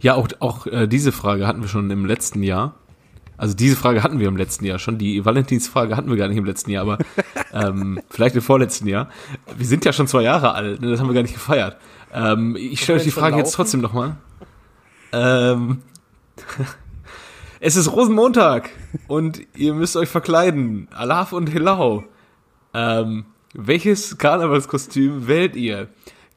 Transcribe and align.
Ja, 0.00 0.14
auch, 0.14 0.28
auch 0.40 0.66
äh, 0.66 0.86
diese 0.86 1.12
Frage 1.12 1.46
hatten 1.46 1.60
wir 1.60 1.68
schon 1.68 1.90
im 1.90 2.06
letzten 2.06 2.42
Jahr. 2.42 2.74
Also 3.36 3.54
diese 3.54 3.76
Frage 3.76 4.02
hatten 4.02 4.18
wir 4.18 4.26
im 4.28 4.36
letzten 4.36 4.64
Jahr 4.64 4.78
schon. 4.78 4.98
Die 4.98 5.24
Valentinsfrage 5.24 5.96
hatten 5.96 6.10
wir 6.10 6.16
gar 6.16 6.28
nicht 6.28 6.36
im 6.36 6.44
letzten 6.44 6.70
Jahr, 6.70 6.82
aber 6.82 6.98
ähm, 7.52 8.00
vielleicht 8.10 8.34
im 8.34 8.42
vorletzten 8.42 8.88
Jahr. 8.88 9.08
Wir 9.56 9.66
sind 9.66 9.84
ja 9.84 9.92
schon 9.92 10.08
zwei 10.08 10.22
Jahre 10.22 10.54
alt, 10.54 10.80
ne? 10.80 10.90
das 10.90 11.00
haben 11.00 11.08
wir 11.08 11.14
gar 11.14 11.22
nicht 11.22 11.34
gefeiert. 11.34 11.76
Ähm, 12.12 12.56
ich 12.56 12.82
stelle 12.82 12.98
euch 12.98 13.04
die 13.04 13.10
Frage 13.12 13.36
jetzt 13.36 13.52
trotzdem 13.52 13.80
nochmal. 13.80 14.16
Ähm, 15.12 15.82
es 17.60 17.76
ist 17.76 17.92
Rosenmontag 17.92 18.70
und 19.06 19.40
ihr 19.54 19.72
müsst 19.72 19.96
euch 19.96 20.08
verkleiden. 20.08 20.88
Alaf 20.92 21.32
und 21.32 21.48
Hilau. 21.48 22.04
Ähm, 22.74 23.24
welches 23.54 24.18
Karnevalskostüm 24.18 25.26
wählt 25.28 25.56
ihr? 25.56 25.88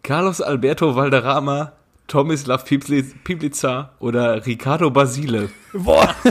Carlos 0.04 0.42
Alberto 0.42 0.96
Valderrama, 0.96 1.74
Tomislav 2.12 2.66
Piplica 2.66 3.92
oder 4.00 4.46
Ricardo 4.46 4.92
Basile? 4.92 5.50
Boah. 5.72 6.14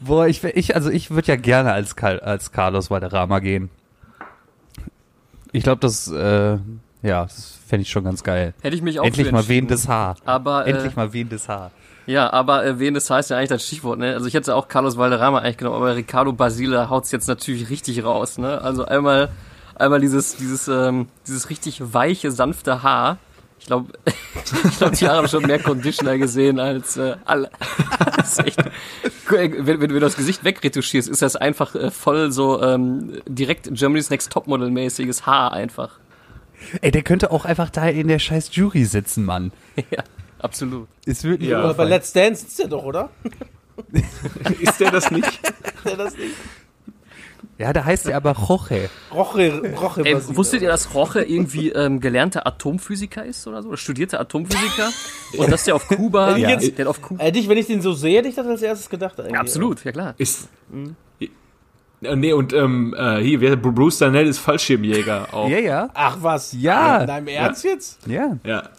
Boah, 0.00 0.26
ich, 0.26 0.42
ich 0.42 0.74
also 0.74 0.90
ich 0.90 1.12
würde 1.12 1.28
ja 1.28 1.36
gerne 1.36 1.72
als, 1.72 1.96
als 1.96 2.50
Carlos 2.50 2.90
Valderrama 2.90 3.38
gehen. 3.38 3.70
Ich 5.52 5.62
glaube, 5.62 5.78
das, 5.78 6.10
äh, 6.10 6.58
ja, 7.02 7.22
das 7.22 7.60
fände 7.64 7.82
ich 7.82 7.90
schon 7.90 8.02
ganz 8.02 8.24
geil. 8.24 8.54
Hätte 8.60 8.74
ich 8.74 8.82
mich 8.82 8.98
auch 8.98 9.04
Endlich 9.04 9.30
mal 9.30 9.46
wehendes 9.46 9.86
Haar. 9.86 10.16
Aber, 10.24 10.66
äh, 10.66 10.70
Endlich 10.70 10.96
mal 10.96 11.12
wehendes 11.12 11.48
Haar. 11.48 11.70
Ja, 12.06 12.32
aber 12.32 12.66
äh, 12.66 12.80
wehendes 12.80 13.08
Haar 13.08 13.20
ist 13.20 13.30
ja 13.30 13.36
eigentlich 13.36 13.50
das 13.50 13.64
Stichwort, 13.64 14.00
ne? 14.00 14.14
Also 14.14 14.26
ich 14.26 14.34
hätte 14.34 14.56
auch 14.56 14.66
Carlos 14.66 14.96
Valderrama 14.96 15.38
eigentlich 15.38 15.58
genommen, 15.58 15.76
aber 15.76 15.94
Ricardo 15.94 16.32
Basile 16.32 16.90
haut's 16.90 17.12
jetzt 17.12 17.28
natürlich 17.28 17.70
richtig 17.70 18.02
raus, 18.02 18.36
ne? 18.36 18.60
Also 18.60 18.84
einmal, 18.84 19.28
einmal 19.82 20.00
dieses, 20.00 20.36
dieses, 20.36 20.68
ähm, 20.68 21.08
dieses 21.26 21.50
richtig 21.50 21.92
weiche, 21.92 22.30
sanfte 22.30 22.82
Haar 22.82 23.18
ich 23.62 23.66
glaube, 23.66 23.92
ich 24.64 24.78
glaub, 24.78 24.92
die 24.92 25.08
haben 25.08 25.28
schon 25.28 25.46
mehr 25.46 25.60
Conditioner 25.60 26.18
gesehen 26.18 26.58
als 26.58 26.96
äh, 26.96 27.14
alle. 27.24 27.50
Das 28.16 28.38
ist 28.38 28.46
echt, 28.46 28.58
wenn, 29.28 29.80
wenn, 29.80 29.88
du 29.88 30.00
das 30.00 30.16
Gesicht 30.16 30.44
wegretuschierst, 30.44 31.08
ist 31.08 31.22
das 31.22 31.36
einfach 31.36 31.74
äh, 31.74 31.90
voll 31.90 32.32
so 32.32 32.62
ähm, 32.62 33.20
direkt 33.26 33.68
Germany's 33.72 34.10
Next 34.10 34.32
Topmodel-mäßiges 34.32 35.26
Haar 35.26 35.52
einfach. 35.52 35.98
Ey, 36.80 36.90
der 36.90 37.02
könnte 37.02 37.30
auch 37.30 37.44
einfach 37.44 37.70
da 37.70 37.88
in 37.88 38.08
der 38.08 38.18
scheiß 38.18 38.50
Jury 38.52 38.84
sitzen, 38.84 39.24
Mann. 39.24 39.52
Ja, 39.90 40.02
absolut. 40.40 40.88
Es 41.06 41.24
wird 41.24 41.42
ja, 41.42 41.58
aber 41.58 41.74
bei 41.74 41.84
Let's 41.84 42.12
Dance 42.12 42.46
ist 42.46 42.58
der 42.58 42.68
doch, 42.68 42.84
oder? 42.84 43.10
ist 44.60 44.80
der 44.80 44.90
das 44.90 45.10
nicht? 45.10 45.26
ist 45.26 45.84
der 45.84 45.96
das 45.96 46.16
nicht? 46.16 46.34
Ja, 47.62 47.72
da 47.72 47.84
heißt 47.84 48.08
er 48.08 48.16
aber 48.16 48.32
Roche. 48.32 48.90
Roche, 49.14 49.62
Roche. 49.80 50.04
Ey, 50.04 50.16
wusstet 50.36 50.62
ihr, 50.62 50.68
dass 50.68 50.94
Roche 50.94 51.22
irgendwie 51.22 51.70
ähm, 51.70 52.00
gelernter 52.00 52.44
Atomphysiker 52.44 53.24
ist 53.24 53.46
oder 53.46 53.62
so? 53.62 53.68
Oder 53.68 53.76
studierte 53.76 54.18
Atomphysiker? 54.18 54.90
Und 55.38 55.48
dass 55.48 55.62
der 55.62 55.76
auf 55.76 55.86
Kuba, 55.86 56.36
ja. 56.36 56.50
jetzt, 56.50 56.76
der 56.76 56.90
auf 56.90 57.00
Kuba. 57.00 57.22
Hätte 57.22 57.38
ich, 57.38 57.48
wenn 57.48 57.56
ich 57.56 57.68
den 57.68 57.80
so 57.80 57.92
sehe, 57.92 58.18
hätte 58.18 58.28
ich 58.28 58.34
das 58.34 58.48
als 58.48 58.62
erstes 58.62 58.90
gedacht. 58.90 59.20
Eigentlich. 59.20 59.38
Absolut, 59.38 59.84
ja 59.84 59.92
klar. 59.92 60.14
Ist, 60.18 60.48
mhm. 60.70 60.96
Nee, 62.00 62.32
und 62.32 62.52
ähm, 62.52 62.96
äh, 62.98 63.20
hier, 63.20 63.54
Bruce 63.54 63.98
Danell 63.98 64.26
ist 64.26 64.40
Fallschirmjäger 64.40 65.28
auch. 65.32 65.48
Ja, 65.48 65.58
ja. 65.58 65.88
Ach 65.94 66.16
was? 66.20 66.52
Ja. 66.52 67.02
In 67.02 67.06
deinem 67.06 67.28
Ernst 67.28 67.62
ja. 67.62 67.70
jetzt? 67.70 68.06
Ja. 68.08 68.38
Ja. 68.44 68.70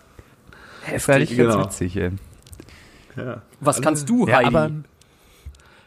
Heftig, 0.82 1.38
genau. 1.38 1.56
ganz 1.56 1.68
witzig, 1.68 1.96
ey. 1.96 2.12
Ja. 3.16 3.42
Was 3.62 3.78
Alle, 3.78 3.84
kannst 3.86 4.10
du, 4.10 4.28
Heidi? 4.28 4.42
Ja, 4.42 4.48
aber, 4.48 4.72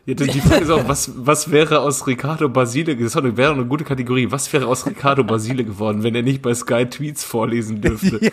ja, 0.07 0.15
die 0.15 0.41
Frage 0.41 0.63
ist 0.63 0.71
auch, 0.71 0.89
was, 0.89 1.11
was 1.17 1.51
wäre 1.51 1.81
aus 1.81 2.07
Ricardo 2.07 2.49
Basile, 2.49 2.97
das 2.97 3.17
wäre 3.17 3.53
eine 3.53 3.67
gute 3.67 3.83
Kategorie, 3.83 4.31
was 4.31 4.53
wäre 4.53 4.67
aus 4.67 4.87
Ricardo 4.87 5.25
Basile 5.25 5.65
geworden, 5.65 6.05
wenn 6.05 6.15
er 6.15 6.23
nicht 6.23 6.43
bei 6.43 6.55
Sky 6.55 6.87
Tweets 6.87 7.25
vorlesen 7.25 7.81
dürfte? 7.81 8.21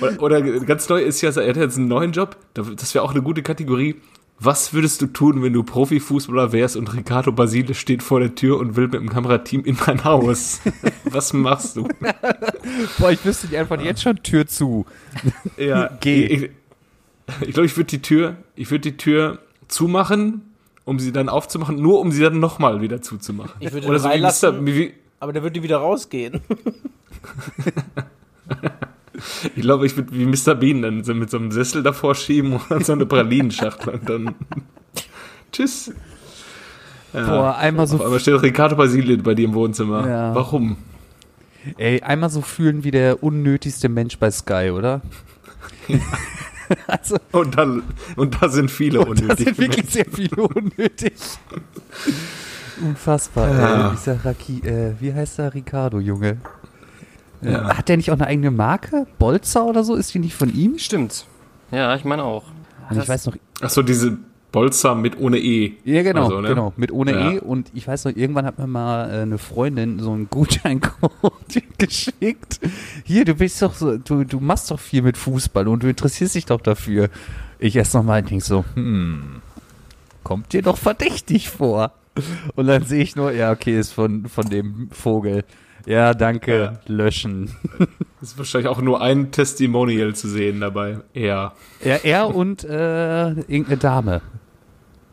Ja. 0.00 0.10
Oder, 0.18 0.40
oder, 0.40 0.60
ganz 0.60 0.88
neu 0.88 1.00
ist 1.00 1.22
ja, 1.22 1.30
er 1.30 1.48
hat 1.48 1.56
jetzt 1.56 1.78
einen 1.78 1.88
neuen 1.88 2.12
Job, 2.12 2.36
das 2.52 2.94
wäre 2.94 3.04
auch 3.04 3.12
eine 3.12 3.22
gute 3.22 3.42
Kategorie. 3.42 3.96
Was 4.40 4.74
würdest 4.74 5.00
du 5.00 5.06
tun, 5.06 5.42
wenn 5.42 5.52
du 5.52 5.62
Profifußballer 5.62 6.52
wärst 6.52 6.76
und 6.76 6.92
Ricardo 6.92 7.30
Basile 7.30 7.72
steht 7.74 8.02
vor 8.02 8.18
der 8.18 8.34
Tür 8.34 8.58
und 8.58 8.76
will 8.76 8.88
mit 8.88 8.94
dem 8.94 9.08
Kamerateam 9.08 9.64
in 9.64 9.78
mein 9.86 10.04
Haus? 10.04 10.60
Was 11.04 11.32
machst 11.32 11.76
du? 11.76 11.88
Boah, 12.98 13.12
ich 13.12 13.24
wüsste 13.24 13.46
dir 13.46 13.60
einfach 13.60 13.80
jetzt 13.80 14.02
schon 14.02 14.22
Tür 14.22 14.46
zu. 14.46 14.86
Ja, 15.56 15.88
geh. 16.00 16.26
Ich, 16.26 16.50
ich 17.40 17.54
glaube, 17.54 17.66
ich 17.66 17.76
würde 17.76 17.88
die 17.88 18.02
Tür, 18.02 18.36
ich 18.56 18.70
würde 18.70 18.90
die 18.90 18.96
Tür 18.96 19.38
zumachen, 19.68 20.42
um 20.84 20.98
sie 20.98 21.12
dann 21.12 21.28
aufzumachen, 21.28 21.76
nur 21.76 22.00
um 22.00 22.12
sie 22.12 22.22
dann 22.22 22.40
nochmal 22.40 22.80
wieder 22.80 23.02
zuzumachen. 23.02 23.52
Ich 23.60 23.72
würde 23.72 23.86
Oder 23.86 23.98
so 23.98 24.08
reinlassen, 24.08 24.66
wie, 24.66 24.74
wie, 24.76 24.94
aber 25.20 25.32
der 25.32 25.42
würde 25.42 25.62
wieder 25.62 25.78
rausgehen. 25.78 26.40
ich 29.56 29.62
glaube, 29.62 29.86
ich 29.86 29.96
würde 29.96 30.12
wie 30.12 30.26
Mr. 30.26 30.54
Bean 30.54 30.82
dann 30.82 31.04
so 31.04 31.14
mit 31.14 31.30
so 31.30 31.38
einem 31.38 31.50
Sessel 31.50 31.82
davor 31.82 32.14
schieben 32.14 32.60
und 32.68 32.84
so 32.84 32.92
eine 32.92 33.06
Pralinenschachtel 33.06 33.94
und 33.94 34.08
dann 34.08 34.34
tschüss. 35.52 35.92
Ja. 37.12 37.26
Boah, 37.28 37.56
einmal 37.56 37.86
so. 37.86 38.04
Aber 38.04 38.18
steht 38.18 38.42
Ricardo 38.42 38.76
Basile 38.76 39.16
bei 39.18 39.34
dir 39.34 39.44
im 39.44 39.54
Wohnzimmer. 39.54 40.06
Ja. 40.08 40.34
Warum? 40.34 40.76
Ey, 41.78 42.02
einmal 42.02 42.28
so 42.28 42.42
fühlen 42.42 42.84
wie 42.84 42.90
der 42.90 43.22
unnötigste 43.22 43.88
Mensch 43.88 44.18
bei 44.18 44.30
Sky, 44.30 44.70
oder? 44.70 45.00
also, 46.86 47.16
und, 47.32 47.56
dann, 47.56 47.82
und 48.16 48.40
da 48.42 48.48
sind 48.48 48.70
viele 48.70 49.00
und 49.00 49.20
unnötig. 49.20 49.28
Da 49.28 49.36
sind 49.36 49.58
wirklich 49.58 49.90
sehr 49.90 50.06
viele 50.12 50.42
unnötig. 50.42 51.14
Unfassbar. 52.80 53.48
Ja. 53.54 53.88
Äh, 53.88 53.96
dieser 53.96 54.24
Raki, 54.24 54.60
äh, 54.60 54.94
wie 55.00 55.12
heißt 55.12 55.38
der 55.38 55.54
Ricardo, 55.54 56.00
Junge? 56.00 56.38
Äh, 57.42 57.52
ja. 57.52 57.76
Hat 57.76 57.88
der 57.88 57.96
nicht 57.96 58.10
auch 58.10 58.14
eine 58.14 58.26
eigene 58.26 58.50
Marke? 58.50 59.06
Bolzer 59.18 59.64
oder 59.64 59.84
so? 59.84 59.94
Ist 59.94 60.12
die 60.14 60.18
nicht 60.18 60.34
von 60.34 60.52
ihm? 60.52 60.78
Stimmt. 60.78 61.26
Ja, 61.70 61.94
ich 61.94 62.04
meine 62.04 62.24
auch. 62.24 62.44
Also 62.88 63.02
ich 63.02 63.08
weiß 63.08 63.26
noch. 63.26 63.36
Achso, 63.60 63.82
diese 63.82 64.18
Bolzer 64.54 64.94
mit 64.94 65.18
ohne 65.18 65.38
E. 65.38 65.72
Ja, 65.84 66.04
genau, 66.04 66.26
also, 66.26 66.40
ne? 66.40 66.48
genau, 66.50 66.72
mit 66.76 66.92
ohne 66.92 67.10
ja. 67.10 67.32
E. 67.32 67.38
Und 67.40 67.72
ich 67.74 67.88
weiß 67.88 68.04
noch, 68.04 68.14
irgendwann 68.14 68.46
hat 68.46 68.56
mir 68.56 68.68
mal 68.68 69.10
äh, 69.10 69.22
eine 69.22 69.38
Freundin 69.38 69.98
so 69.98 70.12
einen 70.12 70.30
Gutscheincode 70.30 71.10
geschickt. 71.78 72.60
Hier, 73.02 73.24
du 73.24 73.34
bist 73.34 73.60
doch 73.62 73.74
so, 73.74 73.98
du, 73.98 74.22
du 74.22 74.38
machst 74.38 74.70
doch 74.70 74.78
viel 74.78 75.02
mit 75.02 75.16
Fußball 75.16 75.66
und 75.66 75.82
du 75.82 75.88
interessierst 75.88 76.36
dich 76.36 76.46
doch 76.46 76.60
dafür. 76.60 77.08
Ich 77.58 77.74
erst 77.74 77.94
nochmal 77.94 78.22
und 78.22 78.30
denke 78.30 78.44
so, 78.44 78.64
hm, 78.74 79.42
kommt 80.22 80.52
dir 80.52 80.62
doch 80.62 80.78
verdächtig 80.78 81.48
vor. 81.48 81.90
Und 82.54 82.68
dann 82.68 82.84
sehe 82.84 83.02
ich 83.02 83.16
nur, 83.16 83.32
ja, 83.32 83.50
okay, 83.50 83.76
ist 83.76 83.90
von, 83.90 84.26
von 84.26 84.48
dem 84.48 84.88
Vogel. 84.92 85.42
Ja, 85.84 86.14
danke, 86.14 86.56
ja. 86.56 86.72
löschen. 86.86 87.50
Ist 88.22 88.38
wahrscheinlich 88.38 88.68
auch 88.68 88.80
nur 88.80 89.02
ein 89.02 89.32
Testimonial 89.32 90.14
zu 90.14 90.28
sehen 90.28 90.60
dabei. 90.60 91.00
Er. 91.12 91.52
Ja, 91.84 91.96
er 91.96 92.34
und 92.34 92.64
äh, 92.64 93.32
irgendeine 93.32 93.76
Dame. 93.76 94.22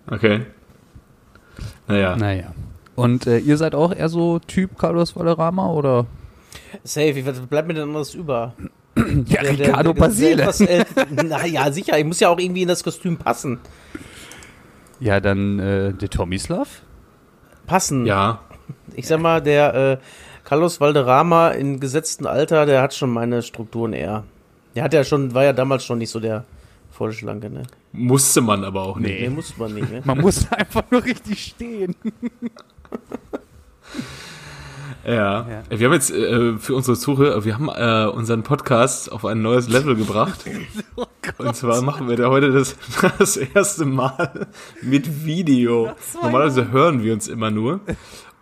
Okay. 0.10 0.46
Naja. 1.88 2.16
Naja. 2.16 2.54
Und 2.96 3.28
äh, 3.28 3.38
ihr 3.38 3.58
seid 3.58 3.76
auch 3.76 3.94
eher 3.94 4.10
so 4.10 4.40
Typ 4.40 4.78
Carlos 4.78 5.16
Valderrama 5.16 5.72
oder? 5.72 6.06
Safe, 6.84 7.26
was 7.26 7.40
bleibt 7.42 7.68
mir 7.68 7.74
denn 7.74 7.84
anderes 7.84 8.14
über? 8.14 8.54
ja, 8.96 9.42
der, 9.42 9.60
Ricardo 9.60 9.94
Basile. 9.94 10.50
naja, 11.12 11.72
sicher, 11.72 11.98
ich 11.98 12.06
muss 12.06 12.20
ja 12.20 12.30
auch 12.30 12.40
irgendwie 12.40 12.64
in 12.64 12.68
das 12.68 12.84
Kostüm 12.84 13.18
passen. 13.18 13.60
Ja, 15.00 15.20
dann 15.20 15.60
äh, 15.60 15.94
der 15.94 16.10
Tomislav? 16.10 16.82
Passen. 17.66 18.06
Ja. 18.06 18.42
Ich 18.96 19.08
sag 19.08 19.20
mal, 19.20 19.42
der 19.42 19.74
äh, 19.74 19.98
Carlos 20.44 20.82
Valderrama 20.82 21.50
in 21.50 21.80
gesetztem 21.80 22.28
Alter, 22.28 22.66
der 22.66 22.82
hat 22.82 22.94
schon 22.94 23.10
meine 23.10 23.42
Strukturen 23.42 23.94
eher. 23.94 24.24
Der 24.76 24.84
hat 24.84 24.94
ja 24.94 25.04
schon, 25.04 25.34
war 25.34 25.44
ja 25.44 25.54
damals 25.54 25.86
schon 25.86 25.98
nicht 25.98 26.10
so 26.10 26.20
der 26.20 26.46
Vollschlanke, 26.92 27.50
ne? 27.50 27.64
Musste 27.94 28.42
man 28.42 28.64
aber 28.64 28.84
auch 28.84 28.98
nicht. 28.98 29.20
Nee, 29.20 29.30
musste 29.30 29.60
man 29.60 29.74
nicht, 29.74 29.92
ne? 29.92 30.02
Man 30.06 30.20
musste 30.20 30.52
einfach 30.58 30.84
nur 30.92 31.04
richtig 31.04 31.44
stehen. 31.44 31.96
Ja. 35.06 35.48
ja. 35.48 35.64
Wir 35.70 35.88
haben 35.88 35.94
jetzt 35.94 36.12
äh, 36.12 36.58
für 36.58 36.76
unsere 36.76 36.98
Zuhörer, 36.98 37.44
wir 37.44 37.56
haben 37.56 37.70
äh, 37.70 38.10
unseren 38.12 38.44
Podcast 38.44 39.12
auf 39.12 39.26
ein 39.26 39.42
neues 39.42 39.68
Level 39.68 39.96
gebracht. 39.96 40.46
oh 40.96 41.06
Und 41.38 41.56
zwar 41.56 41.82
machen 41.82 42.08
wir 42.08 42.18
da 42.18 42.30
heute 42.30 42.52
das, 42.52 42.76
das 43.20 43.38
erste 43.38 43.86
Mal 43.86 44.48
mit 44.82 45.26
Video. 45.26 45.92
Normalerweise 46.22 46.72
hören 46.72 47.04
wir 47.04 47.14
uns 47.14 47.28
immer 47.28 47.52
nur. 47.52 47.80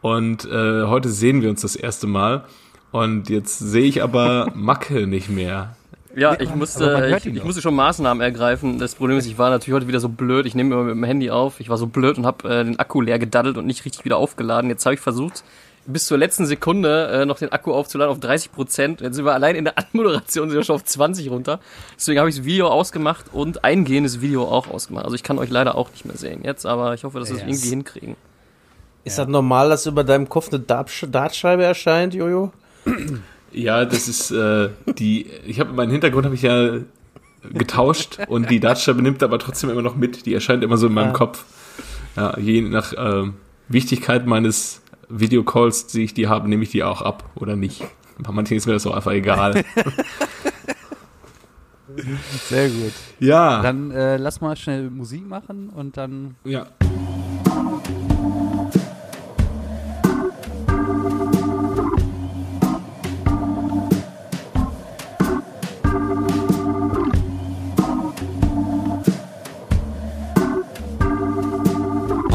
Und 0.02 0.46
äh, 0.46 0.84
heute 0.86 1.10
sehen 1.10 1.42
wir 1.42 1.50
uns 1.50 1.62
das 1.62 1.76
erste 1.76 2.08
Mal. 2.08 2.46
Und 2.92 3.30
jetzt 3.30 3.60
sehe 3.60 3.86
ich 3.86 4.04
aber 4.04 4.52
Macke 4.54 5.08
nicht 5.08 5.30
mehr. 5.30 5.76
Ja, 6.16 6.40
ich 6.40 6.54
musste, 6.56 7.16
ich, 7.18 7.26
ich, 7.26 7.44
musste 7.44 7.62
schon 7.62 7.76
Maßnahmen 7.76 8.22
ergreifen. 8.22 8.80
Das 8.80 8.96
Problem 8.96 9.18
ist, 9.18 9.28
ich 9.28 9.38
war 9.38 9.50
natürlich 9.50 9.76
heute 9.76 9.88
wieder 9.88 10.00
so 10.00 10.10
blöd. 10.10 10.46
Ich 10.46 10.56
nehme 10.56 10.74
immer 10.74 10.84
mit 10.84 10.96
dem 10.96 11.04
Handy 11.04 11.30
auf. 11.30 11.60
Ich 11.60 11.70
war 11.70 11.78
so 11.78 11.86
blöd 11.86 12.18
und 12.18 12.26
habe 12.26 12.50
äh, 12.50 12.64
den 12.64 12.80
Akku 12.80 13.02
leer 13.02 13.20
gedaddelt 13.20 13.58
und 13.58 13.68
nicht 13.68 13.86
richtig 13.86 14.06
wieder 14.06 14.18
aufgeladen. 14.18 14.70
Jetzt 14.70 14.86
habe 14.86 14.96
ich 14.96 15.00
versucht, 15.00 15.44
bis 15.86 16.06
zur 16.06 16.18
letzten 16.18 16.46
Sekunde 16.46 17.08
äh, 17.08 17.26
noch 17.26 17.38
den 17.38 17.52
Akku 17.52 17.74
aufzuladen 17.74 18.12
auf 18.12 18.20
30 18.20 18.52
Prozent. 18.52 19.02
Jetzt 19.02 19.16
sind 19.16 19.26
wir 19.26 19.34
allein 19.34 19.56
in 19.56 19.66
der 19.66 19.78
Anmoderation 19.94 20.50
sind 20.50 20.58
wir 20.58 20.64
schon 20.64 20.76
auf 20.76 20.84
20 20.84 21.30
runter. 21.30 21.60
Deswegen 21.96 22.20
habe 22.20 22.30
ich 22.30 22.38
das 22.38 22.46
Video 22.46 22.68
ausgemacht 22.68 23.28
und 23.32 23.64
eingehendes 23.64 24.20
Video 24.22 24.46
auch 24.46 24.68
ausgemacht. 24.68 25.06
Also 25.06 25.16
ich 25.16 25.24
kann 25.24 25.38
euch 25.38 25.50
leider 25.50 25.76
auch 25.76 25.92
nicht 25.92 26.06
mehr 26.06 26.18
sehen 26.18 26.42
jetzt, 26.44 26.66
aber 26.66 26.96
ich 26.96 27.04
hoffe, 27.04 27.20
dass 27.20 27.30
wir 27.30 27.38
es 27.38 27.44
irgendwie 27.44 27.70
hinkriegen. 27.70 28.16
Ist 29.04 29.18
ja. 29.18 29.26
das 29.26 29.32
normal, 29.32 29.70
dass 29.70 29.86
über 29.86 30.04
deinem 30.04 30.28
Kopf 30.28 30.50
eine 30.52 30.60
Dartscheibe 30.60 31.64
erscheint, 31.64 32.14
Jojo? 32.14 32.52
Ja, 33.52 33.86
das 33.86 34.08
ist, 34.08 34.32
äh, 34.32 34.70
die, 34.98 35.28
ich 35.46 35.60
habe 35.60 35.74
meinen 35.74 35.92
Hintergrund 35.92 36.26
habe 36.26 36.36
ich 36.36 36.42
ja 36.44 36.80
getauscht 37.54 38.20
und 38.28 38.50
die 38.50 38.60
Dartscheibe 38.60 39.02
nimmt 39.02 39.24
aber 39.24 39.40
trotzdem 39.40 39.70
immer 39.70 39.82
noch 39.82 39.96
mit. 39.96 40.26
Die 40.26 40.34
erscheint 40.34 40.64
immer 40.64 40.78
so 40.78 40.88
in 40.88 40.94
meinem 40.94 41.08
Ja. 41.08 41.14
Kopf. 41.14 41.46
Ja, 42.16 42.38
je 42.38 42.62
nach 42.62 42.94
ähm, 42.98 43.36
Wichtigkeit 43.70 44.26
meines 44.28 44.82
Videocalls, 45.10 45.88
die 45.88 46.04
ich 46.04 46.14
die 46.14 46.28
habe, 46.28 46.50
nehme 46.50 46.64
ich 46.64 46.70
die 46.72 46.84
auch 46.84 47.02
ab 47.02 47.30
oder 47.36 47.56
nicht. 47.56 47.84
Bei 48.20 48.32
manchen 48.32 48.58
ist 48.58 48.66
mir 48.68 48.74
das 48.74 48.86
auch 48.86 48.96
einfach 48.96 49.12
egal. 49.12 49.54
Sehr 52.48 52.70
gut. 52.70 52.94
ja. 53.20 53.62
Dann 53.62 53.92
äh, 53.92 54.18
lass 54.18 54.42
mal 54.42 54.56
schnell 54.56 54.90
Musik 54.90 55.28
machen 55.28 55.70
und 55.70 55.98
dann. 55.98 56.36
ja. 56.44 56.68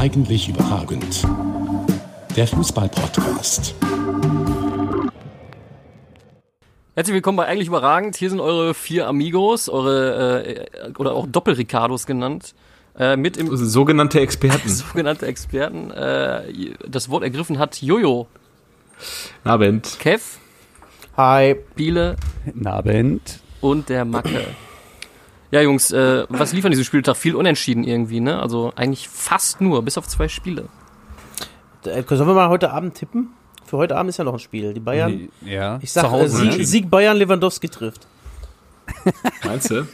Eigentlich 0.04 0.50
überragend. 0.50 1.26
Der 2.36 2.46
Fußball-Podcast. 2.46 3.74
Herzlich 6.94 7.14
willkommen 7.14 7.36
bei 7.38 7.46
Eigentlich 7.46 7.68
Überragend. 7.68 8.14
Hier 8.14 8.28
sind 8.28 8.40
eure 8.40 8.74
vier 8.74 9.08
Amigos, 9.08 9.70
eure, 9.70 10.44
äh, 10.44 10.92
oder 10.98 11.14
auch 11.14 11.26
Doppel-Ricardos 11.26 12.04
genannt, 12.04 12.54
äh, 12.98 13.16
mit 13.16 13.38
im 13.38 13.56
Sogenannte 13.56 14.20
Experten. 14.20 14.68
sogenannte 14.68 15.24
Experten. 15.24 15.90
Äh, 15.90 16.74
das 16.86 17.08
Wort 17.08 17.22
ergriffen 17.22 17.58
hat 17.58 17.80
Jojo, 17.80 18.26
Abend. 19.42 19.96
Kev, 20.00 20.36
Hi. 21.16 21.56
Biele 21.76 22.16
Abend. 22.62 23.40
und 23.62 23.88
der 23.88 24.04
Macke. 24.04 24.48
Ja, 25.54 25.60
Jungs, 25.60 25.92
äh, 25.92 26.26
was 26.30 26.52
lief 26.52 26.64
an 26.64 26.72
diesem 26.72 26.82
Spieltag? 26.84 27.16
Viel 27.16 27.36
unentschieden 27.36 27.84
irgendwie, 27.84 28.18
ne? 28.18 28.40
Also 28.40 28.72
eigentlich 28.74 29.08
fast 29.08 29.60
nur, 29.60 29.84
bis 29.84 29.96
auf 29.96 30.08
zwei 30.08 30.26
Spiele. 30.26 30.64
Äh, 31.84 32.02
Sollen 32.08 32.26
wir 32.26 32.34
mal 32.34 32.48
heute 32.48 32.72
Abend 32.72 32.96
tippen? 32.96 33.28
Für 33.64 33.76
heute 33.76 33.96
Abend 33.96 34.08
ist 34.10 34.16
ja 34.16 34.24
noch 34.24 34.32
ein 34.32 34.40
Spiel. 34.40 34.74
Die 34.74 34.80
Bayern. 34.80 35.28
Ja. 35.42 35.78
Ich 35.80 35.92
sag, 35.92 36.12
äh. 36.12 36.28
Sieg. 36.28 36.66
Sieg 36.66 36.90
Bayern, 36.90 37.16
Lewandowski 37.16 37.68
trifft. 37.68 38.08
Meinst 39.44 39.70
du? 39.70 39.86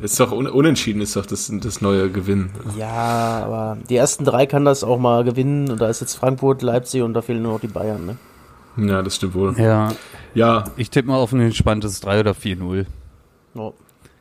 Ist 0.00 0.18
doch 0.20 0.32
un 0.32 0.46
unentschieden, 0.46 1.02
ist 1.02 1.16
doch 1.16 1.26
das, 1.26 1.52
das 1.52 1.82
neue 1.82 2.08
Gewinn. 2.08 2.48
Ja, 2.78 3.42
aber 3.44 3.76
die 3.90 3.96
ersten 3.96 4.24
drei 4.24 4.46
kann 4.46 4.64
das 4.64 4.84
auch 4.84 4.98
mal 4.98 5.22
gewinnen. 5.22 5.70
Und 5.70 5.82
da 5.82 5.90
ist 5.90 6.00
jetzt 6.00 6.14
Frankfurt, 6.14 6.62
Leipzig 6.62 7.02
und 7.02 7.12
da 7.12 7.20
fehlen 7.20 7.42
nur 7.42 7.52
noch 7.52 7.60
die 7.60 7.66
Bayern. 7.66 8.06
Ne? 8.06 8.88
Ja, 8.88 9.02
das 9.02 9.16
stimmt 9.16 9.34
wohl. 9.34 9.54
Ja, 9.60 9.92
Ja, 10.32 10.64
ich 10.78 10.88
tippe 10.88 11.08
mal 11.08 11.16
auf 11.18 11.32
ein 11.32 11.40
entspanntes 11.40 12.00
3 12.00 12.20
oder 12.20 12.30
4-0. 12.32 12.86
Oh. 13.54 13.74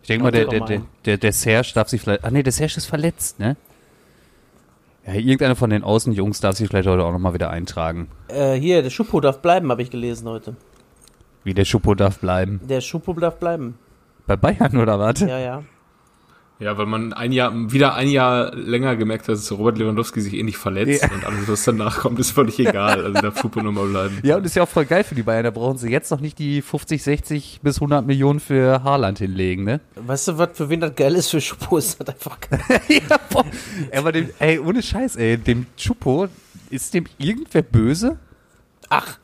Ich 0.07 0.13
denke 0.15 0.23
mal, 0.23 0.31
der, 0.31 0.45
der, 0.45 0.61
der, 0.61 0.81
der, 1.03 1.17
der 1.17 1.33
Serge 1.33 1.71
darf 1.75 1.89
sich 1.89 1.99
vielleicht. 1.99 2.23
Ah, 2.23 2.31
nee, 2.31 2.41
der 2.41 2.53
Serge 2.53 2.75
ist 2.77 2.85
verletzt, 2.85 3.39
ne? 3.39 3.57
Ja, 5.05 5.15
irgendeiner 5.15 5.57
von 5.57 5.69
den 5.69 5.83
Außenjungs 5.83 6.39
darf 6.39 6.55
sich 6.55 6.69
vielleicht 6.69 6.87
heute 6.87 7.03
auch 7.03 7.11
nochmal 7.11 7.33
wieder 7.33 7.49
eintragen. 7.49 8.07
Äh, 8.29 8.53
hier, 8.53 8.81
der 8.81 8.89
Schuppo 8.89 9.19
darf 9.19 9.41
bleiben, 9.41 9.69
habe 9.69 9.81
ich 9.81 9.91
gelesen 9.91 10.29
heute. 10.29 10.55
Wie 11.43 11.53
der 11.53 11.65
Schuppo 11.65 11.93
darf 11.93 12.19
bleiben. 12.19 12.61
Der 12.63 12.79
Schuppo 12.79 13.11
darf 13.15 13.37
bleiben. 13.37 13.77
Bei 14.27 14.37
Bayern 14.37 14.77
oder 14.77 14.97
was? 14.97 15.19
Ja, 15.19 15.39
ja. 15.39 15.63
Ja, 16.59 16.75
weil 16.77 16.87
man 16.87 17.13
ein 17.13 17.31
Jahr, 17.31 17.53
wieder 17.71 17.93
ein 17.93 18.09
Jahr 18.09 18.55
länger 18.55 18.95
gemerkt 18.95 19.27
hat, 19.27 19.35
dass 19.35 19.51
Robert 19.51 19.77
Lewandowski 19.77 20.21
sich 20.21 20.33
eh 20.33 20.41
nicht 20.41 20.57
verletzt 20.57 21.03
Ja. 21.03 21.11
und 21.11 21.23
alles, 21.23 21.47
was 21.47 21.63
danach 21.65 21.99
kommt, 21.99 22.17
ist 22.19 22.31
völlig 22.31 22.57
egal. 22.57 23.05
Also 23.05 23.21
darf 23.21 23.39
Fupo 23.39 23.61
nochmal 23.61 23.87
bleiben. 23.87 24.17
Ja, 24.23 24.37
und 24.37 24.45
ist 24.45 24.55
ja 24.55 24.63
auch 24.63 24.67
voll 24.67 24.85
geil 24.85 25.03
für 25.03 25.13
die 25.13 25.21
Bayern. 25.21 25.43
Da 25.43 25.51
brauchen 25.51 25.77
sie 25.77 25.89
jetzt 25.91 26.09
noch 26.09 26.19
nicht 26.19 26.39
die 26.39 26.63
50, 26.63 27.03
60 27.03 27.59
bis 27.61 27.75
100 27.77 28.07
Millionen 28.07 28.39
für 28.39 28.83
Haaland 28.83 29.19
hinlegen, 29.19 29.65
ne? 29.65 29.81
Weißt 29.95 30.29
du, 30.29 30.37
was 30.39 30.49
für 30.53 30.67
wen 30.69 30.79
das 30.79 30.95
geil 30.95 31.13
ist? 31.15 31.29
Für 31.29 31.41
Schuppo 31.41 31.77
ist 31.77 31.99
das 31.99 32.07
einfach 32.09 32.39
geil. 32.41 32.59
ja, 33.07 33.17
boah. 33.29 33.45
Aber 33.95 34.11
dem, 34.11 34.29
ey, 34.39 34.57
ohne 34.57 34.81
Scheiß, 34.81 35.15
ey, 35.17 35.37
dem 35.37 35.67
Schuppo, 35.77 36.27
ist 36.71 36.91
dem 36.95 37.05
irgendwer 37.19 37.61
böse? 37.61 38.17
Ach, 38.89 39.19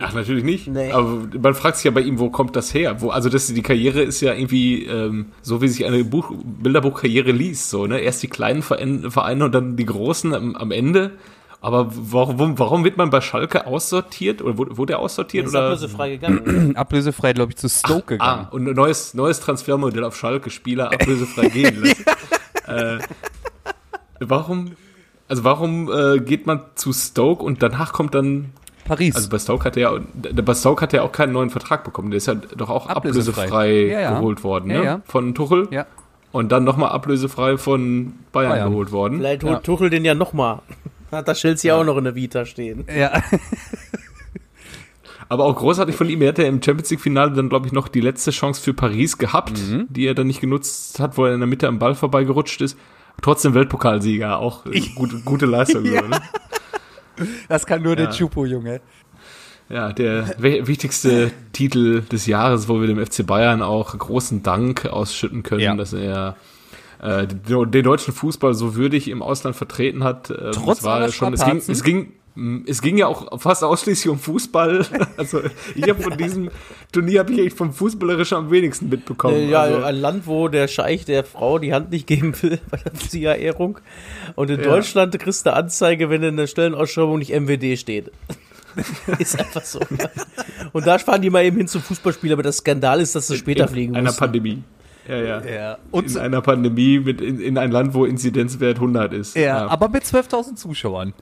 Ach, 0.00 0.14
natürlich 0.14 0.44
nicht. 0.44 0.66
Nee. 0.66 0.92
Aber 0.92 1.28
man 1.40 1.54
fragt 1.54 1.76
sich 1.76 1.84
ja 1.84 1.90
bei 1.90 2.00
ihm, 2.00 2.18
wo 2.18 2.30
kommt 2.30 2.56
das 2.56 2.72
her? 2.72 3.00
Wo, 3.00 3.10
also 3.10 3.28
das, 3.28 3.48
die 3.48 3.62
Karriere 3.62 4.02
ist 4.02 4.20
ja 4.20 4.32
irgendwie 4.32 4.86
ähm, 4.86 5.26
so, 5.42 5.60
wie 5.60 5.68
sich 5.68 5.84
eine 5.84 6.02
Buch, 6.04 6.32
Bilderbuchkarriere 6.42 7.32
liest. 7.32 7.70
So, 7.70 7.86
ne? 7.86 7.98
Erst 8.00 8.22
die 8.22 8.28
kleinen 8.28 8.62
Vereine, 8.62 9.44
und 9.44 9.54
dann 9.54 9.76
die 9.76 9.86
großen 9.86 10.34
am, 10.34 10.56
am 10.56 10.70
Ende. 10.70 11.12
Aber 11.62 11.88
warum, 11.90 12.58
warum 12.58 12.84
wird 12.84 12.96
man 12.96 13.10
bei 13.10 13.20
Schalke 13.20 13.66
aussortiert? 13.66 14.40
Oder 14.40 14.56
wurde, 14.56 14.78
wurde 14.78 14.94
er 14.94 14.98
aussortiert? 15.00 15.46
ist 15.46 15.54
oder? 15.54 15.66
ablösefrei 15.66 16.10
gegangen. 16.10 16.74
Ablösefrei, 16.76 17.34
glaube 17.34 17.52
ich, 17.52 17.58
zu 17.58 17.68
Stoke 17.68 18.14
gegangen. 18.14 18.46
Ah, 18.46 18.48
und 18.50 18.66
ein 18.66 18.74
neues, 18.74 19.12
neues 19.12 19.40
Transfermodell 19.40 20.04
auf 20.04 20.16
Schalke, 20.16 20.48
Spieler 20.48 20.90
ablösefrei 20.92 21.48
gehen 21.50 21.82
lassen. 21.82 22.04
äh, 22.66 22.98
warum, 24.20 24.72
also 25.28 25.44
warum 25.44 25.92
äh, 25.92 26.20
geht 26.20 26.46
man 26.46 26.62
zu 26.76 26.94
Stoke 26.94 27.44
und 27.44 27.62
danach 27.62 27.92
kommt 27.92 28.14
dann, 28.14 28.52
Paris. 28.90 29.14
also 29.16 29.28
bei 29.28 29.38
Stoke 29.38 29.64
hat 29.64 29.76
er, 29.76 30.00
bei 30.42 30.54
Stoke 30.54 30.82
hat 30.82 30.94
er 30.94 31.04
auch 31.04 31.12
keinen 31.12 31.32
neuen 31.32 31.50
Vertrag 31.50 31.84
bekommen, 31.84 32.10
der 32.10 32.18
ist 32.18 32.26
ja 32.26 32.34
doch 32.34 32.70
auch 32.70 32.86
Ablösefrei. 32.88 33.44
ablösefrei, 33.44 33.86
Ja, 33.92 34.00
ja. 34.00 34.14
geholt 34.18 34.42
worden, 34.44 34.68
ne? 34.68 34.74
Ja, 34.74 34.82
ja. 34.84 35.00
Von 35.06 35.34
Tuchel. 35.34 35.68
ja. 35.70 35.86
Und 36.32 36.52
dann 36.52 36.62
nochmal 36.62 36.90
ablösefrei 36.90 37.56
von 37.56 38.12
Bayern, 38.30 38.52
Bayern. 38.52 38.70
geholt 38.70 38.92
worden. 38.92 39.18
Vielleicht 39.18 39.42
holt 39.42 39.52
Ja. 39.52 39.58
Tuchel 39.60 39.90
den 39.90 40.04
ja 40.04 40.14
nochmal. 40.14 40.60
Hat 41.10 41.26
da 41.26 41.32
Chelsea 41.34 41.74
auch 41.74 41.82
noch 41.84 41.96
in 41.96 42.04
der 42.04 42.14
Vita 42.14 42.44
stehen. 42.44 42.84
Ja. 42.96 43.20
Aber 45.28 45.44
auch 45.44 45.56
großartig 45.56 45.94
von 45.94 46.08
ihm. 46.08 46.22
Er 46.22 46.28
hatte 46.28 46.42
im 46.42 46.60
Champions 46.62 46.90
League-Finale 46.90 47.32
dann, 47.32 47.48
glaube 47.48 47.66
ich, 47.66 47.72
noch 47.72 47.88
die 47.88 48.00
letzte 48.00 48.30
Chance 48.32 48.60
für 48.60 48.74
Paris 48.74 49.16
gehabt, 49.18 49.52
Mhm. 49.58 49.86
die 49.88 50.06
er 50.06 50.14
dann 50.14 50.26
nicht 50.26 50.40
genutzt 50.40 50.98
hat, 50.98 51.16
wo 51.16 51.24
er 51.24 51.34
in 51.34 51.40
der 51.40 51.46
Mitte 51.46 51.68
am 51.68 51.78
Ball 51.78 51.94
vorbeigerutscht 51.94 52.60
ist. 52.62 52.76
Trotzdem 53.22 53.54
Weltpokalsieger, 53.54 54.38
auch 54.38 54.66
äh, 54.66 54.80
gute, 54.94 55.20
gute 55.20 55.46
Leistung. 55.46 55.84
Ja. 55.94 56.02
So, 56.02 56.08
ne? 56.08 56.20
Das 57.48 57.66
kann 57.66 57.82
nur 57.82 57.92
Ja. 57.92 58.06
der 58.06 58.10
Chupo, 58.10 58.44
Junge. 58.44 58.80
Ja, 59.68 59.92
der 59.92 60.34
wi- 60.38 60.66
wichtigste 60.66 61.30
Titel 61.52 62.00
des 62.02 62.26
Jahres, 62.26 62.68
wo 62.68 62.80
wir 62.80 62.88
dem 62.88 62.98
FC 63.04 63.24
Bayern 63.24 63.62
auch 63.62 63.96
großen 63.96 64.42
Dank 64.42 64.86
ausschütten 64.86 65.42
können, 65.44 65.60
Ja. 65.60 65.74
dass 65.76 65.92
er 65.92 66.36
äh, 67.02 67.26
den, 67.26 67.70
den 67.70 67.84
deutschen 67.84 68.12
Fußball 68.12 68.52
so 68.54 68.74
würdig 68.74 69.08
im 69.08 69.22
Ausland 69.22 69.56
vertreten 69.56 70.02
hat. 70.04 70.30
Ähm, 70.30 70.50
Trotz 70.52 70.82
war 70.82 70.96
aller 70.96 71.12
schon, 71.12 71.32
es 71.32 71.40
ging, 71.40 71.46
Strapazen? 71.60 71.72
es 71.72 71.82
ging 71.84 72.12
es 72.66 72.80
ging 72.80 72.96
ja 72.96 73.06
auch 73.06 73.40
fast 73.40 73.62
ausschließlich 73.64 74.08
um 74.10 74.18
Fußball. 74.18 74.86
Also 75.16 75.40
ich 75.74 75.88
habe 75.88 76.00
von 76.02 76.16
diesem 76.16 76.50
Turnier 76.92 77.20
habe 77.20 77.32
ich 77.32 77.40
eigentlich 77.40 77.54
vom 77.54 77.72
Fußballerischen 77.72 78.38
am 78.38 78.50
wenigsten 78.50 78.88
mitbekommen. 78.88 79.36
Äh, 79.36 79.50
ja, 79.50 79.60
also, 79.62 79.82
ein 79.82 79.96
Land, 79.96 80.26
wo 80.26 80.48
der 80.48 80.66
Scheich 80.68 81.04
der 81.04 81.24
Frau 81.24 81.58
die 81.58 81.74
Hand 81.74 81.90
nicht 81.90 82.06
geben 82.06 82.34
will 82.42 82.58
bei 82.70 82.78
der 82.78 82.92
Siegerehrung. 82.94 83.78
Und 84.36 84.50
in 84.50 84.58
Ja. 84.60 84.64
Deutschland 84.64 85.18
kriegst 85.18 85.44
du 85.44 85.50
eine 85.50 85.58
Anzeige, 85.64 86.08
wenn 86.08 86.22
in 86.22 86.36
der 86.36 86.46
Stellenausschreibung 86.46 87.18
nicht 87.18 87.32
MWD 87.32 87.78
steht. 87.78 88.10
ist 89.18 89.38
einfach 89.38 89.64
so. 89.64 89.80
Und 90.72 90.86
da 90.86 90.98
fahren 90.98 91.22
die 91.22 91.30
mal 91.30 91.44
eben 91.44 91.56
hin 91.56 91.66
zum 91.68 91.82
Fußballspiel, 91.82 92.32
aber 92.32 92.44
das 92.44 92.58
Skandal 92.58 93.00
ist, 93.00 93.14
dass 93.16 93.26
sie 93.26 93.36
später 93.36 93.66
fliegen 93.68 93.94
in 93.94 93.98
einer. 94.00 94.12
Pandemie. 94.12 94.62
Ja, 95.08 95.16
ja. 95.16 95.44
Ja. 95.44 95.72
In 95.74 95.78
Und, 95.90 96.16
einer 96.16 96.40
Pandemie 96.40 97.00
mit 97.00 97.20
in, 97.20 97.40
in 97.40 97.58
ein 97.58 97.72
Land, 97.72 97.94
wo 97.94 98.04
Inzidenzwert 98.04 98.76
100 98.76 99.12
ist. 99.12 99.36
ja, 99.36 99.66
aber 99.66 99.88
mit 99.88 100.04
12.000 100.04 100.54
Zuschauern. 100.54 101.14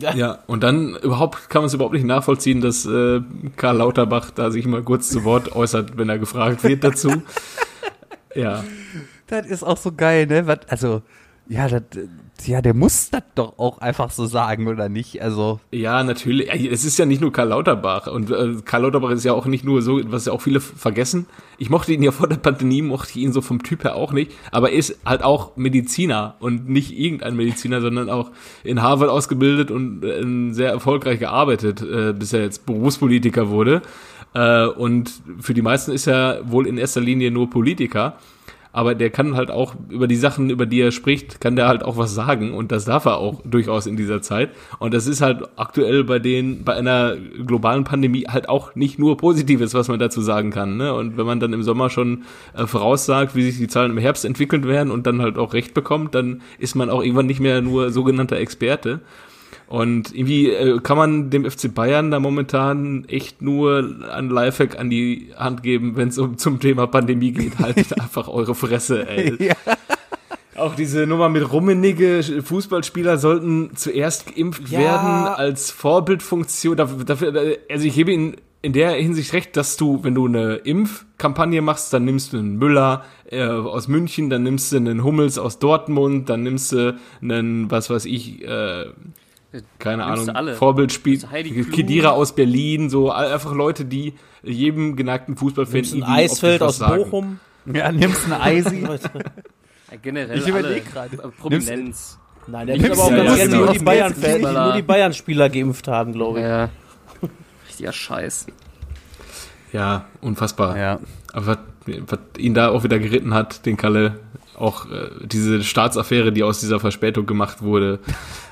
Ja, 0.00 0.38
und 0.46 0.62
dann 0.62 0.96
überhaupt 0.96 1.50
kann 1.50 1.62
man 1.62 1.66
es 1.66 1.74
überhaupt 1.74 1.94
nicht 1.94 2.06
nachvollziehen, 2.06 2.60
dass 2.60 2.86
äh, 2.86 3.20
Karl 3.56 3.76
Lauterbach 3.76 4.30
da 4.30 4.50
sich 4.50 4.66
mal 4.66 4.82
kurz 4.82 5.10
zu 5.10 5.24
Wort 5.24 5.54
äußert, 5.54 5.96
wenn 5.96 6.08
er 6.08 6.18
gefragt 6.18 6.64
wird 6.64 6.82
dazu. 6.82 7.22
ja, 8.34 8.64
Das 9.26 9.46
ist 9.46 9.62
auch 9.62 9.76
so 9.76 9.92
geil, 9.92 10.26
ne? 10.26 10.44
Also, 10.68 11.02
ja, 11.48 11.68
das, 11.68 11.82
ja, 12.46 12.62
der 12.62 12.74
muss 12.74 13.10
das 13.10 13.22
doch 13.34 13.58
auch 13.58 13.78
einfach 13.78 14.10
so 14.10 14.26
sagen, 14.26 14.68
oder 14.68 14.88
nicht? 14.88 15.22
Also, 15.22 15.60
ja, 15.70 16.02
natürlich. 16.02 16.48
Es 16.70 16.84
ist 16.84 16.98
ja 16.98 17.06
nicht 17.06 17.20
nur 17.20 17.32
Karl 17.32 17.48
Lauterbach 17.48 18.06
und 18.06 18.30
äh, 18.30 18.56
Karl 18.64 18.82
Lauterbach 18.82 19.10
ist 19.10 19.24
ja 19.24 19.32
auch 19.32 19.46
nicht 19.46 19.64
nur 19.64 19.82
so, 19.82 20.00
was 20.10 20.26
ja 20.26 20.32
auch 20.32 20.40
viele 20.40 20.60
vergessen. 20.60 21.26
Ich 21.58 21.70
mochte 21.70 21.92
ihn 21.92 22.02
ja 22.02 22.12
vor 22.12 22.28
der 22.28 22.36
Pandemie, 22.36 22.82
mochte 22.82 23.10
ich 23.10 23.16
ihn 23.16 23.32
so 23.32 23.40
vom 23.40 23.62
Typ 23.62 23.84
her 23.84 23.96
auch 23.96 24.12
nicht, 24.12 24.32
aber 24.50 24.70
er 24.70 24.78
ist 24.78 24.98
halt 25.04 25.22
auch 25.22 25.56
Mediziner 25.56 26.36
und 26.40 26.68
nicht 26.68 26.96
irgendein 26.98 27.36
Mediziner, 27.36 27.80
sondern 27.80 28.10
auch 28.10 28.30
in 28.64 28.82
Harvard 28.82 29.10
ausgebildet 29.10 29.70
und 29.70 30.02
äh, 30.04 30.52
sehr 30.52 30.70
erfolgreich 30.70 31.18
gearbeitet, 31.18 31.82
äh, 31.82 32.12
bis 32.12 32.32
er 32.32 32.42
jetzt 32.42 32.66
Berufspolitiker 32.66 33.48
wurde. 33.50 33.82
Äh, 34.34 34.66
und 34.66 35.12
für 35.40 35.54
die 35.54 35.62
meisten 35.62 35.92
ist 35.92 36.06
er 36.06 36.40
wohl 36.44 36.66
in 36.66 36.78
erster 36.78 37.00
Linie 37.00 37.30
nur 37.30 37.50
Politiker. 37.50 38.18
Aber 38.72 38.94
der 38.94 39.10
kann 39.10 39.36
halt 39.36 39.50
auch 39.50 39.74
über 39.90 40.08
die 40.08 40.16
Sachen, 40.16 40.48
über 40.48 40.64
die 40.64 40.80
er 40.80 40.92
spricht, 40.92 41.40
kann 41.40 41.56
der 41.56 41.68
halt 41.68 41.84
auch 41.84 41.98
was 41.98 42.14
sagen. 42.14 42.54
Und 42.54 42.72
das 42.72 42.86
darf 42.86 43.04
er 43.04 43.18
auch 43.18 43.42
durchaus 43.44 43.86
in 43.86 43.96
dieser 43.96 44.22
Zeit. 44.22 44.50
Und 44.78 44.94
das 44.94 45.06
ist 45.06 45.20
halt 45.20 45.42
aktuell 45.56 46.04
bei 46.04 46.18
den, 46.18 46.64
bei 46.64 46.74
einer 46.74 47.16
globalen 47.16 47.84
Pandemie 47.84 48.24
halt 48.28 48.48
auch 48.48 48.74
nicht 48.74 48.98
nur 48.98 49.18
Positives, 49.18 49.74
was 49.74 49.88
man 49.88 49.98
dazu 49.98 50.22
sagen 50.22 50.50
kann. 50.50 50.78
Ne? 50.78 50.94
Und 50.94 51.18
wenn 51.18 51.26
man 51.26 51.38
dann 51.38 51.52
im 51.52 51.62
Sommer 51.62 51.90
schon 51.90 52.22
äh, 52.54 52.66
voraussagt, 52.66 53.36
wie 53.36 53.42
sich 53.42 53.58
die 53.58 53.68
Zahlen 53.68 53.92
im 53.92 53.98
Herbst 53.98 54.24
entwickeln 54.24 54.64
werden 54.64 54.90
und 54.90 55.06
dann 55.06 55.20
halt 55.20 55.36
auch 55.36 55.52
recht 55.52 55.74
bekommt, 55.74 56.14
dann 56.14 56.40
ist 56.58 56.74
man 56.74 56.88
auch 56.88 57.02
irgendwann 57.02 57.26
nicht 57.26 57.40
mehr 57.40 57.60
nur 57.60 57.90
sogenannter 57.90 58.36
Experte. 58.36 59.00
Und 59.72 60.14
irgendwie 60.14 60.50
äh, 60.50 60.80
kann 60.80 60.98
man 60.98 61.30
dem 61.30 61.50
FC 61.50 61.74
Bayern 61.74 62.10
da 62.10 62.20
momentan 62.20 63.06
echt 63.08 63.40
nur 63.40 63.90
ein 64.12 64.28
Lifehack 64.28 64.78
an 64.78 64.90
die 64.90 65.30
Hand 65.34 65.62
geben, 65.62 65.96
wenn 65.96 66.08
es 66.08 66.18
um 66.18 66.36
zum 66.36 66.60
Thema 66.60 66.86
Pandemie 66.86 67.32
geht. 67.32 67.58
Haltet 67.58 67.98
einfach 67.98 68.28
eure 68.28 68.54
Fresse, 68.54 69.08
ey. 69.08 69.34
Ja. 69.42 69.54
Auch 70.56 70.74
diese 70.74 71.06
Nummer 71.06 71.30
mit 71.30 71.50
Rummenigge, 71.50 72.22
Fußballspieler 72.44 73.16
sollten 73.16 73.70
zuerst 73.74 74.26
geimpft 74.36 74.68
Ja. 74.68 74.78
werden 74.78 75.08
als 75.36 75.70
Vorbildfunktion. 75.70 76.76
Dafür, 76.76 77.04
dafür, 77.04 77.56
also 77.70 77.86
ich 77.86 77.94
gebe 77.94 78.12
Ihnen 78.12 78.36
in 78.60 78.74
der 78.74 78.90
Hinsicht 78.90 79.32
recht, 79.32 79.56
dass 79.56 79.78
du, 79.78 80.04
wenn 80.04 80.14
du 80.14 80.26
eine 80.26 80.56
Impfkampagne 80.56 81.62
machst, 81.62 81.94
dann 81.94 82.04
nimmst 82.04 82.34
du 82.34 82.36
einen 82.36 82.58
Müller 82.58 83.04
äh, 83.30 83.42
aus 83.46 83.88
München, 83.88 84.28
dann 84.28 84.42
nimmst 84.42 84.70
du 84.70 84.76
einen 84.76 85.02
Hummels 85.02 85.38
aus 85.38 85.58
Dortmund, 85.58 86.28
dann 86.28 86.42
nimmst 86.42 86.72
du 86.72 86.94
einen, 87.22 87.70
was 87.70 87.88
weiß 87.88 88.04
ich, 88.04 88.42
äh, 88.46 88.84
keine 89.78 90.04
Ahnung, 90.04 90.28
alle. 90.30 90.54
Vorbildspiel. 90.54 91.18
Kedira 91.72 92.10
aus 92.10 92.34
Berlin, 92.34 92.90
so 92.90 93.10
einfach 93.10 93.52
Leute, 93.54 93.84
die 93.84 94.14
jedem 94.42 94.96
geneigten 94.96 95.36
Fußballfan 95.36 95.74
Nimmst 95.74 95.94
ein 95.94 96.02
Eisfeld 96.02 96.62
aus 96.62 96.78
sagen. 96.78 97.04
Bochum. 97.04 97.40
Ja, 97.72 97.92
nimmst 97.92 98.26
ein 98.26 98.32
Eisi. 98.32 98.86
Ja, 99.90 99.98
generell 100.00 100.38
Ich 100.38 100.48
überleg 100.48 100.84
alle. 100.96 101.08
grad. 101.10 101.12
Äh, 101.12 101.28
Prominenz. 101.38 102.18
Nein, 102.46 102.66
der 102.66 102.76
Nimmst 102.78 102.88
nimmt 102.88 102.98
aber 102.98 103.02
auch 103.04 103.10
du- 103.10 103.16
ganz 103.16 103.28
ja, 103.28 103.36
gerne 103.36 103.50
genau. 103.50 103.64
nur 103.66 103.72
die 103.74 103.78
Bayern 103.84 104.14
Fußballer. 104.14 104.64
nur 104.64 104.72
die 104.72 104.82
Bayern-Spieler 104.82 105.48
geimpft 105.50 105.86
haben, 105.88 106.12
glaube 106.14 106.38
ich. 106.40 106.44
Ja. 106.46 106.68
Richtiger 107.68 107.92
Scheiß. 107.92 108.46
Ja, 109.72 110.06
unfassbar. 110.22 110.78
Ja. 110.78 110.98
Aber 111.34 111.46
was, 111.46 111.58
was 112.06 112.18
ihn 112.38 112.54
da 112.54 112.70
auch 112.70 112.84
wieder 112.84 112.98
geritten 112.98 113.34
hat, 113.34 113.66
den 113.66 113.76
Kalle, 113.76 114.18
auch 114.56 114.90
äh, 114.90 115.10
diese 115.24 115.62
Staatsaffäre, 115.62 116.32
die 116.32 116.42
aus 116.42 116.60
dieser 116.60 116.78
Verspätung 116.78 117.26
gemacht 117.26 117.62
wurde. 117.62 118.00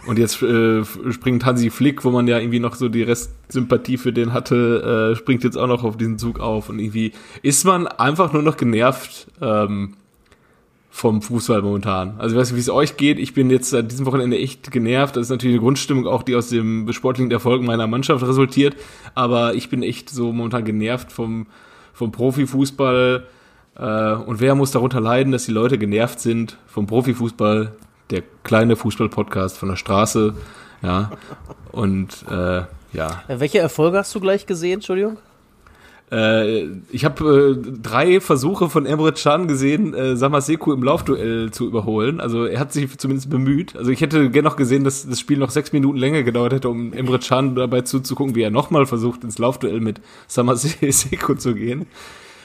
Und 0.07 0.19
jetzt 0.19 0.43
äh, 0.43 0.85
springt 1.11 1.45
Hansi 1.45 1.71
Flick, 1.71 2.05
wo 2.05 2.11
man 2.11 2.27
ja 2.27 2.39
irgendwie 2.39 2.61
noch 2.61 2.75
so 2.75 2.89
die 2.89 3.03
Restsympathie 3.03 3.99
für 3.99 4.13
den 4.13 4.33
hatte, 4.33 5.13
äh, 5.13 5.17
springt 5.17 5.45
jetzt 5.45 5.57
auch 5.57 5.67
noch 5.67 5.85
auf 5.85 5.97
diesen 5.97 6.19
Zug 6.19 6.41
auf. 6.41 6.69
Und 6.69 6.79
irgendwie 6.79 7.13
ist 7.43 7.65
man 7.65 7.87
einfach 7.87 8.33
nur 8.33 8.43
noch 8.43 8.57
genervt 8.57 9.27
ähm, 9.41 9.95
vom 10.91 11.23
Fußball 11.23 11.63
momentan. 11.63 12.15
Also 12.19 12.35
ich 12.35 12.41
weiß 12.41 12.51
nicht, 12.51 12.57
wie 12.57 12.61
es 12.61 12.71
euch 12.71 12.97
geht. 12.97 13.19
Ich 13.19 13.33
bin 13.33 13.49
jetzt 13.51 13.71
seit 13.71 13.91
diesem 13.93 14.07
Wochenende 14.07 14.39
echt 14.39 14.71
genervt. 14.73 15.17
Das 15.17 15.27
ist 15.27 15.31
natürlich 15.31 15.55
eine 15.55 15.63
Grundstimmung 15.63 16.07
auch, 16.07 16.23
die 16.23 16.35
aus 16.35 16.49
dem 16.49 16.93
sportlichen 16.93 17.31
Erfolg 17.31 17.63
meiner 17.63 17.87
Mannschaft 17.87 18.27
resultiert. 18.27 18.75
Aber 19.15 19.55
ich 19.55 19.69
bin 19.69 19.83
echt 19.83 20.11
so 20.11 20.33
momentan 20.33 20.65
genervt 20.65 21.13
vom, 21.13 21.47
vom 21.93 22.11
Profifußball. 22.11 23.27
Äh, 23.81 24.13
und 24.15 24.41
wer 24.41 24.55
muss 24.55 24.71
darunter 24.73 25.01
leiden, 25.01 25.33
dass 25.33 25.47
die 25.47 25.53
Leute 25.53 25.79
genervt 25.79 26.21
sind 26.21 26.59
vom 26.67 26.87
Profifußball? 26.87 27.73
Der 28.11 28.23
kleine 28.43 28.77
Fußball-Podcast 28.77 29.57
von 29.57 29.69
der 29.69 29.77
Straße. 29.77 30.35
Ja. 30.83 31.13
Und 31.73 32.25
äh, 32.31 32.63
ja, 32.93 33.23
Äh, 33.29 33.39
Welche 33.41 33.59
Erfolge 33.61 33.99
hast 33.99 34.15
du 34.15 34.21
gleich 34.21 34.47
gesehen, 34.47 34.75
Entschuldigung? 34.75 35.19
äh, 36.11 36.65
ich 36.91 37.05
habe 37.05 37.57
äh, 37.65 37.79
drei 37.81 38.21
Versuche 38.21 38.69
von 38.69 38.85
Emre 38.85 39.13
Can 39.13 39.47
gesehen, 39.47 39.95
äh, 39.95 40.17
Samaseku 40.17 40.73
im 40.73 40.83
Laufduell 40.83 41.53
zu 41.53 41.67
überholen. 41.69 42.21
Also 42.21 42.47
er 42.47 42.59
hat 42.59 42.73
sich 42.73 42.99
zumindest 42.99 43.31
bemüht. 43.31 43.77
Also 43.77 43.93
ich 43.93 44.01
hätte 44.01 44.29
gerne 44.31 44.49
noch 44.49 44.57
gesehen, 44.57 44.83
dass 44.83 45.09
das 45.09 45.21
Spiel 45.21 45.39
noch 45.39 45.51
sechs 45.51 45.73
Minuten 45.73 45.99
länger 45.99 46.25
gedauert 46.25 46.53
hätte, 46.53 46.69
um 46.69 46.93
Emre 46.93 47.21
Can 47.21 47.55
dabei 47.55 47.83
zuzugucken, 47.83 48.35
wie 48.35 48.43
er 48.43 48.51
nochmal 48.51 48.87
versucht, 48.87 49.23
ins 49.23 49.39
Laufduell 49.39 49.81
mit 49.81 50.01
Samaseku 50.27 51.35
zu 51.37 51.55
gehen. 51.55 51.87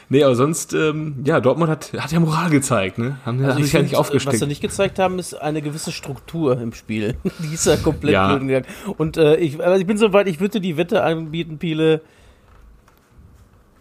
Nee, 0.10 0.24
aber 0.24 0.36
sonst, 0.36 0.74
ähm, 0.74 1.24
ja, 1.26 1.40
Dortmund 1.42 1.70
hat, 1.72 1.92
hat 1.94 2.12
ja 2.12 2.20
Moral 2.20 2.50
gezeigt, 2.52 2.98
ne? 3.00 3.18
Haben, 3.26 3.46
haben 3.46 3.64
sich 3.64 3.74
ja 3.74 3.82
nicht 3.82 3.96
aufgesteckt. 3.96 4.34
Was 4.34 4.40
sie 4.40 4.48
nicht 4.48 4.62
gezeigt 4.62 5.00
haben, 5.00 5.18
ist 5.18 5.34
eine 5.34 5.62
gewisse 5.64 5.92
Struktur 5.92 6.60
im 6.62 6.74
Spiel. 6.74 7.16
die 7.40 7.54
ist 7.54 7.66
ja 7.66 7.76
komplett 7.78 8.14
Ja. 8.14 8.36
blöd 8.36 8.48
gegangen. 8.48 8.66
Und 8.98 9.18
äh, 9.18 9.36
ich, 9.38 9.60
also 9.64 9.80
ich 9.80 9.88
bin 9.88 9.98
so 9.98 10.14
weit, 10.14 10.28
ich 10.28 10.40
würde 10.40 10.62
die 10.62 10.78
Wette 10.78 11.04
anbieten, 11.04 11.58
Piele. 11.58 12.02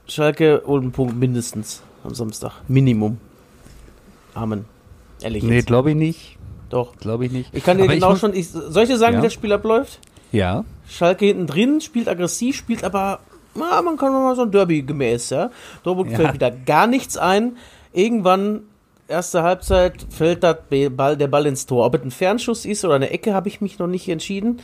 Schalke 0.07 0.63
holt 0.67 0.83
einen 0.83 0.93
Punkt 0.93 1.17
mindestens 1.17 1.83
am 2.05 2.15
Samstag. 2.15 2.53
Minimum. 2.69 3.19
Amen. 4.35 4.65
Ehrlich 5.23 5.43
Nee, 5.43 5.63
glaube 5.63 5.91
ich 5.91 5.97
nicht. 5.97 6.37
Doch. 6.69 6.97
Glaube 6.97 7.27
ich 7.27 7.33
nicht. 7.33 7.51
Ich 7.55 7.65
kann 7.65 7.77
dir 7.79 7.85
Aber 7.85 7.95
genau 7.95 8.17
schon. 8.17 8.35
Ich, 8.35 8.49
soll 8.51 8.83
ich 8.83 8.89
dir 8.89 8.99
sagen, 8.99 9.15
Ja. 9.15 9.21
wie 9.21 9.27
das 9.27 9.33
Spiel 9.33 9.53
abläuft? 9.53 10.01
Ja. 10.33 10.65
Schalke 10.89 11.25
hinten 11.27 11.47
drin, 11.47 11.81
spielt 11.81 12.09
aggressiv, 12.09 12.57
spielt 12.57 12.85
aber, 12.85 13.21
na, 13.55 13.81
man 13.83 13.97
kann 13.97 14.13
mal 14.13 14.35
so 14.37 14.43
ein 14.43 14.51
Derby 14.51 14.83
gemäß, 14.83 15.31
ja. 15.31 15.51
Dortmund 15.83 16.11
Ja. 16.11 16.17
fällt 16.19 16.35
wieder 16.35 16.51
gar 16.51 16.87
nichts 16.87 17.17
ein. 17.17 17.57
Irgendwann, 17.93 18.63
erste 19.09 19.43
Halbzeit, 19.43 20.05
fällt 20.11 20.41
Be- 20.69 20.91
Ball, 20.91 21.17
der 21.17 21.29
Ball 21.29 21.47
ins 21.47 21.67
Tor. 21.67 21.87
Ob 21.87 21.95
es 21.95 22.03
ein 22.03 22.11
Fernschuss 22.11 22.65
ist 22.65 22.85
oder 22.85 22.95
eine 22.95 23.11
Ecke, 23.11 23.35
habe 23.35 23.49
ich 23.49 23.61
mich 23.61 23.79
noch 23.79 23.87
nicht 23.87 24.09
entschieden. 24.09 24.61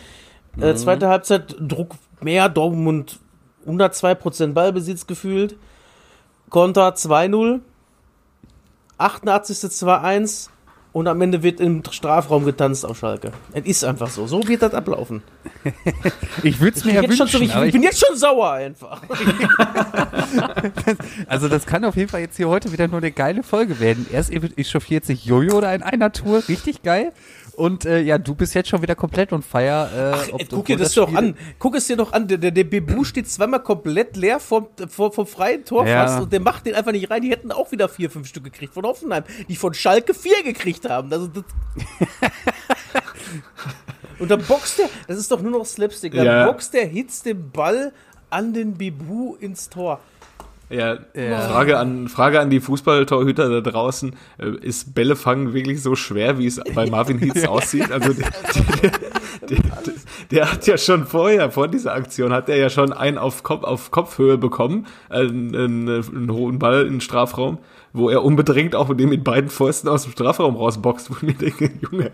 Äh, 0.60 0.74
zweite 0.74 1.08
Halbzeit, 1.08 1.54
Druck 1.60 1.92
mehr, 2.20 2.48
Dortmund 2.48 3.20
102% 3.66 4.52
Ballbesitz 4.54 5.06
gefühlt. 5.06 5.56
Konter 6.48 6.94
2-0. 6.96 7.60
88. 8.98 9.70
2-1. 9.70 10.50
Und 10.92 11.06
am 11.06 11.20
Ende 11.20 11.42
wird 11.44 11.60
im 11.60 11.84
Strafraum 11.88 12.44
getanzt 12.44 12.84
auf 12.84 12.98
Schalke. 12.98 13.30
Es 13.52 13.64
ist 13.64 13.84
einfach 13.84 14.10
so. 14.10 14.26
So 14.26 14.46
wird 14.48 14.62
das 14.62 14.74
ablaufen. 14.74 15.22
Ich 16.42 16.58
würde 16.60 16.78
es 16.78 16.84
mir 16.84 16.94
ja 16.94 17.02
jetzt 17.02 17.16
schon 17.16 17.26
wünschen, 17.32 17.48
so, 17.48 17.60
ich, 17.60 17.66
ich 17.66 17.72
bin 17.72 17.82
jetzt 17.82 18.04
schon 18.04 18.16
sauer 18.16 18.52
einfach. 18.52 19.02
Also 21.26 21.48
das 21.48 21.66
kann 21.66 21.84
auf 21.84 21.96
jeden 21.96 22.08
Fall 22.08 22.20
jetzt 22.20 22.36
hier 22.36 22.48
heute 22.48 22.72
wieder 22.72 22.88
nur 22.88 22.98
eine 22.98 23.10
geile 23.10 23.42
Folge 23.42 23.78
werden. 23.80 24.06
Erst 24.10 24.30
echauffiert 24.32 25.04
sich 25.04 25.24
Jojo 25.24 25.60
da 25.60 25.74
in 25.74 25.82
einer 25.82 26.12
Tour, 26.12 26.42
richtig 26.48 26.82
geil. 26.82 27.12
Und 27.60 27.84
äh, 27.84 28.00
ja, 28.00 28.16
du 28.16 28.34
bist 28.34 28.54
jetzt 28.54 28.70
schon 28.70 28.80
wieder 28.80 28.94
komplett 28.94 29.34
on 29.34 29.42
fire. 29.42 30.24
Äh, 30.26 30.32
ob- 30.32 30.40
Ey, 30.40 30.46
guck 30.50 30.64
dir 30.64 30.78
das 30.78 30.94
doch 30.94 31.08
Spiel- 31.08 31.18
an. 31.18 31.36
Guck 31.58 31.76
es 31.76 31.86
dir 31.86 31.96
doch 31.96 32.10
an. 32.14 32.26
Der, 32.26 32.38
der, 32.38 32.52
der 32.52 32.64
Bebu 32.64 33.04
steht 33.04 33.28
zweimal 33.30 33.62
komplett 33.62 34.16
leer 34.16 34.40
vom, 34.40 34.68
vom, 34.88 35.12
vom 35.12 35.26
freien 35.26 35.62
Tor 35.66 35.86
Ja. 35.86 36.06
fast 36.06 36.22
und 36.22 36.32
der 36.32 36.40
macht 36.40 36.64
den 36.64 36.74
einfach 36.74 36.92
nicht 36.92 37.10
rein. 37.10 37.20
Die 37.20 37.30
hätten 37.30 37.52
auch 37.52 37.70
wieder 37.70 37.90
vier, 37.90 38.08
fünf 38.10 38.28
Stück 38.28 38.44
gekriegt 38.44 38.72
von 38.72 38.84
Hoffenheim, 38.84 39.24
die 39.48 39.56
von 39.56 39.74
Schalke 39.74 40.14
vier 40.14 40.42
gekriegt 40.42 40.88
haben. 40.88 41.12
Also 41.12 41.26
das 41.26 41.44
und 44.18 44.30
dann 44.30 44.42
boxt 44.42 44.78
der, 44.78 44.88
das 45.06 45.18
ist 45.18 45.30
doch 45.30 45.40
nur 45.42 45.52
noch 45.52 45.66
Slapstick, 45.66 46.14
dann 46.14 46.24
Ja. 46.26 46.46
boxt 46.50 46.72
der, 46.74 46.86
hitzt 46.86 47.26
den 47.26 47.50
Ball 47.50 47.92
an 48.30 48.52
den 48.54 48.74
Bebu 48.74 49.34
ins 49.36 49.68
Tor. 49.68 50.00
Ja, 50.70 50.98
Frage 51.14 51.78
an, 51.78 52.08
Frage 52.08 52.38
an 52.38 52.48
die 52.48 52.60
Fußballtorhüter 52.60 53.60
da 53.60 53.70
draußen. 53.70 54.14
Äh, 54.38 54.50
Ist 54.60 54.94
Bälle 54.94 55.16
fangen 55.16 55.52
wirklich 55.52 55.82
so 55.82 55.96
schwer, 55.96 56.38
wie 56.38 56.46
es 56.46 56.60
bei 56.74 56.88
Marvin 56.88 57.18
Heath 57.20 57.48
aussieht? 57.48 57.90
Also 57.90 58.12
der, 58.12 58.30
der, 59.48 59.58
der, 59.58 59.94
der, 60.30 60.52
hat 60.52 60.66
ja 60.68 60.78
schon 60.78 61.06
vorher, 61.06 61.50
vor 61.50 61.66
dieser 61.66 61.92
Aktion, 61.94 62.32
hat 62.32 62.48
er 62.48 62.56
ja 62.56 62.70
schon 62.70 62.92
einen 62.92 63.18
auf, 63.18 63.42
Kopf, 63.42 63.64
auf 63.64 63.90
Kopfhöhe 63.90 64.38
bekommen, 64.38 64.86
einen, 65.08 65.56
einen, 65.56 65.88
einen 65.88 66.32
hohen 66.32 66.60
Ball 66.60 66.82
in 66.82 66.94
den 66.94 67.00
Strafraum, 67.00 67.58
wo 67.92 68.08
er 68.08 68.22
unbedingt 68.22 68.76
auch 68.76 68.88
mit 68.88 69.00
dem 69.00 69.08
mit 69.08 69.24
beiden 69.24 69.50
Fäusten 69.50 69.88
aus 69.88 70.04
dem 70.04 70.12
Strafraum 70.12 70.54
rausboxt, 70.54 71.10
wo 71.10 71.16
ich 71.16 71.22
mir 71.22 71.34
denke, 71.34 71.72
Junge, 71.80 72.12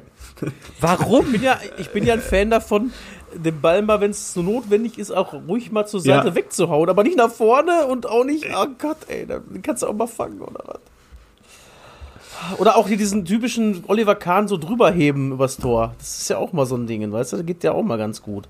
Warum? 0.80 1.26
Ich 1.26 1.32
bin 1.32 1.42
ja, 1.42 1.60
ich 1.78 1.90
bin 1.90 2.04
ja 2.04 2.14
ein 2.14 2.20
Fan 2.20 2.50
davon, 2.50 2.92
den 3.34 3.60
Ball 3.60 3.82
mal, 3.82 4.00
wenn 4.00 4.10
es 4.10 4.32
so 4.32 4.42
notwendig 4.42 4.98
ist, 4.98 5.10
auch 5.10 5.32
ruhig 5.32 5.72
mal 5.72 5.86
zur 5.86 6.00
Seite 6.00 6.28
Ja. 6.28 6.34
wegzuhauen, 6.34 6.88
aber 6.88 7.02
nicht 7.02 7.16
nach 7.16 7.30
vorne 7.30 7.86
und 7.86 8.06
auch 8.06 8.24
nicht, 8.24 8.46
oh 8.54 8.66
Gott, 8.78 8.98
ey, 9.08 9.26
den 9.26 9.62
kannst 9.62 9.82
du 9.82 9.86
auch 9.88 9.94
mal 9.94 10.06
fangen 10.06 10.40
oder 10.40 10.62
was. 10.66 10.80
Oder 12.58 12.76
auch 12.76 12.86
hier 12.86 12.96
diesen 12.98 13.24
typischen 13.24 13.84
Oliver 13.88 14.14
Kahn 14.14 14.46
so 14.46 14.56
drüber 14.58 14.90
heben 14.90 15.32
übers 15.32 15.56
Tor. 15.56 15.94
Das 15.98 16.20
ist 16.20 16.28
ja 16.28 16.36
auch 16.38 16.52
mal 16.52 16.66
so 16.66 16.76
ein 16.76 16.86
Ding, 16.86 17.10
weißt 17.10 17.32
du? 17.32 17.36
Das 17.38 17.46
geht 17.46 17.64
ja 17.64 17.72
auch 17.72 17.82
mal 17.82 17.96
ganz 17.98 18.22
gut. 18.22 18.46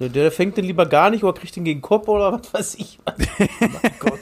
Der, 0.00 0.08
der 0.08 0.32
fängt 0.32 0.56
den 0.56 0.64
lieber 0.64 0.86
gar 0.86 1.10
nicht 1.10 1.22
oder 1.22 1.38
kriegt 1.38 1.54
den 1.54 1.64
gegen 1.64 1.78
den 1.80 1.82
Kopf 1.82 2.08
oder 2.08 2.32
was 2.32 2.52
weiß 2.52 2.74
ich. 2.76 2.98
mein 3.60 3.92
Gott. 4.00 4.20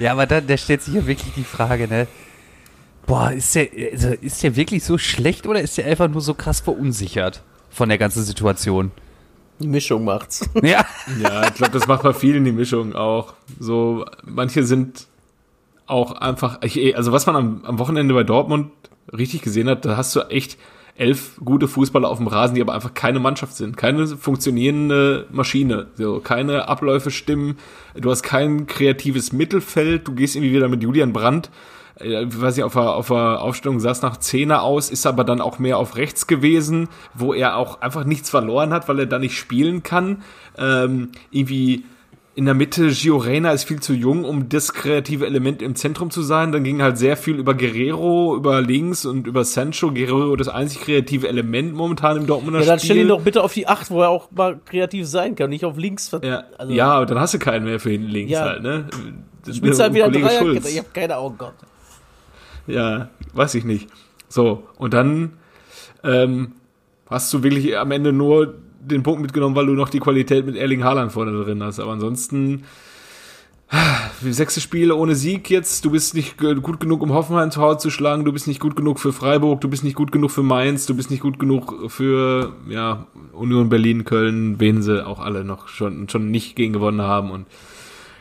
Ja, 0.00 0.12
aber 0.12 0.26
da, 0.26 0.40
da 0.40 0.56
stellt 0.56 0.82
sich 0.82 0.94
ja 0.94 1.06
wirklich 1.06 1.32
die 1.34 1.44
Frage, 1.44 1.88
ne? 1.88 2.06
Boah, 3.06 3.30
ist 3.32 3.54
der, 3.54 3.68
also 3.92 4.08
ist 4.20 4.42
der 4.42 4.54
wirklich 4.56 4.84
so 4.84 4.98
schlecht 4.98 5.46
oder 5.46 5.62
ist 5.62 5.78
der 5.78 5.86
einfach 5.86 6.08
nur 6.08 6.20
so 6.20 6.34
krass 6.34 6.60
verunsichert 6.60 7.42
von 7.70 7.88
der 7.88 7.98
ganzen 7.98 8.22
Situation? 8.22 8.90
Die 9.60 9.68
Mischung 9.68 10.04
macht's. 10.04 10.48
Ja. 10.62 10.84
Ja, 11.20 11.48
ich 11.48 11.54
glaube, 11.54 11.72
das 11.72 11.86
macht 11.86 12.02
bei 12.02 12.12
vielen 12.12 12.44
die 12.44 12.52
Mischung 12.52 12.94
auch. 12.94 13.34
So, 13.58 14.04
manche 14.24 14.62
sind 14.64 15.06
auch 15.86 16.12
einfach, 16.12 16.60
also 16.94 17.12
was 17.12 17.26
man 17.26 17.36
am, 17.36 17.64
am 17.64 17.78
Wochenende 17.78 18.14
bei 18.14 18.24
Dortmund 18.24 18.70
richtig 19.16 19.42
gesehen 19.42 19.68
hat, 19.68 19.84
da 19.84 19.96
hast 19.96 20.14
du 20.14 20.20
echt 20.20 20.58
elf 20.96 21.40
gute 21.44 21.68
Fußballer 21.68 22.08
auf 22.08 22.18
dem 22.18 22.26
Rasen, 22.26 22.56
die 22.56 22.60
aber 22.60 22.74
einfach 22.74 22.92
keine 22.92 23.20
Mannschaft 23.20 23.56
sind, 23.56 23.76
keine 23.76 24.06
funktionierende 24.06 25.26
Maschine, 25.30 25.86
so 25.94 26.18
keine 26.20 26.68
Abläufe 26.68 27.10
stimmen, 27.10 27.56
du 27.94 28.10
hast 28.10 28.22
kein 28.22 28.66
kreatives 28.66 29.32
Mittelfeld, 29.32 30.08
du 30.08 30.12
gehst 30.14 30.34
irgendwie 30.34 30.54
wieder 30.54 30.68
mit 30.68 30.82
Julian 30.82 31.12
Brandt, 31.12 31.50
äh, 32.00 32.24
ich 32.24 32.40
weiß 32.40 32.56
nicht, 32.56 32.64
auf 32.64 32.72
der, 32.74 32.94
auf 32.94 33.08
der 33.08 33.40
Aufstellung 33.42 33.80
saß 33.80 34.02
nach 34.02 34.16
Zehner 34.18 34.62
aus, 34.62 34.90
ist 34.90 35.06
aber 35.06 35.24
dann 35.24 35.40
auch 35.40 35.58
mehr 35.58 35.78
auf 35.78 35.96
rechts 35.96 36.26
gewesen, 36.26 36.88
wo 37.14 37.34
er 37.34 37.56
auch 37.56 37.80
einfach 37.80 38.04
nichts 38.04 38.30
verloren 38.30 38.72
hat, 38.72 38.88
weil 38.88 38.98
er 39.00 39.06
da 39.06 39.18
nicht 39.18 39.36
spielen 39.36 39.82
kann. 39.82 40.22
Ähm, 40.56 41.10
irgendwie 41.30 41.84
in 42.34 42.44
der 42.44 42.54
Mitte, 42.54 42.90
Gio 42.90 43.16
Reyna 43.16 43.50
ist 43.50 43.64
viel 43.64 43.80
zu 43.80 43.92
jung, 43.92 44.24
um 44.24 44.48
das 44.48 44.72
kreative 44.72 45.26
Element 45.26 45.60
im 45.60 45.74
Zentrum 45.74 46.10
zu 46.12 46.22
sein. 46.22 46.52
Dann 46.52 46.62
ging 46.62 46.80
halt 46.80 46.96
sehr 46.96 47.16
viel 47.16 47.34
über 47.34 47.52
Guerrero, 47.54 48.36
über 48.36 48.60
links 48.62 49.04
und 49.06 49.26
über 49.26 49.42
Sancho. 49.44 49.90
Guerrero 49.90 50.36
das 50.36 50.46
einzig 50.46 50.82
kreative 50.82 51.26
Element 51.26 51.74
momentan 51.74 52.16
im 52.16 52.28
Dortmunder 52.28 52.60
Ja, 52.60 52.66
dann 52.66 52.78
Spiel. 52.78 52.90
stell 52.92 53.02
ihn 53.02 53.08
doch 53.08 53.22
bitte 53.22 53.42
auf 53.42 53.54
die 53.54 53.66
8, 53.66 53.90
wo 53.90 54.02
er 54.02 54.10
auch 54.10 54.30
mal 54.30 54.56
kreativ 54.64 55.08
sein 55.08 55.34
kann, 55.34 55.50
nicht 55.50 55.64
auf 55.64 55.76
links. 55.76 56.16
ja, 56.22 56.44
also, 56.58 56.72
ja, 56.72 56.92
aber 56.92 57.06
dann 57.06 57.18
hast 57.18 57.34
du 57.34 57.40
keinen 57.40 57.64
mehr 57.64 57.80
für 57.80 57.90
hinten 57.90 58.08
links 58.10 58.30
Ja. 58.30 58.42
halt, 58.42 58.62
ne? 58.62 58.84
Das 59.44 59.56
Spielst 59.56 59.80
halt 59.80 59.94
wieder 59.94 60.04
Kollege. 60.04 60.30
Schulz. 60.38 60.70
Ich 60.70 60.78
hab 60.78 60.94
keine 60.94 61.16
Ahnung, 61.16 61.34
Gott. 61.38 61.54
Ja, 62.68 63.08
weiß 63.32 63.54
ich 63.54 63.64
nicht. 63.64 63.88
So, 64.28 64.68
und 64.76 64.94
dann 64.94 65.32
ähm, 66.04 66.52
hast 67.08 67.32
du 67.32 67.42
wirklich 67.42 67.76
am 67.76 67.90
Ende 67.90 68.12
nur 68.12 68.54
den 68.80 69.02
Punkt 69.02 69.20
mitgenommen, 69.20 69.56
weil 69.56 69.66
du 69.66 69.72
noch 69.72 69.88
die 69.88 70.00
Qualität 70.00 70.46
mit 70.46 70.56
Erling 70.56 70.84
Haaland 70.84 71.12
vorne 71.12 71.32
drin 71.32 71.62
hast. 71.62 71.80
Aber 71.80 71.92
ansonsten, 71.92 72.64
sechste 74.20 74.60
Spiel 74.60 74.92
ohne 74.92 75.14
Sieg 75.14 75.50
jetzt, 75.50 75.84
du 75.84 75.90
bist 75.90 76.14
nicht 76.14 76.38
gut 76.38 76.80
genug, 76.80 77.02
um 77.02 77.12
Hoffenheim 77.12 77.50
zu 77.50 77.60
Hause 77.60 77.78
zu 77.78 77.90
schlagen, 77.90 78.24
du 78.24 78.32
bist 78.32 78.46
nicht 78.46 78.60
gut 78.60 78.76
genug 78.76 78.98
für 78.98 79.12
Freiburg, 79.12 79.60
du 79.60 79.68
bist 79.68 79.84
nicht 79.84 79.96
gut 79.96 80.12
genug 80.12 80.30
für 80.30 80.42
Mainz, 80.42 80.86
du 80.86 80.94
bist 80.94 81.10
nicht 81.10 81.20
gut 81.20 81.38
genug 81.38 81.90
für 81.90 82.54
ja, 82.68 83.06
Union 83.32 83.68
Berlin, 83.68 84.04
Köln, 84.04 84.60
wen 84.60 84.82
sie 84.82 85.06
auch 85.06 85.20
alle 85.20 85.44
noch 85.44 85.68
schon, 85.68 86.08
schon 86.08 86.30
nicht 86.30 86.56
gegen 86.56 86.72
gewonnen 86.72 87.02
haben. 87.02 87.30
Und 87.30 87.46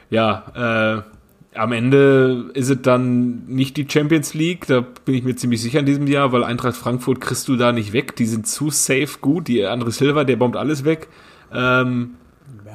ja, 0.10 1.04
äh, 1.04 1.17
am 1.58 1.72
Ende 1.72 2.52
ist 2.54 2.70
es 2.70 2.82
dann 2.82 3.46
nicht 3.48 3.78
die 3.78 3.88
Champions 3.90 4.34
League, 4.34 4.68
da 4.68 4.82
bin 5.06 5.16
ich 5.16 5.24
mir 5.24 5.36
ziemlich 5.36 5.62
sicher 5.62 5.80
in 5.80 5.86
diesem 5.86 6.08
Jahr, 6.08 6.32
weil 6.32 6.44
Eintracht 6.44 6.76
Frankfurt 6.76 7.22
kriegst 7.22 7.48
du 7.48 7.56
da 7.56 7.72
nicht 7.72 7.94
weg. 7.94 8.16
Die 8.16 8.26
sind 8.26 8.48
zu 8.48 8.70
safe 8.70 9.20
gut. 9.22 9.48
Die 9.48 9.66
Andre 9.66 9.92
Silva, 9.92 10.24
der 10.24 10.36
bombt 10.36 10.58
alles 10.58 10.86
weg. 10.86 11.08
Ähm, 11.54 12.12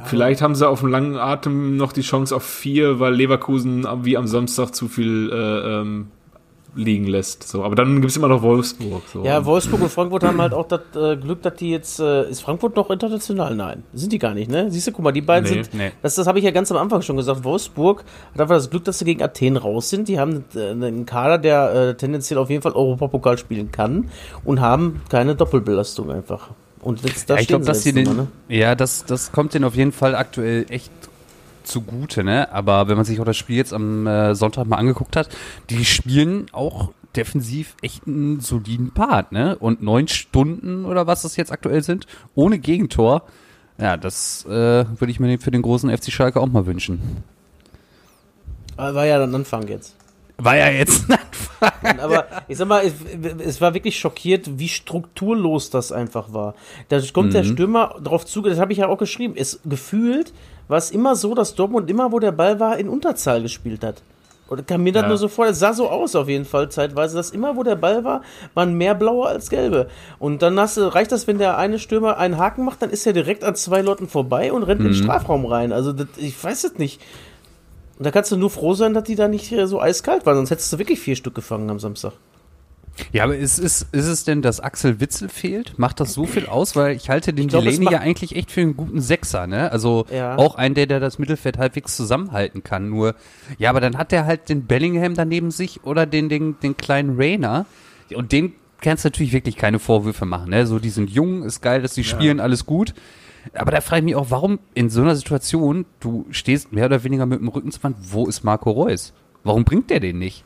Vielleicht 0.05 0.43
haben 0.43 0.55
sie 0.55 0.69
auf 0.69 0.81
dem 0.81 0.91
langen 0.91 1.17
Atem 1.17 1.77
noch 1.77 1.93
die 1.93 2.03
Chance 2.03 2.35
auf 2.35 2.43
vier, 2.43 2.99
weil 2.99 3.15
Leverkusen 3.15 3.87
wie 4.03 4.17
am 4.17 4.27
Samstag 4.27 4.75
zu 4.75 4.89
viel 4.89 5.31
äh, 5.33 5.81
ähm, 5.81 6.09
liegen 6.75 7.07
lässt. 7.07 7.47
So, 7.47 7.64
aber 7.64 7.75
dann 7.75 8.00
gibt's 8.00 8.17
immer 8.17 8.29
noch 8.29 8.43
Wolfsburg. 8.43 9.02
So. 9.12 9.25
Ja, 9.25 9.45
Wolfsburg 9.45 9.83
und 9.83 9.88
Frankfurt 9.91 10.25
haben 10.25 10.41
halt 10.41 10.55
auch 10.55 10.67
das 10.67 10.81
äh, 10.97 11.17
Glück, 11.17 11.43
dass 11.43 11.55
die 11.57 11.71
jetzt. 11.71 12.00
Äh, 12.00 12.31
ist 12.31 12.41
Frankfurt 12.43 12.76
noch 12.76 12.91
international? 12.91 13.55
Nein. 13.55 13.83
Sind 13.93 14.12
die 14.12 14.19
gar 14.19 14.35
nicht, 14.35 14.50
ne? 14.50 14.71
Siehst 14.71 14.87
du, 14.87 14.93
guck 14.93 15.05
mal, 15.05 15.12
die 15.12 15.21
beiden 15.21 15.49
Nee, 15.50 15.62
sind. 15.62 15.75
nee. 15.75 15.93
Das, 16.02 16.14
das 16.14 16.26
habe 16.26 16.38
ich 16.38 16.45
ja 16.45 16.50
ganz 16.50 16.71
am 16.71 16.79
Anfang 16.79 17.02
schon 17.02 17.17
gesagt. 17.17 17.45
Wolfsburg 17.45 18.05
hat 18.35 18.41
einfach 18.41 18.57
das 18.57 18.71
Glück, 18.71 18.85
dass 18.85 18.99
sie 18.99 19.05
gegen 19.05 19.23
Athen 19.23 19.57
raus 19.57 19.91
sind. 19.91 20.09
Die 20.09 20.19
haben 20.19 20.45
äh, 20.55 20.71
einen 20.71 21.05
Kader, 21.07 21.38
der 21.38 21.75
äh, 21.75 21.95
tendenziell 21.95 22.38
auf 22.38 22.49
jeden 22.50 22.62
Fall 22.62 22.73
Europapokal 22.73 23.38
spielen 23.38 23.71
kann 23.71 24.09
und 24.45 24.61
haben 24.61 25.02
keine 25.11 25.35
Doppelbelastung 25.35 26.11
einfach. 26.11 26.50
Und 26.81 27.02
jetzt, 27.05 27.31
da 27.31 27.35
Ja, 27.35 27.41
ich 27.43 27.49
glaube, 27.49 27.64
dass 27.64 27.83
sie 27.85 27.93
den, 27.93 28.17
ne? 28.17 28.26
ja, 28.49 28.75
das, 28.75 29.05
das 29.05 29.31
kommt 29.31 29.55
denen 29.55 29.64
auf 29.64 29.76
jeden 29.76 29.93
Fall 29.93 30.17
aktuell 30.17 30.67
echt 30.69 30.91
zugute, 31.64 32.25
ne? 32.25 32.52
Aber 32.52 32.88
wenn 32.88 32.97
man 32.97 33.04
sich 33.04 33.21
auch 33.21 33.25
das 33.25 33.37
Spiel 33.37 33.57
jetzt 33.57 33.73
am 33.73 34.07
äh, 34.07 34.35
Sonntag 34.35 34.66
mal 34.66 34.76
angeguckt 34.76 35.16
hat, 35.16 35.28
die 35.71 35.85
spielen 35.85 36.47
auch 36.52 36.92
defensiv 37.16 37.76
echt 37.83 38.07
einen 38.07 38.40
soliden 38.40 38.92
Part, 38.92 39.33
ne? 39.33 39.57
Und 39.59 39.83
neun 39.83 40.09
Stunden 40.09 40.85
oder 40.85 41.07
was 41.07 41.23
das 41.23 41.37
jetzt 41.37 41.52
aktuell 41.52 41.83
sind, 41.83 42.07
ohne 42.35 42.59
Gegentor. 42.59 43.23
Ja, 43.78 43.97
das 43.97 44.45
äh, 44.47 44.50
würde 44.50 45.11
ich 45.11 45.21
mir 45.21 45.38
für 45.38 45.50
den 45.50 45.62
großen 45.62 45.90
FC 45.97 46.12
Schalke 46.12 46.40
auch 46.40 46.47
mal 46.47 46.66
wünschen. 46.66 47.25
War 48.76 49.07
ja 49.07 49.19
dann 49.19 49.35
Anfang 49.35 49.69
jetzt. 49.69 49.97
War 50.44 50.56
ja 50.56 50.68
jetzt 50.70 51.04
Aber 52.00 52.26
ich 52.49 52.56
sag 52.58 52.66
mal, 52.68 52.82
es, 53.44 53.61
war 53.61 53.75
wirklich 53.75 53.99
schockiert, 53.99 54.58
wie 54.58 54.68
strukturlos 54.68 55.70
das 55.70 55.92
einfach 55.92 56.32
war. 56.32 56.54
Da 56.88 57.00
kommt 57.12 57.28
Mhm. 57.28 57.32
der 57.32 57.44
Stürmer 57.44 57.94
drauf 58.02 58.26
zu, 58.26 58.42
das 58.42 58.58
habe 58.58 58.72
ich 58.72 58.78
ja 58.78 58.88
auch 58.88 58.99
geschrieben. 58.99 59.34
Es 59.37 59.61
gefühlt 59.64 60.32
war 60.68 60.78
es 60.78 60.90
immer 60.90 61.14
so, 61.16 61.34
dass 61.34 61.54
Dortmund 61.54 61.88
immer, 61.90 62.12
wo 62.12 62.18
der 62.18 62.32
Ball 62.32 62.58
war, 62.58 62.78
in 62.78 62.88
Unterzahl 62.88 63.42
gespielt 63.42 63.84
hat. 63.84 64.02
Oder 64.49 64.62
kam 64.62 64.82
mir 64.82 64.92
das 64.92 65.02
Ja. 65.02 65.08
nur 65.08 65.16
so 65.16 65.28
vor, 65.28 65.46
es 65.46 65.58
sah 65.61 65.72
so 65.72 65.88
aus 65.88 66.14
auf 66.14 66.28
jeden 66.28 66.44
Fall 66.44 66.68
zeitweise, 66.70 67.16
dass 67.16 67.30
immer, 67.30 67.56
wo 67.56 67.62
der 67.62 67.76
Ball 67.76 68.04
war, 68.04 68.22
waren 68.54 68.75
mehr 68.75 68.94
blaue 68.94 69.26
als 69.26 69.49
gelbe. 69.49 69.88
Und 70.18 70.42
dann 70.42 70.58
hast 70.61 70.76
du, 70.76 70.92
reicht 70.94 71.11
das, 71.12 71.26
wenn 71.26 71.38
der 71.38 71.56
eine 71.56 71.78
Stürmer 71.78 72.18
einen 72.18 72.37
Haken 72.37 72.64
macht, 72.64 72.82
dann 72.82 72.90
ist 72.90 73.06
er 73.06 73.12
direkt 73.12 73.44
an 73.44 73.54
zwei 73.54 73.80
Leuten 73.80 74.08
vorbei 74.08 74.52
und 74.52 74.62
rennt 74.64 74.80
in 74.80 74.88
den 74.88 74.92
Mhm. 74.99 75.02
Strafraum 75.04 75.46
rein. 75.46 75.72
Also 75.72 75.92
das, 75.92 76.08
ich 76.16 76.42
weiß 76.42 76.64
es 76.64 76.78
nicht. 76.78 77.00
Und 78.02 78.06
da 78.06 78.11
kannst 78.11 78.32
du 78.32 78.37
nur 78.37 78.50
froh 78.50 78.75
sein, 78.75 78.94
dass 78.94 79.04
die 79.04 79.14
da 79.14 79.28
nicht 79.28 79.52
äh, 79.52 79.68
so 79.68 79.80
eiskalt 79.80 80.26
waren, 80.26 80.35
sonst 80.35 80.50
hättest 80.50 80.73
du 80.73 80.78
wirklich 80.78 80.99
vier 80.99 81.14
Stück 81.14 81.37
gefangen 81.37 81.71
am 81.71 81.78
Samstag. 81.78 82.14
Ja, 83.12 83.22
aber 83.22 83.37
ist, 83.37 83.61
ist, 83.61 83.87
ist 83.92 84.07
es 84.09 84.24
denn, 84.24 84.42
dass 84.42 84.59
Axel 84.59 84.98
Witzel 84.98 85.29
fehlt? 85.29 85.79
Macht 85.79 86.00
das 86.00 86.12
so 86.12 86.27
viel 86.27 86.46
aus? 86.46 86.74
Weil 86.74 86.96
ich 86.96 87.09
halte 87.09 87.33
den 87.33 87.44
Ich 87.44 87.50
glaub, 87.50 87.62
Delaney 87.62 87.92
ja 87.92 88.00
eigentlich 88.00 88.35
echt 88.35 88.50
für 88.50 88.61
einen 88.61 88.77
guten 88.77 89.00
Sechser, 89.00 89.46
ne? 89.46 89.70
Also 89.70 90.05
Ja. 90.12 90.37
auch 90.37 90.57
einen, 90.57 90.74
der, 90.74 90.87
der 90.87 90.98
das 90.98 91.20
Mittelfeld 91.20 91.59
halbwegs 91.59 91.96
zusammenhalten 91.96 92.64
kann. 92.64 92.88
Nur, 92.88 93.14
ja, 93.59 93.70
aber 93.70 93.81
dann 93.81 93.96
hat 93.96 94.11
der 94.11 94.27
halt 94.27 94.48
den 94.48 94.66
Bellingham 94.66 95.14
daneben 95.14 95.53
sich 95.53 95.85
oder 95.85 96.05
den, 96.05 96.29
den, 96.29 96.59
den 96.59 96.77
kleinen 96.77 97.14
Rainer. 97.16 97.66
Und 98.16 98.33
den 98.33 98.55
kannst 98.81 99.05
du 99.05 99.11
natürlich 99.11 99.33
wirklich 99.33 99.55
keine 99.55 99.79
Vorwürfe 99.79 100.24
machen, 100.24 100.50
ne? 100.50 100.66
So, 100.66 100.81
die 100.81 100.90
sind 100.90 101.09
jung, 101.09 101.44
ist 101.44 101.61
geil, 101.61 101.83
dass 101.83 101.94
die 101.94 102.03
spielen, 102.03 102.40
alles 102.40 102.66
gut. 102.66 102.94
Aber 103.55 103.70
da 103.70 103.81
frage 103.81 104.00
ich 104.00 104.05
mich 104.05 104.16
auch, 104.16 104.31
warum 104.31 104.59
in 104.74 104.90
so 104.90 105.02
einer 105.02 105.16
Situation, 105.16 105.85
du 106.00 106.26
stehst 106.31 106.72
mehr 106.72 106.87
oder 106.87 107.05
weniger 107.05 107.26
mit 107.26 107.40
dem 107.40 107.48
Rücken 107.48 107.70
zur 107.70 107.83
Wand, 107.83 107.96
wo 108.00 108.26
ist 108.26 108.44
Marco 108.44 108.70
Reus? 108.70 109.12
Warum 109.44 109.64
bringt 109.64 109.90
der 109.90 110.00
den 110.00 110.18
nicht? 110.18 110.44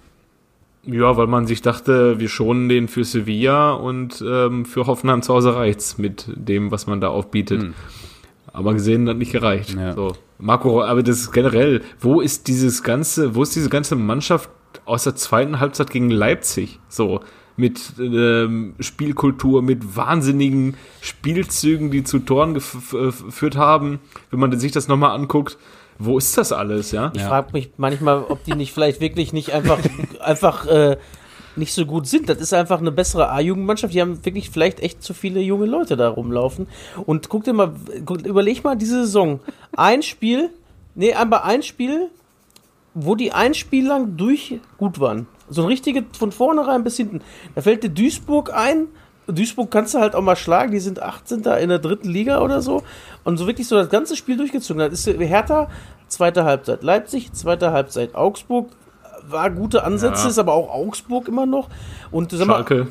Ja, 0.84 1.16
weil 1.16 1.26
man 1.26 1.46
sich 1.46 1.62
dachte, 1.62 2.20
wir 2.20 2.28
schonen 2.28 2.68
den 2.68 2.86
für 2.88 3.04
Sevilla 3.04 3.72
und 3.72 4.24
ähm, 4.26 4.64
für 4.64 4.86
Hoffenheim 4.86 5.20
zu 5.22 5.34
Hause 5.34 5.56
reicht's 5.56 5.98
mit 5.98 6.26
dem, 6.34 6.70
was 6.70 6.86
man 6.86 7.00
da 7.00 7.08
aufbietet. 7.08 7.74
Aber 8.52 8.72
gesehen 8.72 9.08
hat 9.08 9.16
nicht 9.16 9.32
gereicht. 9.32 9.74
Ja. 9.74 9.94
So. 9.94 10.12
Marco, 10.38 10.82
aber 10.82 11.02
das 11.02 11.18
ist 11.18 11.32
generell, 11.32 11.82
wo 11.98 12.20
ist 12.20 12.46
dieses 12.46 12.82
ganze, 12.82 13.34
wo 13.34 13.42
ist 13.42 13.56
diese 13.56 13.68
ganze 13.68 13.96
Mannschaft 13.96 14.48
aus 14.84 15.04
der 15.04 15.16
zweiten 15.16 15.60
Halbzeit 15.60 15.90
gegen 15.90 16.10
Leipzig? 16.10 16.78
So. 16.88 17.20
Mit 17.56 17.94
ähm, 17.98 18.74
Spielkultur, 18.80 19.62
mit 19.62 19.96
wahnsinnigen 19.96 20.76
Spielzügen, 21.00 21.90
die 21.90 22.04
zu 22.04 22.18
Toren 22.18 22.54
geführt 22.54 23.56
haben. 23.56 24.00
Wenn 24.30 24.40
man 24.40 24.58
sich 24.58 24.72
das 24.72 24.88
nochmal 24.88 25.12
anguckt, 25.12 25.56
wo 25.98 26.18
ist 26.18 26.36
das 26.36 26.52
alles, 26.52 26.92
ja? 26.92 27.12
Ich 27.14 27.22
frage 27.22 27.52
mich 27.52 27.70
manchmal, 27.78 28.24
ob 28.28 28.44
die 28.44 28.54
nicht 28.54 28.72
vielleicht 28.72 29.00
wirklich 29.00 29.32
nicht 29.32 29.52
einfach, 29.52 29.78
einfach 30.20 30.66
äh, 30.66 30.96
nicht 31.56 31.72
so 31.72 31.86
gut 31.86 32.06
sind. 32.06 32.28
Das 32.28 32.38
ist 32.38 32.52
einfach 32.52 32.80
eine 32.80 32.92
bessere 32.92 33.30
A-Jugendmannschaft. 33.30 33.94
Die 33.94 34.00
haben 34.00 34.24
wirklich 34.24 34.50
vielleicht 34.50 34.80
echt 34.80 35.02
zu 35.02 35.14
viele 35.14 35.40
junge 35.40 35.66
Leute 35.66 35.96
da 35.96 36.08
rumlaufen. 36.08 36.68
Und 37.06 37.28
guck 37.28 37.44
dir 37.44 37.52
mal, 37.52 37.72
guck, 38.04 38.26
überleg 38.26 38.62
mal 38.64 38.76
diese 38.76 39.06
Saison. 39.06 39.40
Ein 39.76 40.02
Spiel, 40.02 40.50
nee, 40.94 41.14
aber 41.14 41.44
ein 41.44 41.62
Spiel, 41.62 42.10
wo 42.98 43.14
die 43.14 43.32
ein 43.32 43.52
Spiel 43.52 43.86
lang 43.86 44.16
durch 44.16 44.58
gut 44.78 44.98
waren. 45.00 45.26
So 45.50 45.62
ein 45.62 45.68
richtige 45.68 46.04
von 46.18 46.32
vornherein 46.32 46.82
bis 46.82 46.96
hinten. 46.96 47.20
Da 47.54 47.60
fällt 47.60 47.82
dir 47.84 47.90
Duisburg 47.90 48.52
ein. 48.54 48.86
Duisburg 49.28 49.70
kannst 49.70 49.92
du 49.94 49.98
halt 49.98 50.14
auch 50.14 50.22
mal 50.22 50.36
schlagen, 50.36 50.72
die 50.72 50.78
sind 50.80 51.02
18. 51.02 51.40
in 51.60 51.68
der 51.68 51.78
dritten 51.78 52.08
Liga 52.08 52.40
oder 52.40 52.62
so. 52.62 52.82
Und 53.22 53.36
so 53.36 53.46
wirklich 53.46 53.68
so 53.68 53.76
das 53.76 53.90
ganze 53.90 54.16
Spiel 54.16 54.36
durchgezogen. 54.36 54.78
Das 54.90 55.06
ist 55.06 55.18
Hertha, 55.20 55.68
zweite 56.08 56.44
Halbzeit. 56.44 56.82
Leipzig, 56.82 57.32
zweite 57.32 57.70
Halbzeit. 57.72 58.14
Augsburg 58.14 58.70
war 59.28 59.50
gute 59.50 59.84
Ansätze, 59.84 60.22
Ja. 60.24 60.28
ist 60.30 60.38
aber 60.38 60.54
auch 60.54 60.70
Augsburg 60.70 61.28
immer 61.28 61.44
noch. 61.44 61.68
Und 62.10 62.32
sag 62.32 62.46
mal, 62.46 62.54
Schalke. 62.54 62.86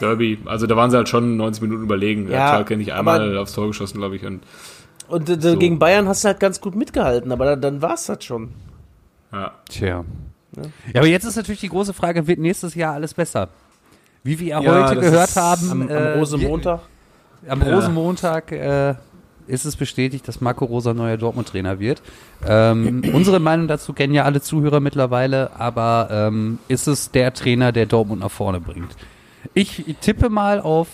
Derby. 0.00 0.38
Also 0.46 0.66
da 0.66 0.76
waren 0.76 0.90
sie 0.90 0.96
halt 0.96 1.08
schon 1.08 1.36
90 1.36 1.62
Minuten 1.62 1.82
überlegen. 1.82 2.30
Ja, 2.30 2.48
Schalke 2.50 2.76
nicht 2.76 2.92
einmal 2.92 3.36
aufs 3.36 3.52
Tor 3.52 3.66
geschossen, 3.66 3.98
glaube 3.98 4.16
ich. 4.16 4.24
Und 4.24 4.42
und 5.08 5.28
äh, 5.28 5.38
So. 5.40 5.58
gegen 5.58 5.78
Bayern 5.78 6.08
hast 6.08 6.24
du 6.24 6.28
halt 6.28 6.40
ganz 6.40 6.60
gut 6.60 6.74
mitgehalten, 6.74 7.32
aber 7.32 7.44
dann, 7.44 7.60
dann 7.60 7.82
war 7.82 7.94
es 7.94 8.06
das 8.06 8.24
schon. 8.24 8.50
Ja. 9.32 9.52
Tja. 9.68 10.04
Ja, 10.92 11.00
aber 11.00 11.06
jetzt 11.06 11.24
ist 11.24 11.36
natürlich 11.36 11.60
die 11.62 11.68
große 11.70 11.94
Frage, 11.94 12.26
wird 12.26 12.38
nächstes 12.38 12.74
Jahr 12.74 12.94
alles 12.94 13.14
besser? 13.14 13.48
Wie 14.22 14.38
wir 14.38 14.48
Ja, 14.60 14.88
heute 14.90 15.00
gehört 15.00 15.34
haben, 15.36 15.70
Am, 15.70 15.82
am 15.82 15.88
äh, 15.88 16.12
Rosenmontag. 16.18 16.80
am 17.48 17.62
Ja. 17.62 17.74
Rosenmontag 17.74 18.52
äh, 18.52 18.94
ist 19.46 19.64
es 19.64 19.76
bestätigt, 19.76 20.28
dass 20.28 20.40
Marco 20.40 20.64
Rosa 20.66 20.92
neuer 20.94 21.16
Dortmund-Trainer 21.16 21.80
wird. 21.80 22.02
Ähm, 22.46 23.02
unsere 23.14 23.40
Meinung 23.40 23.66
dazu 23.66 23.92
kennen 23.94 24.12
ja 24.14 24.24
alle 24.24 24.40
Zuhörer 24.42 24.80
mittlerweile, 24.80 25.50
aber 25.58 26.08
ähm, 26.10 26.58
ist 26.68 26.86
es 26.86 27.10
der 27.10 27.32
Trainer, 27.32 27.72
der 27.72 27.86
Dortmund 27.86 28.20
nach 28.20 28.30
vorne 28.30 28.60
bringt? 28.60 28.94
Ich 29.54 29.82
tippe 30.02 30.28
mal 30.28 30.60
auf, 30.60 30.88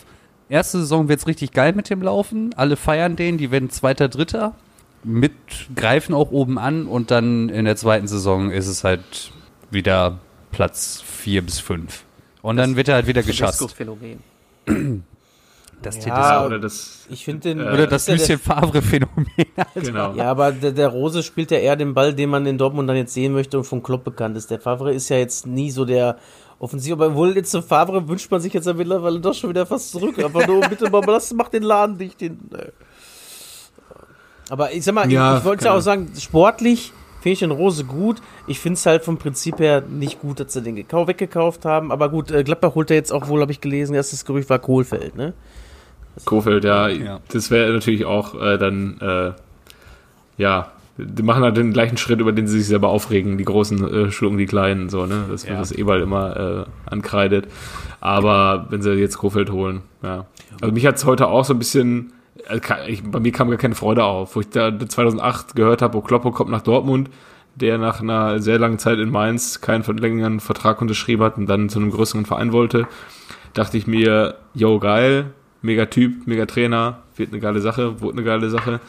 erste 0.48 0.79
Saison 0.79 1.09
wird's 1.09 1.27
richtig 1.27 1.53
geil 1.53 1.72
mit 1.74 1.90
dem 1.90 2.01
Laufen, 2.01 2.55
alle 2.57 2.77
feiern 2.77 3.16
den, 3.16 3.37
die 3.38 3.51
werden 3.51 3.68
Zweiter, 3.70 4.09
Dritter, 4.09 4.55
mit 5.04 5.32
greifen 5.74 6.14
auch 6.14 6.30
oben 6.30 6.58
an 6.58 6.87
und 6.87 7.11
dann 7.11 7.48
in 7.48 7.64
der 7.64 7.76
zweiten 7.76 8.08
Saison 8.08 8.50
ist 8.50 8.66
es 8.66 8.84
halt 8.84 9.32
wieder 9.70 10.18
Platz 10.50 11.02
vier 11.04 11.42
bis 11.42 11.61
fünf. 11.61 12.04
Und 12.42 12.56
dann 12.56 12.76
wird 12.76 12.88
er 12.88 12.94
halt 12.94 13.06
wieder 13.06 13.22
geschasst. 13.22 13.61
Disco-Phänomen. 13.61 14.20
Das 15.80 15.96
Ja, 15.96 16.02
Tedesco. 16.02 16.46
Oder 16.46 16.58
das, 16.58 17.06
Ich 17.08 17.24
finde 17.24 17.40
den. 17.40 17.61
Äh, 17.61 17.70
Oder 17.70 17.87
das 17.87 18.08
Lucien 18.08 18.38
Favre-Phänomen. 18.38 19.28
genau. 19.74 20.12
Ja, 20.14 20.30
aber 20.30 20.50
der, 20.50 20.72
der 20.72 20.88
Rose 20.88 21.22
spielt 21.22 21.50
ja 21.50 21.58
eher 21.58 21.76
den 21.76 21.94
Ball, 21.94 22.14
den 22.14 22.30
man 22.30 22.46
in 22.46 22.58
Dortmund 22.58 22.88
dann 22.88 22.96
jetzt 22.96 23.14
sehen 23.14 23.32
möchte 23.32 23.58
und 23.58 23.64
von 23.64 23.82
Klopp 23.82 24.02
bekannt 24.04 24.37
ist. 24.37 24.50
Der 24.50 24.58
Favre 24.58 24.92
ist 24.92 25.08
ja 25.08 25.18
jetzt 25.18 25.46
nie 25.46 25.70
so 25.70 25.84
der 25.84 26.16
Offensiv, 26.58 26.94
aber 26.94 27.14
wohl 27.14 27.37
jetzt 27.37 27.52
zum 27.52 27.62
Favre 27.62 28.08
wünscht 28.08 28.30
man 28.30 28.40
sich 28.40 28.52
jetzt 28.52 28.66
ja 28.66 28.72
mittlerweile 28.72 29.20
doch 29.20 29.34
schon 29.34 29.50
wieder 29.50 29.66
fast 29.66 29.92
zurück. 29.92 30.18
Aber 30.18 30.44
nur 30.46 30.61
bitte 30.62 30.90
mal, 30.90 31.04
lass, 31.06 31.32
mach 31.32 31.48
den 31.48 31.62
Laden 31.62 31.96
dicht. 31.96 32.20
Den, 32.20 32.40
äh. 32.52 32.72
Aber 34.50 34.72
ich 34.72 34.84
sag 34.84 34.94
mal, 34.94 35.11
Ja, 35.11 35.34
ich, 35.34 35.38
ich 35.40 35.44
wollte 35.44 35.66
ja 35.66 35.74
auch 35.74 35.80
sagen, 35.80 36.08
sportlich 36.18 36.92
finde 37.20 37.32
ich 37.32 37.38
den 37.40 37.50
Rose 37.50 37.84
gut. 37.84 38.18
Ich 38.46 38.61
finde 38.61 38.74
es 38.74 38.87
halt 38.87 39.04
vom 39.04 39.18
Prinzip 39.18 39.58
her 39.58 39.82
nicht 39.82 40.20
gut, 40.20 40.40
dass 40.40 40.52
sie 40.52 40.62
den 40.62 40.76
gekau 40.76 41.06
weggekauft 41.06 41.64
haben. 41.64 41.90
Aber 41.92 42.08
gut, 42.08 42.30
äh, 42.30 42.44
Gladbach 42.44 42.74
holt 42.74 42.90
er 42.90 42.96
jetzt 42.96 43.12
auch 43.12 43.28
wohl, 43.28 43.40
habe 43.40 43.52
ich 43.52 43.61
gelesen, 43.61 43.94
erstes 43.94 44.24
Gerücht 44.24 44.48
war 44.50 44.58
Kohlfeld, 44.58 45.16
ne? 45.16 45.34
Kofeld, 46.24 46.64
ja, 46.64 46.88
Ja. 46.88 47.20
das 47.32 47.50
wäre 47.50 47.72
natürlich 47.72 48.04
auch 48.04 48.34
äh, 48.40 48.58
dann, 48.58 48.98
äh, 49.00 49.32
ja, 50.37 50.72
die 50.96 51.22
machen 51.22 51.44
halt 51.44 51.56
den 51.56 51.72
gleichen 51.72 51.96
Schritt, 51.96 52.20
über 52.20 52.32
den 52.32 52.48
sie 52.48 52.58
sich 52.58 52.66
selber 52.66 52.88
aufregen, 52.88 53.38
die 53.38 53.44
großen 53.44 54.06
äh, 54.08 54.11
schlucken 54.11 54.37
die 54.37 54.46
kleinen, 54.46 54.88
so, 54.88 55.06
ne? 55.06 55.26
Das 55.30 55.44
wird 55.44 55.54
Ja. 55.54 55.61
das 55.61 55.70
Ebal 55.70 56.00
immer 56.00 56.66
äh, 56.66 56.90
ankreidet. 56.90 57.46
Aber 58.00 58.66
wenn 58.70 58.82
sie 58.82 58.92
jetzt 58.94 59.18
Kofeld 59.18 59.50
holen, 59.52 59.82
ja. 60.02 60.26
Also 60.61 60.72
mich 60.72 60.87
hat's 60.87 61.04
heute 61.04 61.28
auch 61.28 61.44
so 61.44 61.54
ein 61.54 61.58
bisschen, 61.61 62.12
ka- 62.61 62.87
ich, 62.87 63.03
bei 63.03 63.20
mir 63.20 63.33
kam 63.33 63.48
gar 63.48 63.59
keine 63.59 63.74
Freude 63.74 64.05
auf, 64.05 64.37
wo 64.37 64.40
ich 64.40 64.48
da 64.51 64.77
2008 64.79 65.55
gehört 65.57 65.83
habe, 65.83 65.98
oh 65.98 66.01
Kloppo 66.01 66.31
kommt 66.31 66.51
nach 66.51 66.62
Dortmund, 66.62 67.11
der 67.55 67.79
nach 67.79 68.01
einer 68.01 68.40
sehr 68.40 68.59
langen 68.59 68.79
Zeit 68.79 68.98
in 68.98 69.11
Mainz 69.11 69.61
keinen 69.61 69.83
verlängernden 69.83 70.40
Vertrag 70.40 70.81
unterschrieben 70.81 71.22
hat 71.22 71.37
und 71.38 71.46
dann 71.46 71.68
zu 71.68 71.79
einem 71.79 71.90
größeren 71.90 72.24
Verein 72.27 72.53
wollte, 72.53 72.87
dachte 73.55 73.77
ich 73.77 73.87
mir, 73.87 74.37
yo, 74.55 74.79
geil, 74.79 75.33
mega 75.62 75.87
Typ, 75.87 76.27
mega 76.27 76.46
Trainer, 76.46 77.03
wird 77.16 77.33
eine 77.33 77.40
geile 77.40 77.61
Sache, 77.61 78.01
wurde 78.01 78.18
eine 78.18 78.24
geile 78.24 78.48
Sache. 78.51 78.81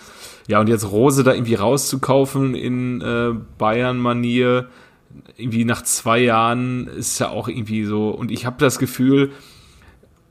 Ja, 0.47 0.59
und 0.59 0.69
jetzt 0.69 0.91
Rose 0.91 1.23
da 1.23 1.33
irgendwie 1.33 1.55
rauszukaufen 1.55 2.53
in 2.55 3.01
äh, 3.01 3.31
Bayern-Manier, 3.57 4.67
irgendwie 5.37 5.65
nach 5.65 5.81
zwei 5.83 6.19
Jahren 6.19 6.87
ist 6.87 7.17
ja 7.19 7.29
auch 7.29 7.47
irgendwie 7.47 7.85
so. 7.85 8.09
Und 8.09 8.29
ich 8.31 8.45
habe 8.45 8.57
das 8.59 8.77
Gefühl, 8.77 9.31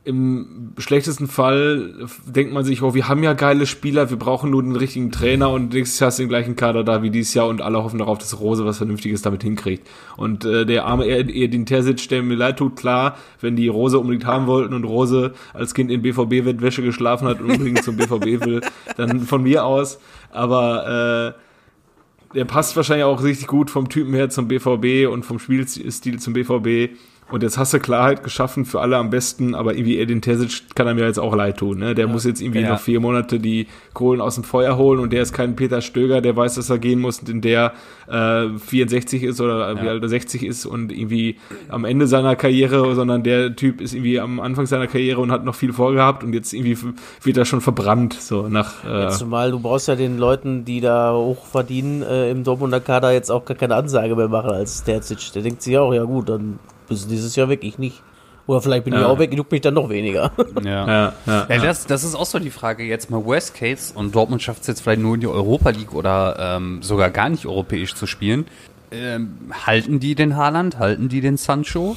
im 0.08 0.72
schlechtesten 0.78 1.26
Fall 1.26 1.92
denkt 2.24 2.54
man 2.54 2.64
sich, 2.64 2.82
oh, 2.82 2.94
wir 2.94 3.08
haben 3.08 3.22
ja 3.22 3.34
geile 3.34 3.66
Spieler, 3.66 4.08
wir 4.08 4.16
brauchen 4.16 4.50
nur 4.50 4.62
den 4.62 4.74
richtigen 4.74 5.12
Trainer 5.12 5.50
und 5.50 5.74
nächstes 5.74 6.00
Jahr 6.00 6.06
hast 6.06 6.18
du 6.18 6.22
den 6.22 6.30
gleichen 6.30 6.56
Kader 6.56 6.82
da 6.82 7.02
wie 7.02 7.10
dieses 7.10 7.34
Jahr 7.34 7.46
und 7.46 7.60
alle 7.60 7.84
hoffen 7.84 7.98
darauf, 7.98 8.16
dass 8.16 8.40
Rose 8.40 8.64
was 8.64 8.78
Vernünftiges 8.78 9.20
damit 9.20 9.42
hinkriegt. 9.42 9.86
Und 10.16 10.46
äh, 10.46 10.64
der 10.64 10.86
arme 10.86 11.06
Edin 11.06 11.66
Terzic, 11.66 12.08
der 12.08 12.22
mir 12.22 12.36
leid 12.36 12.56
tut, 12.56 12.76
klar, 12.76 13.18
wenn 13.42 13.54
die 13.54 13.68
Rose 13.68 13.98
unbedingt 13.98 14.24
haben 14.24 14.46
wollten 14.46 14.72
und 14.72 14.84
Rose 14.84 15.34
als 15.52 15.74
Kind 15.74 15.90
in 15.90 16.00
BVB-Wettwäsche 16.00 16.82
geschlafen 16.82 17.28
hat 17.28 17.42
und 17.42 17.50
unbedingt 17.50 17.84
zum 17.84 17.98
BVB 17.98 18.24
will, 18.46 18.62
dann 18.96 19.20
von 19.20 19.42
mir 19.42 19.66
aus. 19.66 19.98
Aber 20.30 21.34
äh, 21.34 22.34
der 22.34 22.46
passt 22.46 22.76
wahrscheinlich 22.76 23.04
auch 23.04 23.22
richtig 23.22 23.46
gut 23.46 23.70
vom 23.70 23.90
Typen 23.90 24.14
her 24.14 24.30
zum 24.30 24.48
BVB 24.48 25.06
und 25.12 25.26
vom 25.26 25.38
Spielstil 25.38 26.18
zum 26.18 26.32
BVB. 26.32 26.96
Und 27.30 27.42
jetzt 27.42 27.58
hast 27.58 27.74
du 27.74 27.78
Klarheit 27.78 28.22
geschaffen 28.24 28.64
für 28.64 28.80
alle 28.80 28.96
am 28.96 29.10
besten, 29.10 29.54
aber 29.54 29.74
irgendwie 29.74 29.98
Edin 29.98 30.22
Terzic 30.22 30.62
kann 30.74 30.86
er 30.86 30.94
mir 30.94 31.04
jetzt 31.04 31.18
auch 31.18 31.34
leid 31.36 31.58
tun. 31.58 31.78
Ne? 31.78 31.94
Der 31.94 32.06
muss 32.06 32.24
jetzt 32.24 32.40
irgendwie 32.40 32.60
Ja. 32.60 32.70
noch 32.70 32.80
vier 32.80 33.00
Monate 33.00 33.38
die 33.38 33.66
Kohlen 33.92 34.22
aus 34.22 34.36
dem 34.36 34.44
Feuer 34.44 34.78
holen 34.78 34.98
und 34.98 35.12
der 35.12 35.20
ist 35.22 35.34
kein 35.34 35.54
Peter 35.54 35.82
Stöger, 35.82 36.22
der 36.22 36.36
weiß, 36.36 36.54
dass 36.54 36.70
er 36.70 36.78
gehen 36.78 37.00
muss, 37.00 37.20
denn 37.20 37.42
der 37.42 37.72
äh, 38.08 38.48
64 38.58 39.22
ist 39.24 39.40
oder 39.42 39.74
wie 39.82 39.88
alt 39.88 40.02
er 40.02 40.08
60 40.08 40.42
ist 40.42 40.64
und 40.64 40.90
irgendwie 40.90 41.36
am 41.68 41.84
Ende 41.84 42.06
seiner 42.06 42.34
Karriere, 42.34 42.94
sondern 42.94 43.22
der 43.22 43.54
Typ 43.56 43.80
ist 43.82 43.92
irgendwie 43.92 44.20
am 44.20 44.40
Anfang 44.40 44.64
seiner 44.64 44.86
Karriere 44.86 45.20
und 45.20 45.30
hat 45.30 45.44
noch 45.44 45.54
viel 45.54 45.74
vorgehabt 45.74 46.24
und 46.24 46.32
jetzt 46.32 46.54
irgendwie 46.54 46.78
wird 47.22 47.36
er 47.36 47.44
schon 47.44 47.60
verbrannt, 47.60 48.14
so 48.14 48.48
nach 48.48 48.84
äh, 48.84 49.08
Zumal 49.10 49.50
du 49.50 49.60
brauchst 49.60 49.88
ja 49.88 49.96
den 49.96 50.16
Leuten, 50.18 50.64
die 50.64 50.80
da 50.80 51.12
hoch 51.14 51.44
verdienen, 51.44 52.02
äh, 52.02 52.30
im 52.30 52.44
Dortmunder 52.44 52.80
Kader 52.80 53.12
jetzt 53.12 53.30
auch 53.30 53.44
gar 53.44 53.56
keine 53.56 53.74
Ansage 53.74 54.16
mehr 54.16 54.28
machen 54.28 54.50
als 54.50 54.82
Terzic. 54.84 55.32
Der 55.34 55.42
denkt 55.42 55.60
sich 55.62 55.76
auch, 55.76 55.92
ja 55.92 56.04
gut, 56.04 56.28
dann 56.30 56.58
bist 56.88 57.04
du 57.04 57.08
dieses 57.10 57.36
Jahr 57.36 57.48
weg, 57.48 57.60
ich 57.62 57.78
nicht. 57.78 58.02
Oder 58.46 58.62
vielleicht 58.62 58.84
bin 58.84 58.94
ich 58.94 59.00
Ja. 59.00 59.06
auch 59.08 59.18
weg, 59.18 59.34
juckt 59.34 59.52
mich 59.52 59.60
dann 59.60 59.74
noch 59.74 59.90
weniger. 59.90 60.32
Ja. 60.64 60.86
ja, 60.86 61.12
ja, 61.26 61.46
Ja, 61.50 61.58
das, 61.58 61.84
das 61.86 62.02
ist 62.02 62.14
auch 62.14 62.24
so 62.24 62.38
die 62.38 62.50
Frage. 62.50 62.82
Jetzt 62.82 63.10
mal 63.10 63.22
Worst 63.24 63.54
Case 63.54 63.92
und 63.94 64.14
Dortmund 64.14 64.42
schafft 64.42 64.62
es 64.62 64.68
jetzt 64.68 64.80
vielleicht 64.80 65.02
nur 65.02 65.14
in 65.16 65.20
die 65.20 65.26
Europa 65.26 65.68
League 65.70 65.94
oder 65.94 66.36
ähm, 66.56 66.82
sogar 66.82 67.10
gar 67.10 67.28
nicht 67.28 67.44
europäisch 67.44 67.94
zu 67.94 68.06
spielen. 68.06 68.46
Ähm, 68.90 69.36
halten 69.66 70.00
die 70.00 70.14
den 70.14 70.34
Haaland? 70.36 70.78
Halten 70.78 71.10
die 71.10 71.20
den 71.20 71.36
Sancho? 71.36 71.96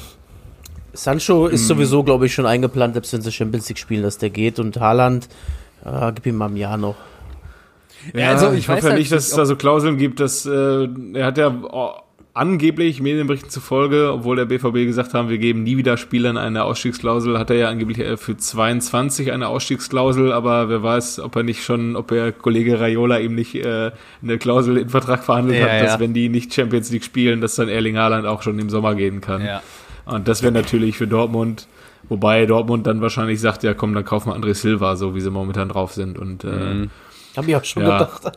Sancho 0.92 1.46
Hm. 1.46 1.54
ist 1.54 1.66
sowieso, 1.68 2.02
glaube 2.04 2.26
ich, 2.26 2.34
schon 2.34 2.44
eingeplant, 2.44 2.92
selbst 2.92 3.14
wenn 3.14 3.22
sie 3.22 3.32
Champions 3.32 3.68
League 3.70 3.78
spielen, 3.78 4.02
dass 4.02 4.18
der 4.18 4.28
geht. 4.28 4.58
Und 4.58 4.78
Haaland, 4.78 5.28
äh, 5.86 6.12
gib 6.14 6.26
ihm 6.26 6.36
mal 6.36 6.50
ein 6.50 6.56
Jahr 6.56 6.76
noch. 6.76 6.96
Ja, 8.14 8.30
also 8.30 8.46
also 8.46 8.56
ich 8.58 8.64
ich, 8.64 8.68
weiß 8.68 8.76
hoffe 8.78 8.88
halt 8.90 8.98
nicht, 8.98 9.10
dass 9.12 9.28
es 9.28 9.34
da 9.34 9.46
so 9.46 9.56
Klauseln 9.56 9.96
gibt, 9.96 10.20
dass 10.20 10.44
äh, 10.44 10.88
er 11.14 11.24
hat 11.26 11.38
ja 11.38 11.48
oh, 11.48 11.92
angeblich 12.34 13.00
Medienberichten 13.00 13.50
zufolge, 13.50 14.12
obwohl 14.12 14.36
der 14.36 14.46
BVB 14.46 14.86
gesagt 14.86 15.12
haben, 15.14 15.28
wir 15.28 15.38
geben 15.38 15.62
nie 15.64 15.76
wieder 15.76 15.96
Spielern 15.96 16.36
eine 16.38 16.64
Ausstiegsklausel, 16.64 17.38
hat 17.38 17.50
er 17.50 17.56
ja 17.56 17.68
angeblich 17.68 17.98
äh, 17.98 18.16
für 18.16 18.36
22 18.36 19.32
eine 19.32 19.48
Ausstiegsklausel, 19.48 20.32
aber 20.32 20.68
wer 20.68 20.82
weiß, 20.82 21.20
ob 21.20 21.36
er 21.36 21.42
nicht 21.42 21.62
schon, 21.62 21.94
ob 21.96 22.08
der 22.08 22.32
Kollege 22.32 22.80
Raiola 22.80 23.18
ihm 23.18 23.34
nicht 23.34 23.54
äh, 23.54 23.90
eine 24.22 24.38
Klausel 24.38 24.78
im 24.78 24.88
Vertrag 24.88 25.24
verhandelt 25.24 25.58
Ja, 25.58 25.64
hat, 25.66 25.72
ja. 25.74 25.82
dass 25.84 26.00
wenn 26.00 26.14
die 26.14 26.28
nicht 26.28 26.54
Champions 26.54 26.90
League 26.90 27.04
spielen, 27.04 27.40
dass 27.40 27.54
dann 27.56 27.68
Erling 27.68 27.98
Haaland 27.98 28.26
auch 28.26 28.42
schon 28.42 28.58
im 28.58 28.70
Sommer 28.70 28.94
gehen 28.94 29.20
kann. 29.20 29.46
Und 30.06 30.26
das 30.26 30.42
wäre 30.42 30.52
natürlich 30.52 30.96
für 30.96 31.06
Dortmund, 31.06 31.68
wobei 32.08 32.46
Dortmund 32.46 32.86
dann 32.86 33.00
wahrscheinlich 33.02 33.40
sagt, 33.40 33.62
ja 33.62 33.74
komm, 33.74 33.94
dann 33.94 34.04
kaufen 34.04 34.30
wir 34.32 34.36
André 34.36 34.54
Silva, 34.54 34.96
so 34.96 35.14
wie 35.14 35.20
sie 35.20 35.30
momentan 35.30 35.68
drauf 35.68 35.92
sind 35.92 36.18
und 36.18 36.44
äh, 36.44 36.48
Mhm. 36.48 36.90
Hab 37.36 37.46
ich 37.48 37.56
auch 37.56 37.64
schon 37.64 37.82
Ja. 37.84 37.98
gedacht. 37.98 38.32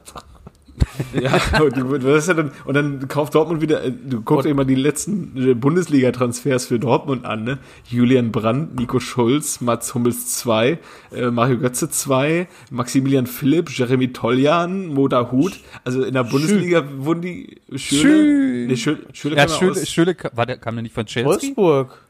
ja, 1.13 1.61
und, 1.61 1.75
du- 1.77 1.95
ist 1.95 2.27
ja 2.27 2.33
dann, 2.33 2.51
und 2.65 2.73
dann 2.73 3.07
kauft 3.07 3.35
Dortmund 3.35 3.61
wieder, 3.61 3.83
äh, 3.83 3.91
du 3.91 4.21
guckst 4.21 4.45
dir 4.45 4.53
mal 4.53 4.65
die 4.65 4.75
letzten 4.75 5.31
äh, 5.35 5.53
Bundesliga-Transfers 5.53 6.65
für 6.67 6.79
Dortmund 6.79 7.25
an, 7.25 7.43
ne? 7.43 7.57
Julian 7.89 8.31
Brandt, 8.31 8.79
Nico 8.79 8.99
Schulz, 8.99 9.61
Mats 9.61 9.93
Hummels 9.93 10.27
2, 10.37 10.77
äh, 11.11 11.31
Mario 11.31 11.57
Götze 11.59 11.89
2, 11.89 12.47
Maximilian 12.71 13.27
Philipp, 13.27 13.69
Jeremy 13.69 14.13
Toljan, 14.13 14.87
Moda 14.87 15.31
Hut. 15.31 15.59
Also 15.83 16.03
in 16.03 16.13
der 16.13 16.23
Bundesliga 16.23 16.83
wurden 16.97 17.21
die 17.21 17.57
Schöle, 17.75 18.73
Schü- 18.73 18.97
nee, 18.97 19.13
Schöle 19.13 19.35
Ja, 19.37 20.13
ka- 20.13 20.31
war 20.33 20.45
der, 20.45 20.57
kam 20.57 20.75
der 20.75 20.83
nicht 20.83 20.93
von 20.95 21.05
Chelsea? 21.05 21.29
Wolfsburg. 21.31 22.01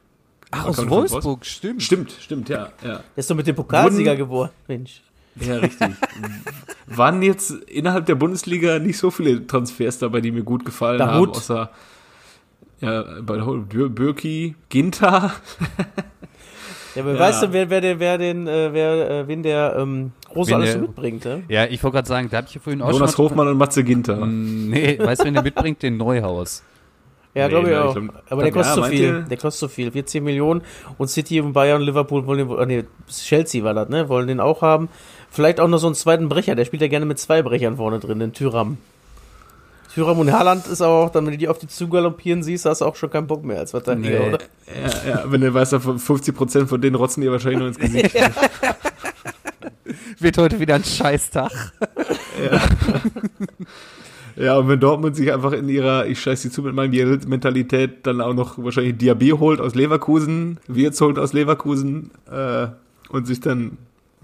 Ach, 0.51 0.65
aus 0.67 0.89
Wolfsburg, 0.89 1.45
stimmt. 1.45 1.81
Stimmt, 1.83 2.15
stimmt, 2.19 2.49
ja, 2.49 2.69
ja. 2.83 2.89
Der 2.97 3.03
ist 3.15 3.29
doch 3.29 3.35
mit 3.35 3.47
dem 3.47 3.55
Pokalsieger 3.55 4.11
Wurden- 4.11 4.17
geworden, 4.17 4.51
Mensch. 4.67 5.01
Ja, 5.39 5.55
richtig. 5.57 5.89
Waren 6.87 7.21
jetzt 7.21 7.51
innerhalb 7.51 8.05
der 8.05 8.15
Bundesliga 8.15 8.79
nicht 8.79 8.97
so 8.97 9.11
viele 9.11 9.45
Transfers 9.47 9.99
dabei, 9.99 10.21
die 10.21 10.31
mir 10.31 10.43
gut 10.43 10.63
gefallen 10.65 10.97
Der 10.99 11.07
haben, 11.11 11.29
außer 11.29 11.69
ja, 12.81 13.03
bei 13.21 13.37
Birki, 13.37 14.55
Ginter. 14.69 15.31
Ja, 16.95 17.01
aber 17.03 17.13
Ja. 17.13 17.19
weißt 17.19 17.43
du, 17.43 17.53
wer, 17.53 17.69
wer, 17.69 17.81
den, 17.81 17.99
wer 17.99 18.17
den, 18.17 18.47
äh, 18.47 18.69
wer, 18.71 19.09
äh, 19.09 19.27
wen 19.27 19.43
der 19.43 19.75
ähm, 19.77 20.11
Rose 20.33 20.49
Wen 20.51 20.55
alles 20.55 20.71
der- 20.71 20.79
so 20.79 20.87
mitbringt, 20.87 21.25
ne? 21.25 21.43
Ja, 21.49 21.65
ich 21.65 21.83
wollte 21.83 21.95
gerade 21.95 22.07
sagen, 22.07 22.29
da 22.31 22.37
habe 22.37 22.47
ich 22.47 22.55
ja 22.55 22.61
vorhin 22.61 22.81
auch 22.81 22.91
Jonas 22.91 23.13
schon 23.15 23.25
Hofmann 23.25 23.47
und 23.49 23.57
Matze 23.57 23.83
Ginter. 23.83 24.25
Mm, 24.25 24.69
Nee, 24.69 24.97
weißt 24.99 25.21
du, 25.21 25.25
wen 25.25 25.33
der 25.33 25.43
mitbringt? 25.43 25.83
Den 25.83 25.97
Neuhaus. 25.97 26.63
Ja, 27.33 27.45
Nee, 27.45 27.49
glaube 27.49 27.69
ich 27.69 27.75
auch. 27.75 27.93
glaub- 27.95 28.23
aber 28.29 28.43
der 28.43 28.51
ja, 28.51 28.53
kostet 28.57 28.75
so 28.75 28.81
meint 28.81 28.93
viel. 28.93 29.03
ihr? 29.03 29.19
Der 29.29 29.37
kostet 29.37 29.59
so 29.59 29.67
viel. 29.67 29.91
14 29.91 30.23
Millionen. 30.23 30.61
Und 30.97 31.09
City 31.09 31.41
und 31.41 31.51
Bayern 31.51 31.81
und 31.81 31.85
Liverpool 31.87 32.25
wollen 32.27 32.47
den, 32.47 32.67
nee, 32.67 32.83
Chelsea 33.09 33.61
war 33.61 33.73
das, 33.73 33.89
ne? 33.89 34.07
Wollen 34.07 34.27
den 34.27 34.39
auch 34.39 34.61
haben. 34.61 34.87
Vielleicht 35.35 35.59
auch 35.59 35.67
noch 35.67 35.79
so 35.79 35.87
einen 35.87 35.95
zweiten 35.95 36.29
Brecher. 36.29 36.55
Der 36.55 36.63
spielt 36.63 36.81
ja 36.81 36.87
gerne 36.87 37.05
mit 37.05 37.19
zwei 37.19 37.41
Brechern 37.41 37.75
vorne 37.75 37.99
drin, 37.99 38.19
den 38.19 38.31
Tyram. 38.31 38.77
Tyram 39.93 40.17
und 40.19 40.31
Haaland 40.31 40.65
ist 40.67 40.81
auch, 40.81 41.09
dann, 41.09 41.25
wenn 41.25 41.33
du 41.33 41.37
die 41.37 41.49
auf 41.49 41.57
die 41.57 41.67
zugaloppieren 41.67 42.41
siehst, 42.41 42.63
hast 42.65 42.79
du 42.79 42.85
auch 42.85 42.95
schon 42.95 43.09
keinen 43.09 43.27
Bock 43.27 43.43
mehr 43.43 43.59
als 43.59 43.71
Verteidiger, 43.71 44.19
Nee. 44.19 44.27
oder? 44.29 44.37
Ja, 45.05 45.09
ja, 45.09 45.23
wenn 45.27 45.41
du 45.41 45.53
weißt, 45.53 45.73
davon 45.73 45.99
50% 45.99 46.67
von 46.67 46.79
denen 46.79 46.95
rotzen 46.95 47.19
dir 47.21 47.33
wahrscheinlich 47.33 47.59
nur 47.59 47.67
ins 47.67 47.77
Gesicht. 47.77 48.15
Wird 50.19 50.37
heute 50.37 50.57
wieder 50.57 50.75
ein 50.75 50.85
Scheißtag. 50.85 51.51
ja, 54.37 54.57
und 54.57 54.69
wenn 54.69 54.79
Dortmund 54.79 55.17
sich 55.17 55.33
einfach 55.33 55.51
in 55.51 55.67
ihrer, 55.67 56.05
ich 56.07 56.21
scheiß 56.21 56.43
die 56.43 56.49
zu 56.49 56.61
mit 56.61 56.73
meinem 56.73 56.91
Mentalität 57.27 58.07
dann 58.07 58.21
auch 58.21 58.33
noch 58.33 58.57
wahrscheinlich 58.57 58.97
Diaby 58.97 59.31
holt 59.31 59.59
aus 59.59 59.75
Leverkusen, 59.75 60.61
Wirtz 60.67 61.01
holt 61.01 61.19
aus 61.19 61.33
Leverkusen 61.33 62.11
äh, 62.31 62.67
und 63.09 63.27
sich 63.27 63.41
dann 63.41 63.77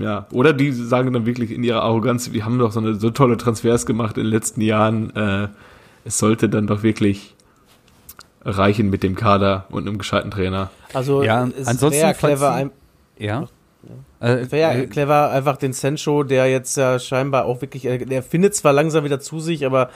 ja, 0.04 0.28
oder 0.32 0.54
die 0.54 0.72
sagen 0.72 1.14
dann 1.14 1.26
wirklich 1.26 1.52
in 1.52 1.64
ihrer 1.64 1.82
Arroganz, 1.84 2.32
wir 2.32 2.46
haben 2.46 2.60
doch 2.60 2.72
so 2.72 2.80
eine 2.80 2.96
so 2.96 3.10
tolle 3.10 3.38
Transfers 3.38 3.86
gemacht 3.86 4.18
in 4.18 4.24
den 4.24 4.32
letzten 4.32 4.62
Jahren, 4.62 5.16
äh, 5.16 5.48
es 6.04 6.18
sollte 6.18 6.50
dann 6.50 6.68
doch 6.68 6.84
wirklich 6.84 7.36
reichen 8.44 8.90
mit 8.90 9.04
dem 9.04 9.16
Kader 9.16 9.66
und 9.70 9.88
einem 9.88 9.98
gescheiten 9.98 10.32
Trainer. 10.32 10.72
Also, 10.94 11.24
Ja, 11.24 11.48
es 11.58 11.68
ansonsten, 11.68 12.00
wäre 12.00 12.08
ja 12.08 12.14
clever, 12.14 12.54
ein, 12.54 12.72
Ja. 13.18 13.48
Äh, 14.20 14.34
Es 14.34 14.52
wäre 14.52 14.74
ja 14.74 14.80
äh, 14.82 14.88
clever, 14.88 15.32
einfach 15.32 15.58
den 15.58 15.74
Sancho, 15.74 16.24
der 16.24 16.50
jetzt 16.50 16.78
ja 16.78 17.00
scheinbar 17.00 17.46
auch 17.46 17.62
wirklich, 17.62 17.86
äh, 17.86 17.98
der 18.00 18.24
findet 18.24 18.56
zwar 18.56 18.74
langsam 18.74 19.04
wieder 19.04 19.20
zu 19.20 19.40
sich, 19.40 19.66
aber 19.66 19.90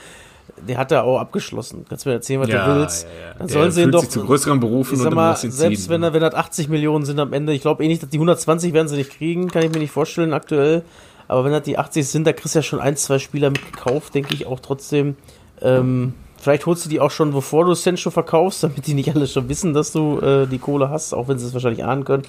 der 0.66 0.78
hat 0.78 0.90
da 0.90 1.02
auch 1.02 1.18
abgeschlossen. 1.18 1.84
Kannst 1.88 2.04
du 2.04 2.08
mir 2.10 2.14
erzählen, 2.14 2.40
was 2.40 2.48
du 2.48 2.76
willst. 2.80 3.06
Dann 3.38 3.46
Der 3.48 3.54
sollen 3.54 3.70
sie 3.72 3.82
ihn 3.82 3.90
doch, 3.90 4.00
sich 4.00 4.10
zu 4.10 4.24
größeren 4.24 4.60
Berufen 4.60 4.94
ich 4.96 5.00
sag 5.02 5.12
mal, 5.14 5.36
selbst 5.36 5.82
ziehen. 5.84 5.90
wenn, 5.90 6.02
er- 6.02 6.12
wenn 6.12 6.20
das 6.20 6.34
80 6.34 6.68
Millionen 6.68 7.04
sind 7.04 7.18
am 7.20 7.32
Ende, 7.32 7.52
ich 7.52 7.60
glaube 7.62 7.84
eh 7.84 7.88
nicht, 7.88 8.02
dass 8.02 8.10
die 8.10 8.18
120 8.18 8.72
werden 8.72 8.88
sie 8.88 8.96
nicht 8.96 9.10
kriegen, 9.10 9.48
kann 9.48 9.62
ich 9.62 9.70
mir 9.72 9.78
nicht 9.78 9.90
vorstellen 9.92 10.32
aktuell. 10.32 10.82
Aber 11.28 11.44
wenn 11.44 11.52
das 11.52 11.62
die 11.62 11.76
80 11.78 12.06
sind, 12.08 12.26
da 12.26 12.32
kriegst 12.32 12.54
du 12.54 12.58
ja 12.60 12.62
schon 12.62 12.80
ein, 12.80 12.96
zwei 12.96 13.18
Spieler 13.18 13.50
mitgekauft, 13.50 14.14
denke 14.14 14.32
ich 14.34 14.46
auch 14.46 14.60
trotzdem. 14.60 15.16
Ähm, 15.60 16.14
vielleicht 16.40 16.66
holst 16.66 16.84
du 16.84 16.88
die 16.88 17.00
auch 17.00 17.10
schon, 17.10 17.32
bevor 17.32 17.64
du 17.64 17.74
Sancho 17.74 18.10
verkaufst, 18.10 18.62
damit 18.62 18.86
die 18.86 18.94
nicht 18.94 19.12
alle 19.14 19.26
schon 19.26 19.48
wissen, 19.48 19.74
dass 19.74 19.90
du 19.92 20.20
äh, 20.20 20.46
die 20.46 20.58
Kohle 20.58 20.88
hast, 20.90 21.12
auch 21.14 21.26
wenn 21.28 21.38
sie 21.38 21.46
es 21.46 21.52
wahrscheinlich 21.52 21.84
ahnen 21.84 22.04
können. 22.04 22.22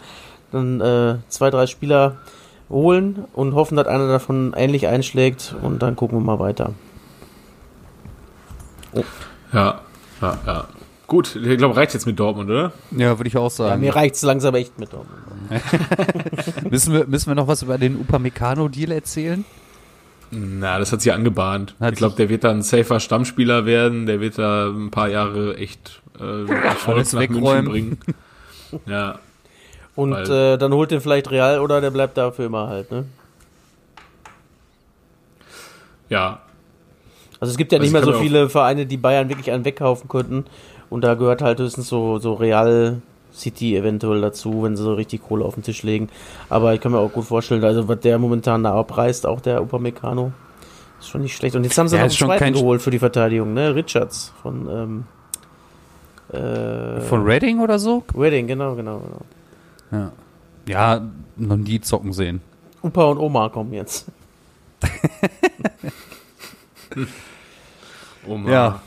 Dann 0.51 0.81
äh, 0.81 1.15
zwei, 1.29 1.49
drei 1.51 1.67
Spieler 1.67 2.15
holen 2.69 3.25
und 3.33 3.53
hoffen, 3.55 3.75
dass 3.77 3.87
einer 3.87 4.07
davon 4.07 4.53
ähnlich 4.57 4.87
einschlägt 4.87 5.55
und 5.61 5.81
dann 5.81 5.95
gucken 5.95 6.17
wir 6.17 6.23
mal 6.23 6.39
weiter. 6.39 6.71
Ja, 9.53 9.81
ja, 10.21 10.39
ja. 10.45 10.67
Gut, 11.07 11.35
ich 11.37 11.57
glaube, 11.57 11.75
reicht 11.77 11.93
jetzt 11.93 12.05
mit 12.05 12.19
Dortmund, 12.19 12.49
oder? 12.49 12.73
Ja, 12.91 13.17
würde 13.17 13.29
ich 13.29 13.37
auch 13.37 13.43
Ja, 13.45 13.49
sagen. 13.49 13.81
mir 13.81 13.95
reicht's 13.95 14.21
langsam 14.23 14.55
echt 14.55 14.77
mit 14.77 14.91
Dortmund. 14.91 15.21
müssen, 16.69 16.93
wir, 16.93 17.07
müssen 17.07 17.27
wir 17.29 17.35
noch 17.35 17.47
was 17.47 17.61
über 17.63 17.77
den 17.77 17.95
Upamecano-Deal 18.01 18.91
erzählen? 18.91 19.45
Na, 20.31 20.77
das 20.79 20.91
hat 20.91 21.01
sich 21.01 21.13
angebahnt. 21.13 21.75
Hat 21.79 21.93
ich 21.93 21.99
glaube, 21.99 22.17
der 22.17 22.27
wird 22.27 22.43
dann 22.43 22.57
ein 22.57 22.61
safer 22.61 22.99
Stammspieler 22.99 23.65
werden. 23.65 24.05
Der 24.05 24.19
wird 24.19 24.37
da 24.37 24.67
ein 24.67 24.91
paar 24.91 25.07
Jahre 25.07 25.55
echt 25.55 26.01
äh, 26.19 26.51
Erfolg 26.51 26.97
Alles 26.97 27.13
nach 27.13 27.19
München 27.21 27.35
wegräumen. 27.37 27.65
bringen. 27.71 27.97
Ja, 28.85 29.19
Und 29.95 30.11
Weil- 30.11 30.29
äh, 30.55 30.57
dann 30.57 30.73
holt 30.73 30.91
den 30.91 30.99
vielleicht 30.99 31.31
Real 31.31 31.61
oder 31.61 31.79
der 31.79 31.89
bleibt 31.91 32.17
dafür 32.17 32.47
immer 32.47 32.67
halt, 32.67 32.91
ne? 32.91 33.05
ja. 36.09 36.39
Also 37.39 37.51
es 37.51 37.57
gibt 37.57 37.71
ja 37.71 37.77
Also 37.77 37.83
nicht 37.91 37.99
ich 37.99 38.05
mehr 38.05 38.13
so 38.13 38.19
viele 38.19 38.49
Vereine, 38.49 38.85
die 38.85 38.97
Bayern 38.97 39.29
wirklich 39.29 39.51
einen 39.51 39.65
wegkaufen 39.65 40.09
könnten. 40.09 40.45
Und 40.89 41.03
da 41.03 41.15
gehört 41.15 41.41
halt 41.41 41.59
höchstens 41.59 41.87
so, 41.89 42.17
so 42.17 42.33
Real 42.33 43.01
City 43.33 43.75
eventuell 43.75 44.21
dazu, 44.21 44.63
wenn 44.63 44.75
sie 44.75 44.83
so 44.83 44.93
richtig 44.93 45.21
Kohle 45.21 45.45
auf 45.45 45.53
den 45.53 45.63
Tisch 45.63 45.83
legen. 45.83 46.09
Aber 46.49 46.73
ich 46.73 46.81
kann 46.81 46.91
mir 46.91 46.99
auch 46.99 47.11
gut 47.11 47.25
vorstellen, 47.25 47.63
also 47.63 47.87
was 47.87 47.99
der 47.99 48.17
momentan 48.17 48.63
da 48.63 48.73
abreißt, 48.73 49.25
auch 49.27 49.41
der 49.41 49.61
Upamecano, 49.61 50.31
ist 50.99 51.09
schon 51.09 51.21
nicht 51.21 51.35
schlecht. 51.35 51.55
Und 51.55 51.63
jetzt 51.63 51.77
haben 51.77 51.87
sie 51.87 51.95
Ja, 51.97 52.03
noch 52.03 52.09
einen 52.09 52.17
zweiten 52.17 52.53
geholt 52.53 52.81
für 52.81 52.89
die 52.89 52.99
Verteidigung, 52.99 53.53
ne? 53.53 53.75
Richards 53.75 54.33
von 54.41 55.05
ähm, 56.33 56.39
äh, 56.39 57.01
Von 57.01 57.23
Reading 57.23 57.59
oder 57.59 57.77
so? 57.79 58.03
Reading, 58.17 58.47
genau, 58.47 58.75
genau, 58.75 58.99
genau. 58.99 59.21
Ja. 59.91 60.11
Ja, 60.67 61.01
noch 61.37 61.57
nie 61.57 61.79
zocken 61.79 62.11
sehen. 62.13 62.41
Opa 62.81 63.05
und 63.05 63.19
Oma 63.19 63.49
kommen 63.49 63.73
jetzt. 63.73 64.07
Oh 68.27 68.37
Mann. 68.37 68.51
Ja. 68.51 68.81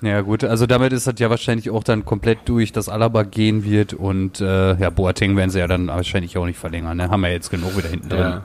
Ja 0.00 0.20
gut, 0.20 0.44
also 0.44 0.66
damit 0.66 0.92
ist 0.92 1.08
das 1.08 1.14
ja 1.18 1.28
wahrscheinlich 1.28 1.70
auch 1.70 1.82
dann 1.82 2.04
komplett 2.04 2.38
durch, 2.48 2.70
dass 2.70 2.88
Alaba 2.88 3.24
gehen 3.24 3.64
wird 3.64 3.94
und 3.94 4.40
äh, 4.40 4.76
ja, 4.78 4.90
Boateng 4.90 5.36
werden 5.36 5.50
sie 5.50 5.58
ja 5.58 5.66
dann 5.66 5.88
wahrscheinlich 5.88 6.38
auch 6.38 6.46
nicht 6.46 6.58
verlängern, 6.58 6.96
ne? 6.98 7.10
Haben 7.10 7.22
wir 7.22 7.32
jetzt 7.32 7.50
genug 7.50 7.76
wieder 7.76 7.88
hinten 7.88 8.08
drin. 8.08 8.20
Ja. 8.20 8.42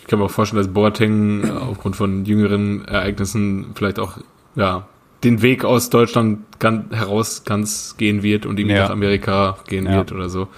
Ich 0.00 0.06
kann 0.06 0.20
mir 0.20 0.24
auch 0.24 0.30
vorstellen, 0.30 0.62
dass 0.64 0.72
Boateng 0.72 1.50
aufgrund 1.50 1.96
von 1.96 2.24
jüngeren 2.24 2.86
Ereignissen 2.86 3.72
vielleicht 3.74 3.98
auch 3.98 4.16
ja, 4.54 4.86
den 5.22 5.42
Weg 5.42 5.66
aus 5.66 5.90
Deutschland 5.90 6.38
ganz, 6.60 6.94
heraus 6.96 7.44
ganz 7.44 7.96
gehen 7.98 8.22
wird 8.22 8.46
und 8.46 8.58
irgendwie 8.58 8.76
Ja. 8.76 8.84
nach 8.84 8.90
Amerika 8.90 9.58
gehen 9.68 9.84
Ja. 9.84 9.96
wird 9.96 10.12
oder 10.12 10.30
so, 10.30 10.48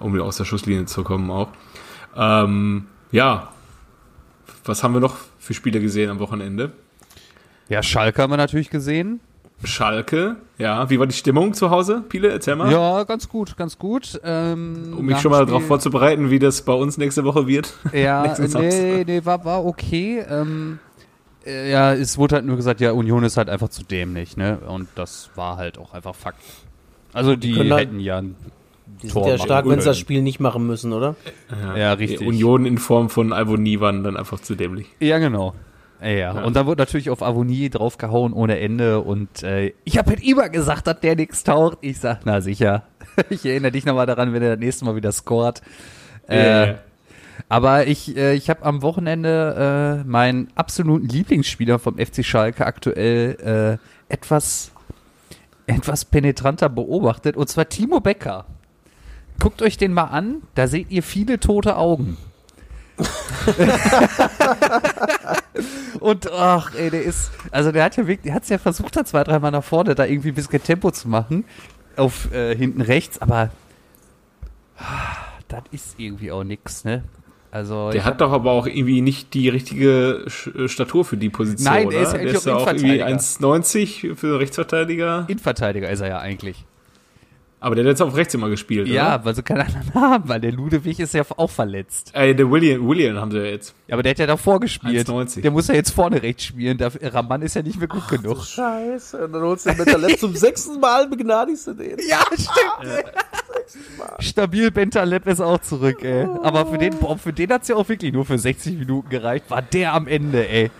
um 0.00 0.14
wieder 0.14 0.24
aus 0.24 0.38
der 0.38 0.46
Schusslinie 0.46 0.86
zu 0.86 1.04
kommen 1.04 1.30
auch. 1.30 1.48
Ähm, 2.16 2.86
ja, 3.12 3.50
was 4.64 4.82
haben 4.82 4.94
wir 4.94 5.00
noch 5.00 5.16
für 5.38 5.52
Spiele 5.52 5.80
gesehen 5.80 6.08
am 6.08 6.20
Wochenende? 6.20 6.72
Ja, 7.68 7.82
Schalke 7.82 8.22
haben 8.22 8.30
wir 8.32 8.36
natürlich 8.36 8.70
gesehen. 8.70 9.20
Schalke, 9.62 10.36
ja, 10.58 10.90
wie 10.90 10.98
war 10.98 11.06
die 11.06 11.14
Stimmung 11.14 11.54
zu 11.54 11.70
Hause, 11.70 12.02
Pile? 12.08 12.28
Erzähl 12.30 12.56
mal. 12.56 12.70
Ja, 12.70 13.04
ganz 13.04 13.28
gut, 13.28 13.56
ganz 13.56 13.78
gut. 13.78 14.20
Ähm, 14.22 14.94
Um 14.98 15.06
mich 15.06 15.18
schon 15.18 15.30
mal 15.30 15.46
darauf 15.46 15.66
vorzubereiten, 15.66 16.28
wie 16.30 16.38
das 16.38 16.62
bei 16.62 16.74
uns 16.74 16.98
nächste 16.98 17.24
Woche 17.24 17.46
wird. 17.46 17.72
Ja, 17.92 18.34
nee, 18.38 19.04
nee, 19.06 19.24
war, 19.24 19.42
war 19.44 19.64
okay. 19.64 20.22
Ähm, 20.28 20.78
äh, 21.46 21.70
ja, 21.70 21.94
es 21.94 22.18
wurde 22.18 22.36
halt 22.36 22.44
nur 22.44 22.56
gesagt, 22.56 22.80
ja, 22.80 22.92
Union 22.92 23.24
ist 23.24 23.36
halt 23.38 23.48
einfach 23.48 23.68
zu 23.70 23.82
dämlich, 23.84 24.36
ne? 24.36 24.58
Und 24.66 24.88
das 24.96 25.30
war 25.34 25.56
halt 25.56 25.78
auch 25.78 25.94
einfach 25.94 26.14
Fakt. 26.14 26.40
Also 27.14 27.36
die, 27.36 27.56
halt- 27.56 27.88
hätten 27.88 28.00
ja 28.00 28.18
ein 28.18 28.34
Die 29.02 29.08
Tor 29.08 29.24
sind 29.24 29.38
ja 29.38 29.44
stark, 29.44 29.66
wenn 29.68 29.80
sie 29.80 29.86
das 29.86 29.98
Spiel 29.98 30.20
nicht 30.20 30.40
machen 30.40 30.66
müssen, 30.66 30.92
oder? 30.92 31.14
Ja, 31.76 31.92
richtig. 31.94 32.26
Union 32.26 32.66
in 32.66 32.76
Form 32.76 33.08
von 33.08 33.32
Alvoni 33.32 33.80
waren 33.80 34.02
dann 34.04 34.16
einfach 34.18 34.40
zu 34.40 34.54
dämlich. 34.56 34.88
Ja, 35.00 35.18
genau. 35.18 35.54
Ja. 36.02 36.32
Und 36.42 36.54
dann 36.56 36.66
wurde 36.66 36.82
natürlich 36.82 37.08
auf 37.08 37.22
Avonie 37.22 37.70
draufgehauen 37.70 38.32
ohne 38.32 38.58
Ende 38.58 39.00
und 39.00 39.42
äh, 39.42 39.72
ich 39.84 39.96
habe 39.96 40.10
halt 40.10 40.22
immer 40.22 40.48
gesagt, 40.50 40.86
dass 40.86 41.00
der 41.00 41.16
nichts 41.16 41.44
taucht. 41.44 41.78
Ich 41.80 41.98
sag, 41.98 42.20
na 42.24 42.40
sicher. 42.40 42.82
ich 43.30 43.46
erinnere 43.46 43.72
dich 43.72 43.86
nochmal 43.86 44.06
daran, 44.06 44.32
wenn 44.32 44.42
er 44.42 44.50
das 44.56 44.58
nächste 44.58 44.84
Mal 44.84 44.96
wieder 44.96 45.12
scored. 45.12 45.62
Äh, 46.28 46.70
Äh, 46.70 46.74
Aber 47.48 47.86
ich, 47.86 48.16
äh, 48.16 48.34
ich 48.34 48.50
habe 48.50 48.64
am 48.64 48.82
Wochenende 48.82 50.02
äh, 50.04 50.08
meinen 50.08 50.48
absoluten 50.56 51.08
Lieblingsspieler 51.08 51.78
vom 51.78 51.96
FC 51.98 52.24
Schalke 52.24 52.66
aktuell 52.66 53.78
äh, 54.10 54.12
etwas, 54.12 54.72
etwas 55.66 56.04
penetranter 56.04 56.68
beobachtet, 56.68 57.36
und 57.36 57.48
zwar 57.48 57.68
Timo 57.68 58.00
Becker. 58.00 58.44
Guckt 59.40 59.62
euch 59.62 59.76
den 59.76 59.92
mal 59.92 60.04
an, 60.04 60.42
da 60.54 60.66
seht 60.68 60.90
ihr 60.90 61.02
viele 61.02 61.40
tote 61.40 61.76
Augen. 61.76 62.16
und 66.00 66.30
ach, 66.32 66.72
ey, 66.76 66.90
der 66.90 67.02
ist, 67.02 67.30
also 67.50 67.70
der 67.72 67.84
hat 67.84 67.96
ja 67.96 68.06
wirklich, 68.06 68.24
der 68.24 68.34
hat 68.34 68.42
es 68.44 68.48
ja 68.48 68.58
versucht, 68.58 68.96
da 68.96 69.04
zwei, 69.04 69.22
dreimal 69.24 69.50
nach 69.50 69.64
vorne 69.64 69.94
da 69.94 70.04
irgendwie 70.04 70.28
ein 70.30 70.34
bisschen 70.34 70.62
Tempo 70.62 70.90
zu 70.90 71.08
machen, 71.08 71.44
auf 71.96 72.32
äh, 72.32 72.56
hinten 72.56 72.80
rechts, 72.80 73.20
aber 73.22 73.50
ah, 74.78 75.16
das 75.48 75.62
ist 75.70 75.94
irgendwie 75.98 76.32
auch 76.32 76.44
nix, 76.44 76.84
ne? 76.84 77.04
Also 77.50 77.90
der 77.92 78.04
hat 78.04 78.20
doch 78.20 78.32
aber 78.32 78.50
auch 78.50 78.66
irgendwie 78.66 79.00
nicht 79.00 79.32
die 79.32 79.48
richtige 79.48 80.24
Sch- 80.26 80.66
Statur 80.68 81.04
für 81.04 81.16
die 81.16 81.28
Position, 81.30 81.72
Nein, 81.72 81.86
oder? 81.86 81.96
er 81.98 82.02
ist 82.02 82.12
der 82.12 82.20
eigentlich 82.20 82.34
ist 82.34 82.46
ja 82.46 82.54
auch 82.56 82.62
auch 82.62 82.66
irgendwie 82.66 82.98
Innenverteidiger. 82.98 84.10
1,90 84.10 84.16
für 84.16 84.40
Rechtsverteidiger. 84.40 85.24
Innenverteidiger 85.28 85.88
ist 85.88 86.00
er 86.00 86.08
ja 86.08 86.18
eigentlich. 86.18 86.64
Aber 87.64 87.74
der 87.74 87.84
hat 87.84 87.88
jetzt 87.92 88.02
auf 88.02 88.14
rechts 88.14 88.34
immer 88.34 88.50
gespielt, 88.50 88.88
Ja, 88.88 89.14
oder? 89.14 89.24
weil 89.24 89.34
sie 89.34 89.42
keinen 89.42 89.62
anderen 89.62 89.94
haben, 89.94 90.28
weil 90.28 90.38
der 90.38 90.52
Ludewig 90.52 91.00
ist 91.00 91.14
ja 91.14 91.22
auch 91.34 91.50
verletzt. 91.50 92.10
Äh, 92.14 92.34
der 92.34 92.50
William, 92.50 92.86
William 92.86 93.16
haben 93.16 93.30
sie 93.30 93.38
ja 93.38 93.44
jetzt. 93.44 93.74
Ja, 93.88 93.94
aber 93.94 94.02
der 94.02 94.10
hat 94.10 94.18
ja 94.18 94.26
davor 94.26 94.60
gespielt. 94.60 95.08
1,90. 95.08 95.40
Der 95.40 95.50
muss 95.50 95.68
ja 95.68 95.74
jetzt 95.74 95.90
vorne 95.90 96.22
rechts 96.22 96.44
spielen. 96.44 96.76
Der 96.76 96.92
Raman 97.14 97.40
ist 97.40 97.54
ja 97.56 97.62
nicht 97.62 97.78
mehr 97.78 97.88
gut 97.88 98.06
genug. 98.08 98.44
Scheiße. 98.44 99.24
Und 99.24 99.32
dann 99.32 99.40
holst 99.40 99.64
du 99.64 99.70
den 99.70 99.78
Metalab 99.78 100.10
zum 100.18 100.36
sechsten 100.36 100.78
Mal, 100.78 101.08
begnadigst 101.08 101.66
du 101.68 101.72
den. 101.72 101.96
Ja, 102.06 102.20
stimmt. 102.34 103.04
Stabil 104.18 104.70
Bentaleb 104.70 105.26
ist 105.26 105.40
auch 105.40 105.58
zurück, 105.60 106.04
ey. 106.04 106.26
Aber 106.42 106.66
für 106.66 106.76
den, 106.76 106.94
boah, 106.98 107.16
für 107.16 107.32
den 107.32 107.50
hat's 107.50 107.68
ja 107.68 107.76
auch 107.76 107.88
wirklich 107.88 108.12
nur 108.12 108.26
für 108.26 108.38
60 108.38 108.78
Minuten 108.78 109.08
gereicht. 109.08 109.46
War 109.50 109.62
der 109.62 109.94
am 109.94 110.06
Ende, 110.06 110.46
ey. 110.48 110.70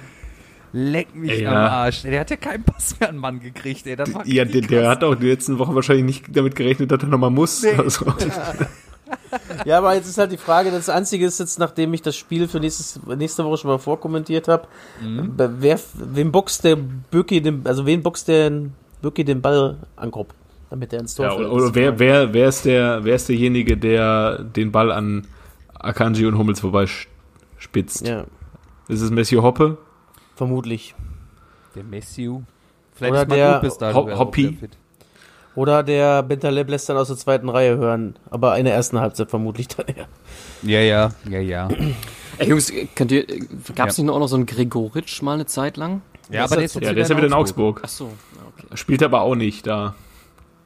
Leck 0.77 1.15
mich 1.15 1.39
Ja. 1.39 1.51
am 1.51 1.57
Arsch. 1.57 2.03
Der 2.03 2.19
hat 2.19 2.31
ja 2.31 2.37
keinen 2.37 2.65
Pass 2.65 2.99
mehr 2.99 3.09
an 3.09 3.17
Mann 3.17 3.39
gekriegt, 3.39 3.87
ey. 3.87 3.95
Das 3.95 4.13
war 4.13 4.27
Ja, 4.27 4.45
der, 4.45 4.61
der 4.63 4.89
hat 4.89 5.05
auch 5.05 5.15
die 5.15 5.29
letzten 5.29 5.59
Wochen 5.61 5.73
wahrscheinlich 5.77 6.05
nicht 6.05 6.37
damit 6.37 6.57
gerechnet, 6.57 6.91
dass 6.91 7.01
er 7.01 7.09
nochmal 7.09 7.31
muss. 7.31 7.65
Also, 7.65 8.07
Ja, 9.65 9.79
aber 9.79 9.95
jetzt 9.95 10.09
ist 10.09 10.19
halt 10.19 10.33
die 10.33 10.37
Frage, 10.37 10.71
das 10.71 10.89
Einzige 10.89 11.27
ist 11.27 11.39
jetzt, 11.39 11.59
nachdem 11.59 11.93
ich 11.95 12.03
das 12.03 12.17
Spiel 12.17 12.49
für 12.49 12.59
nächstes, 12.61 12.99
nächste 13.17 13.45
Woche 13.45 13.59
schon 13.59 13.71
mal 13.71 13.79
vorkommentiert 13.79 14.49
habe, 14.49 14.67
Mhm. 15.03 15.33
wer, 15.37 15.79
wem 15.95 16.33
boxt 16.33 16.65
der 16.65 16.77
den, 16.77 17.63
also 17.65 17.85
wen 17.87 18.03
boxt 18.03 18.29
der 18.29 18.51
Böki 19.03 19.25
den 19.25 19.41
Ball 19.43 19.77
an 19.97 20.11
Kopf, 20.11 20.35
damit 20.71 20.93
er 20.93 21.01
ins 21.01 21.15
Tor 21.15 21.27
ja, 21.27 21.33
oder, 21.35 21.53
oder 21.53 21.75
wer, 21.75 21.99
wer, 21.99 22.33
wer, 22.33 22.49
ist 22.49 22.65
der, 22.65 23.05
wer 23.05 23.15
ist 23.17 23.29
derjenige, 23.29 23.77
der 23.77 24.39
den 24.43 24.73
Ball 24.73 24.91
an 24.91 25.27
Akanji 25.79 26.27
und 26.27 26.39
Hummels 26.39 26.61
vorbei 26.61 26.85
sch- 26.85 27.07
spitzt? 27.59 28.07
Ja, 28.07 28.25
Ist 28.89 29.01
es 29.03 29.11
Messi 29.11 29.37
Hoppe? 29.37 29.79
Vermutlich. 30.37 30.95
Der 31.75 31.85
Messiu. 31.85 32.43
Vielleicht 32.95 33.13
Oder 33.13 33.23
ist 33.23 33.31
der 33.31 33.61
bis 33.61 33.79
dahin. 33.79 33.97
Ho- 34.19 34.33
fit. 34.33 34.79
Oder 35.57 35.83
der 35.85 36.23
Bentaleb 36.25 36.69
lässt 36.69 36.89
dann 36.89 36.97
aus 36.97 37.09
der 37.09 37.17
zweiten 37.17 37.49
Reihe 37.49 37.77
hören, 37.77 38.17
aber 38.31 38.57
in 38.59 38.65
der 38.65 38.75
ersten 38.75 38.99
Halbzeit 39.01 39.31
vermutlich 39.31 39.69
dann 39.69 39.87
eher. 39.87 40.07
Ja, 40.63 40.81
ja, 40.81 41.11
ja, 41.31 41.39
ja. 41.41 41.69
Ey, 42.39 42.49
Jungs, 42.49 42.73
könnt 42.97 43.13
ihr, 43.13 43.25
gab 43.77 43.89
es 43.89 43.97
Ja. 43.97 44.03
nicht 44.05 44.13
auch 44.13 44.19
noch 44.19 44.27
so 44.27 44.35
einen 44.37 44.47
Gregoritsch 44.47 45.23
mal 45.23 45.35
eine 45.35 45.47
Zeit 45.47 45.77
lang? 45.77 46.03
Ja, 46.31 46.45
aber 46.45 46.57
der 46.57 46.65
ist, 46.65 46.75
Ja, 46.75 46.81
der 46.93 46.97
ist 46.97 47.09
ja 47.11 47.17
wieder 47.17 47.27
in 47.29 47.33
Augsburg. 47.33 47.83
Ach 47.85 47.89
so, 47.89 48.11
okay. 48.49 48.67
Spielt 48.75 49.03
aber 49.05 49.21
auch 49.21 49.37
nicht 49.37 49.67
da. 49.67 49.95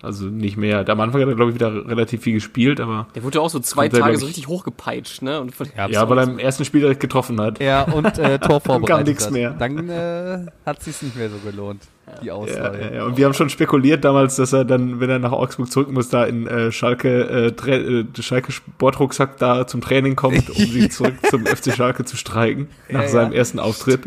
Also 0.01 0.27
nicht 0.27 0.57
mehr. 0.57 0.89
Am 0.89 1.01
Anfang 1.01 1.21
hat 1.23 1.29
er, 1.29 1.35
glaube 1.35 1.51
ich, 1.51 1.57
wieder 1.57 1.75
relativ 1.89 2.23
viel 2.23 2.35
gespielt, 2.35 2.79
aber 2.81 3.09
Der 3.17 3.25
wurde 3.25 3.39
ja 3.39 3.43
auch 3.43 3.51
so 3.51 3.59
zwei 3.59 3.89
Tage 3.89 4.17
so 4.17 4.23
ich- 4.23 4.29
richtig 4.29 4.47
hochgepeitscht, 4.47 5.23
ne? 5.23 5.41
Und 5.41 5.57
von- 5.57 5.67
Ja, 5.77 5.89
ja, 5.89 6.09
weil 6.09 6.19
er 6.19 6.25
im 6.25 6.39
ersten 6.39 6.65
Spiel 6.65 6.83
direkt 6.83 7.01
getroffen 7.01 7.41
hat. 7.41 7.59
Ja, 7.61 7.83
und 7.83 8.17
äh, 8.17 8.39
Tor 8.39 8.61
vorbereitet 8.61 8.89
Kam 8.89 9.03
nix 9.05 9.25
hat. 9.27 9.33
mehr. 9.33 9.51
Dann 9.59 9.89
äh, 9.89 10.47
hat 10.65 10.83
sich's 10.85 11.03
nicht 11.03 11.17
mehr 11.17 11.29
so 11.29 11.39
gelohnt, 11.39 11.83
die 12.23 12.27
Ja, 12.29 12.35
Auswahl. 12.35 12.79
ja, 12.81 12.97
ja. 12.99 13.05
Und 13.07 13.17
wir 13.17 13.25
haben 13.27 13.35
schon 13.35 13.51
spekuliert 13.51 14.05
damals, 14.05 14.37
dass 14.37 14.53
er 14.53 14.65
dann, 14.65 15.01
wenn 15.01 15.11
er 15.11 15.19
nach 15.19 15.33
Augsburg 15.33 15.69
zurück 15.73 15.91
muss, 15.91 16.09
da 16.09 16.25
in 16.27 16.47
äh, 16.47 16.71
Schalke, 16.71 17.53
äh, 17.67 17.71
äh, 17.71 18.05
Schalke 18.21 18.53
Sportrucksack 18.53 19.37
da 19.39 19.67
zum 19.67 19.81
Training 19.81 20.15
kommt, 20.15 20.49
um 20.49 20.55
sich 20.65 20.93
zurück 20.93 21.15
zum 21.29 21.45
FC 21.45 21.75
Schalke 21.75 22.05
zu 22.05 22.17
streiken, 22.17 22.69
nach 22.89 23.03
Ja, 23.03 23.09
seinem 23.09 23.33
ja. 23.33 23.39
ersten 23.39 23.59
Auftritt. 23.59 24.03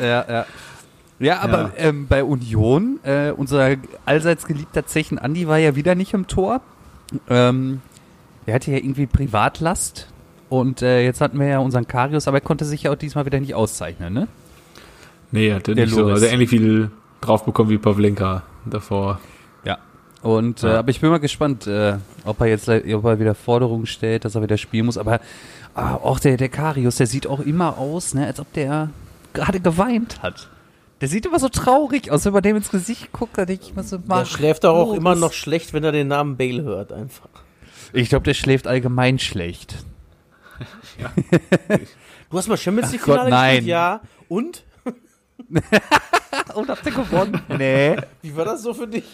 Ja, 0.00 0.24
ja. 0.28 0.46
Ja, 1.22 1.40
aber 1.40 1.72
Ja. 1.78 1.84
Ähm, 1.88 2.06
bei 2.08 2.24
Union, 2.24 2.98
äh, 3.04 3.30
unser 3.30 3.76
allseits 4.04 4.46
geliebter 4.46 4.86
Zechen 4.86 5.18
Andi 5.18 5.46
war 5.48 5.58
ja 5.58 5.76
wieder 5.76 5.94
nicht 5.94 6.12
im 6.14 6.26
Tor. 6.26 6.60
Ähm, 7.28 7.80
er 8.46 8.54
hatte 8.54 8.70
ja 8.72 8.78
irgendwie 8.78 9.06
Privatlast. 9.06 10.08
Und 10.48 10.82
äh, 10.82 11.02
jetzt 11.02 11.20
hatten 11.22 11.38
wir 11.40 11.46
ja 11.46 11.58
unseren 11.60 11.86
Karius, 11.88 12.28
aber 12.28 12.38
er 12.38 12.40
konnte 12.42 12.64
sich 12.66 12.82
ja 12.82 12.90
auch 12.92 12.96
diesmal 12.96 13.24
wieder 13.24 13.40
nicht 13.40 13.54
auszeichnen, 13.54 14.12
ne? 14.12 14.28
Nee, 15.30 15.48
er 15.48 15.56
hatte 15.56 15.74
Der 15.74 15.86
nicht 15.86 15.94
so, 15.94 16.00
Loris. 16.02 16.16
also 16.22 16.26
ähnlich 16.26 16.50
viel 16.50 16.90
drauf 17.22 17.44
bekommen 17.46 17.70
wie 17.70 17.78
Pavlenka 17.78 18.42
davor. 18.66 19.18
Ja. 19.64 19.78
Und 20.20 20.62
äh, 20.62 20.72
Ja. 20.72 20.78
aber 20.80 20.90
ich 20.90 21.00
bin 21.00 21.08
mal 21.08 21.20
gespannt, 21.20 21.66
äh, 21.66 21.94
ob 22.24 22.40
er 22.40 22.48
jetzt 22.48 22.68
ob 22.68 23.04
er 23.04 23.18
wieder 23.18 23.34
Forderungen 23.34 23.86
stellt, 23.86 24.24
dass 24.26 24.34
er 24.34 24.42
wieder 24.42 24.58
spielen 24.58 24.84
muss. 24.86 24.98
Aber 24.98 25.20
ah, 25.74 25.94
auch 25.94 26.20
der, 26.20 26.36
der 26.36 26.50
Karius, 26.50 26.96
der 26.96 27.06
sieht 27.06 27.26
auch 27.26 27.40
immer 27.40 27.78
aus, 27.78 28.12
ne, 28.12 28.26
als 28.26 28.38
ob 28.38 28.52
der 28.52 28.90
gerade 29.32 29.60
geweint 29.60 30.22
hat. 30.22 30.48
Der 31.02 31.08
sieht 31.08 31.26
immer 31.26 31.40
so 31.40 31.48
traurig 31.48 32.12
aus, 32.12 32.24
wenn 32.24 32.32
man 32.32 32.42
dem 32.44 32.54
ins 32.56 32.70
Gesicht 32.70 33.10
guckt, 33.12 33.36
da 33.36 33.44
denke 33.44 33.64
ich 33.64 33.74
mir 33.74 33.82
so, 33.82 33.98
Der 33.98 34.06
mach 34.06 34.24
schläft 34.24 34.62
doch 34.62 34.74
auch 34.76 34.94
immer 34.94 35.16
noch 35.16 35.32
schlecht, 35.32 35.72
wenn 35.72 35.82
er 35.82 35.90
den 35.90 36.06
Namen 36.06 36.36
Bale 36.36 36.62
hört, 36.62 36.92
einfach. 36.92 37.28
Ich 37.92 38.08
glaube, 38.08 38.22
der 38.22 38.34
schläft 38.34 38.66
allgemein 38.68 39.18
schlecht. 39.18 39.84
Du 42.30 42.38
hast 42.38 42.48
mal 42.48 42.56
Champions 42.56 42.92
League 42.92 43.02
Gott, 43.02 43.24
Finale 43.24 43.30
nein. 43.30 43.50
gespielt? 43.56 43.68
Ja. 43.68 44.00
Und? 44.28 44.64
Und 46.54 46.68
habt 46.70 46.86
ihr 46.86 46.92
gewonnen? 46.92 47.42
nee. 47.58 47.96
Wie 48.22 48.34
war 48.34 48.46
das 48.46 48.62
so 48.62 48.72
für 48.72 48.86
dich? 48.86 49.04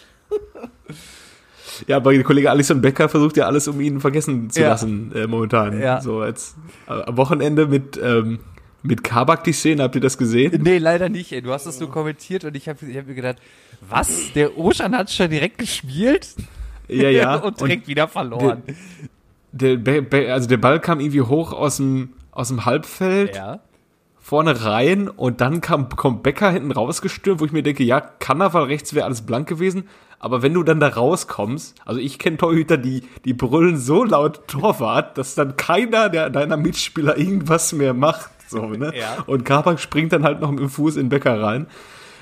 Ja, 1.88 1.96
aber 1.96 2.12
der 2.12 2.22
Kollege 2.22 2.48
Alison 2.48 2.80
Becker 2.80 3.08
versucht 3.08 3.36
ja 3.36 3.46
alles, 3.46 3.66
um 3.66 3.80
ihn 3.80 3.98
vergessen 4.00 4.50
zu 4.50 4.60
Ja. 4.60 4.68
lassen, 4.68 5.10
äh, 5.16 5.26
momentan. 5.26 5.80
Ja. 5.80 6.00
So 6.00 6.20
als 6.20 6.54
äh, 6.86 6.92
am 6.92 7.16
Wochenende 7.16 7.66
mit, 7.66 7.98
ähm, 8.00 8.38
mit 8.82 9.02
Kabak 9.02 9.44
die 9.44 9.52
Szene, 9.52 9.82
habt 9.82 9.94
ihr 9.94 10.00
das 10.00 10.18
gesehen? 10.18 10.62
Nee, 10.62 10.78
leider 10.78 11.08
nicht, 11.08 11.32
ey. 11.32 11.42
Du 11.42 11.52
hast 11.52 11.66
das 11.66 11.80
nur 11.80 11.90
kommentiert 11.90 12.44
und 12.44 12.56
ich 12.56 12.68
habe 12.68 12.78
hab 12.94 13.06
mir 13.06 13.14
gedacht, 13.14 13.36
was? 13.80 14.32
Der 14.34 14.56
Ocean 14.58 14.96
hat 14.96 15.10
schon 15.10 15.30
direkt 15.30 15.58
gespielt? 15.58 16.34
Ja, 16.88 17.10
ja. 17.10 17.36
und 17.42 17.60
direkt 17.60 17.88
wieder 17.88 18.08
verloren. 18.08 18.62
der, 19.52 19.76
Be 19.76 20.32
also 20.32 20.48
der 20.48 20.56
Ball 20.58 20.80
kam 20.80 21.00
irgendwie 21.00 21.22
hoch 21.22 21.52
aus 21.52 21.76
dem, 21.76 22.10
aus 22.30 22.48
dem 22.48 22.64
Halbfeld, 22.64 23.36
ja. 23.36 23.60
vorne 24.18 24.64
rein 24.64 25.08
und 25.08 25.40
dann 25.40 25.60
kam, 25.60 25.88
kommt 25.88 26.22
Becker 26.22 26.50
hinten 26.50 26.72
rausgestürmt, 26.72 27.40
wo 27.40 27.44
ich 27.44 27.52
mir 27.52 27.62
denke, 27.62 27.82
ja, 27.82 28.00
kann 28.00 28.40
er, 28.40 28.54
weil 28.54 28.64
rechts 28.64 28.94
wäre 28.94 29.06
alles 29.06 29.22
blank 29.22 29.48
gewesen. 29.48 29.84
Aber 30.20 30.42
wenn 30.42 30.54
du 30.54 30.64
dann 30.64 30.80
da 30.80 30.88
rauskommst, 30.88 31.76
also 31.84 32.00
ich 32.00 32.18
kenne 32.18 32.38
Torhüter, 32.38 32.76
die, 32.76 33.02
die 33.24 33.34
brüllen 33.34 33.76
so 33.76 34.02
laut 34.02 34.48
Torwart, 34.48 35.16
dass 35.16 35.36
dann 35.36 35.56
keiner 35.56 36.08
der 36.08 36.30
deiner 36.30 36.56
Mitspieler 36.56 37.16
irgendwas 37.16 37.72
mehr 37.72 37.94
macht. 37.94 38.30
So, 38.58 38.66
ne? 38.66 38.92
Ja. 38.98 39.24
Und 39.26 39.44
Kabak 39.44 39.78
springt 39.78 40.12
dann 40.12 40.24
halt 40.24 40.40
noch 40.40 40.50
mit 40.50 40.60
dem 40.60 40.70
Fuß 40.70 40.96
in 40.96 41.04
den 41.04 41.08
Becker 41.10 41.40
rein. 41.40 41.66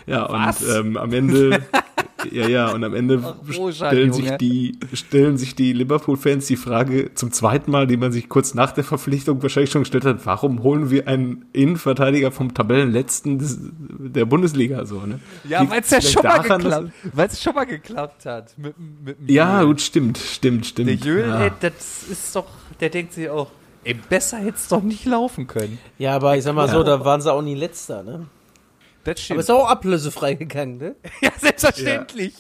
Ja, 0.06 0.28
Was? 0.30 0.62
und 0.62 0.74
ähm, 0.74 0.96
am 0.96 1.12
Ende, 1.12 1.62
ja, 2.30 2.48
ja, 2.48 2.70
und 2.70 2.84
am 2.84 2.94
Ende 2.94 3.20
Rosan, 3.56 3.88
stellen 3.88 4.12
sich 4.12 4.30
die, 4.36 4.78
stellen 4.92 5.36
sich 5.36 5.56
die 5.56 5.72
Liverpool-Fans 5.72 6.46
die 6.46 6.56
Frage 6.56 7.12
zum 7.14 7.32
zweiten 7.32 7.72
Mal, 7.72 7.88
die 7.88 7.96
man 7.96 8.12
sich 8.12 8.28
kurz 8.28 8.54
nach 8.54 8.70
der 8.70 8.84
Verpflichtung 8.84 9.42
wahrscheinlich 9.42 9.70
schon 9.70 9.82
gestellt 9.82 10.04
hat, 10.04 10.24
warum 10.24 10.62
holen 10.62 10.90
wir 10.90 11.08
einen 11.08 11.46
Innenverteidiger 11.52 12.30
vom 12.30 12.54
Tabellenletzten 12.54 13.40
des, 13.40 13.58
der 13.60 14.26
Bundesliga 14.26 14.86
so, 14.86 15.00
ne? 15.00 15.18
Ja, 15.48 15.68
weil 15.68 15.80
es 15.80 15.90
ja 15.90 16.00
schon 16.00 16.22
mal 16.22 16.38
geklappt, 16.38 16.92
weil 17.12 17.26
es 17.26 17.42
schon 17.42 17.54
mal 17.54 17.66
geklappt 17.66 18.26
hat 18.26 18.56
mit, 18.58 18.74
mit 19.04 19.16
Ja, 19.26 19.64
gut, 19.64 19.80
stimmt, 19.80 20.18
stimmt, 20.18 20.66
stimmt. 20.66 20.88
Der 20.88 20.94
Jöl, 20.96 21.28
ja. 21.28 21.44
ey, 21.46 21.50
das 21.60 22.04
ist 22.08 22.36
doch, 22.36 22.46
der 22.80 22.90
denkt 22.90 23.12
sich 23.12 23.28
auch, 23.28 23.50
ey, 23.86 23.94
besser 23.94 24.38
hätte 24.38 24.56
es 24.56 24.68
doch 24.68 24.82
nicht 24.82 25.04
laufen 25.04 25.46
können. 25.46 25.78
Ja, 25.98 26.14
aber 26.16 26.36
ich 26.36 26.44
sag 26.44 26.54
mal 26.54 26.68
so, 26.68 26.82
da 26.82 27.04
waren 27.04 27.20
sie 27.20 27.32
auch 27.32 27.42
nie 27.42 27.54
letzter, 27.54 28.02
ne? 28.02 28.26
Das 29.04 29.12
Aber 29.12 29.20
stimmt. 29.20 29.40
ist 29.40 29.50
auch 29.50 29.68
ablösefrei 29.68 30.34
gegangen, 30.34 30.78
ne? 30.78 30.96
ja, 31.20 31.30
selbstverständlich. 31.38 32.34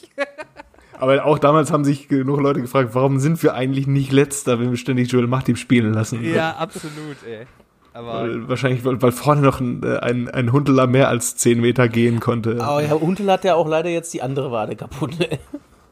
Aber 0.98 1.24
auch 1.24 1.38
damals 1.38 1.70
haben 1.70 1.84
sich 1.84 2.08
genug 2.08 2.40
Leute 2.40 2.60
gefragt, 2.60 2.90
warum 2.94 3.20
sind 3.20 3.42
wir 3.42 3.54
eigentlich 3.54 3.86
nicht 3.86 4.12
Letzter, 4.12 4.58
wenn 4.58 4.70
wir 4.70 4.76
ständig 4.76 5.12
Joel 5.12 5.26
Machtib 5.26 5.58
spielen 5.58 5.92
lassen? 5.92 6.24
Ja, 6.24 6.56
absolut, 6.56 7.18
ey. 7.28 7.46
Aber 7.92 8.22
Weil, 8.22 8.48
wahrscheinlich, 8.48 8.84
weil, 8.84 9.00
weil 9.00 9.12
vorne 9.12 9.40
noch 9.40 9.60
ein, 9.60 9.82
äh, 9.82 9.96
ein, 9.98 10.28
ein 10.28 10.52
Hundeler 10.52 10.86
mehr 10.86 11.08
als 11.08 11.36
10 11.36 11.60
Meter 11.60 11.88
gehen 11.88 12.20
konnte. 12.20 12.62
Aber 12.62 12.82
ja, 12.82 12.94
Untel 12.94 13.30
hat 13.30 13.44
ja 13.44 13.54
auch 13.54 13.66
leider 13.66 13.88
jetzt 13.88 14.12
die 14.12 14.20
andere 14.20 14.50
Wade 14.50 14.76
kaputt. 14.76 15.16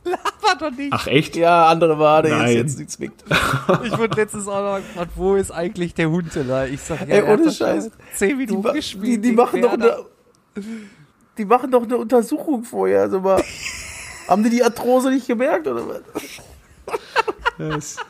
War 0.42 0.56
doch 0.58 0.70
nicht. 0.76 0.92
Ach 0.92 1.06
echt? 1.06 1.36
Ja, 1.36 1.66
andere 1.68 1.98
Wade, 1.98 2.28
Nein. 2.30 2.48
jetzt, 2.56 2.78
jetzt 2.78 2.78
nichts 2.78 2.94
zwickt. 2.94 3.24
Ich 3.84 3.96
wurde 3.98 4.16
letztens 4.16 4.46
auch 4.46 4.62
noch 4.62 4.76
gefragt, 4.86 5.12
wo 5.16 5.34
ist 5.36 5.50
eigentlich 5.50 5.94
der 5.94 6.10
Hunteler? 6.10 6.68
Ich 6.68 6.80
sag, 6.82 7.00
ja, 7.08 7.16
Ey, 7.16 7.22
ohne 7.22 7.50
Scheiß. 7.50 7.90
Zehn 8.14 8.28
Die, 8.30 8.34
Minuten 8.34 8.62
ma- 8.62 8.72
gespielt. 8.72 9.04
die, 9.06 9.20
die 9.20 9.32
machen 9.32 9.62
doch 9.62 9.72
eine, 9.72 9.96
die 11.38 11.44
machen 11.46 11.70
doch 11.70 11.82
eine 11.84 11.96
Untersuchung 11.96 12.64
vorher. 12.64 13.00
Also 13.02 13.20
mal, 13.20 13.42
haben 14.28 14.42
die 14.44 14.50
die 14.50 14.62
Arthrose 14.62 15.10
nicht 15.10 15.26
gemerkt 15.26 15.66
oder 15.66 15.82
was? 15.88 17.76
Ist 17.78 18.00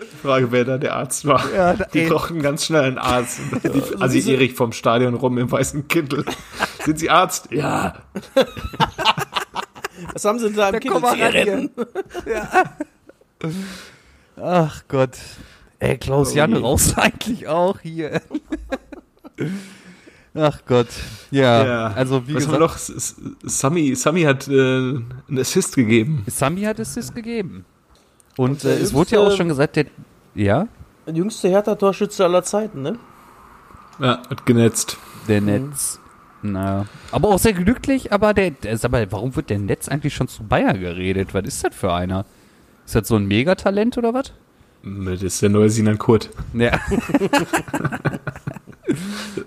die 0.00 0.16
Frage, 0.26 0.52
wer 0.52 0.64
da 0.64 0.78
der 0.78 0.94
Arzt 0.94 1.26
war. 1.26 1.42
Ja, 1.52 1.74
die 1.74 2.00
ey. 2.02 2.08
brauchen 2.08 2.40
ganz 2.40 2.64
schnell 2.64 2.84
einen 2.84 2.98
Arzt. 2.98 3.40
Die, 3.64 3.82
also 4.00 4.30
Erich 4.30 4.54
vom 4.54 4.70
Stadion 4.72 5.14
rum 5.14 5.38
im 5.38 5.50
weißen 5.50 5.88
Kittel. 5.88 6.24
Sind 6.84 7.00
Sie 7.00 7.10
Arzt? 7.10 7.48
Ja. 7.50 7.94
Was 10.12 10.24
haben 10.24 10.38
sie 10.38 10.46
denn 10.46 10.56
da 10.56 10.68
im 10.70 10.92
ran 10.92 11.12
Zigaretten? 11.14 11.70
Ach 14.40 14.82
Gott. 14.88 15.16
Ey, 15.80 15.96
Klaus 15.98 16.32
Oh 16.32 16.36
Jan 16.36 16.52
je. 16.54 16.58
raus 16.60 16.94
eigentlich 16.96 17.46
auch 17.48 17.80
hier. 17.80 18.20
Ach 20.34 20.60
Gott. 20.66 20.88
Ja, 21.30 21.64
ja. 21.64 21.86
also 21.94 22.26
wie 22.28 22.34
Was 22.34 22.46
haben 22.46 22.52
wir 22.52 22.58
gesagt, 22.58 22.60
noch? 22.60 22.76
S- 22.76 22.90
S- 22.90 23.16
Sami, 23.60 23.94
Sami 23.94 24.22
hat 24.22 24.46
äh, 24.48 24.52
einen 24.52 25.38
Assist 25.38 25.74
gegeben. 25.74 26.24
Sami 26.28 26.62
hat 26.62 26.78
es 26.78 26.94
das 26.94 27.12
gegeben. 27.14 27.64
Und, 28.36 28.50
Und 28.50 28.64
äh, 28.64 28.76
es 28.78 28.92
wurde 28.92 29.12
ja 29.16 29.20
auch 29.20 29.36
schon 29.36 29.48
gesagt, 29.48 29.76
der, 29.76 29.86
ja, 30.34 30.68
Der 31.06 31.14
jüngste 31.14 31.48
Hertha-Torschütze 31.48 32.24
aller 32.24 32.42
Zeiten, 32.44 32.82
ne? 32.82 32.98
Ja, 33.98 34.22
hat 34.30 34.46
genetzt. 34.46 34.96
der 35.26 35.40
Netz. 35.40 35.98
Na, 36.42 36.86
aber 37.10 37.28
auch 37.28 37.38
sehr 37.38 37.52
glücklich, 37.52 38.12
aber 38.12 38.32
der, 38.32 38.52
der 38.52 38.76
sag 38.78 38.92
mal, 38.92 39.10
warum 39.10 39.34
wird 39.34 39.50
der 39.50 39.58
Netz 39.58 39.88
eigentlich 39.88 40.14
schon 40.14 40.28
zu 40.28 40.44
Bayer 40.44 40.74
geredet? 40.74 41.34
Was 41.34 41.44
ist 41.44 41.64
das 41.64 41.74
für 41.74 41.92
einer? 41.92 42.24
Ist 42.86 42.94
das 42.94 43.08
so 43.08 43.16
ein 43.16 43.26
Megatalent 43.26 43.98
oder 43.98 44.14
was? 44.14 44.32
Das 44.82 45.22
ist 45.22 45.42
der 45.42 45.48
neue 45.48 45.68
Sinan 45.68 45.98
Kurt. 45.98 46.30
Ja. 46.54 46.78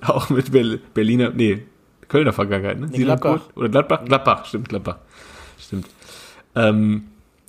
Auch 0.02 0.30
mit 0.30 0.52
Ber 0.52 0.78
Berliner, 0.94 1.32
nee, 1.32 1.64
Kölner 2.10 2.34
Vergangenheit, 2.34 2.80
ne? 2.80 2.88
Nee, 2.88 2.98
Sinan 2.98 3.20
Gladbach. 3.20 3.44
Kurt? 3.46 3.58
Oder 3.58 3.70
Gladbach? 3.70 4.06
Gladbach, 4.06 4.46
stimmt, 4.46 4.70
Gladbach. 4.70 4.98
Stimmt. 5.58 5.88
Ähm, 6.56 7.04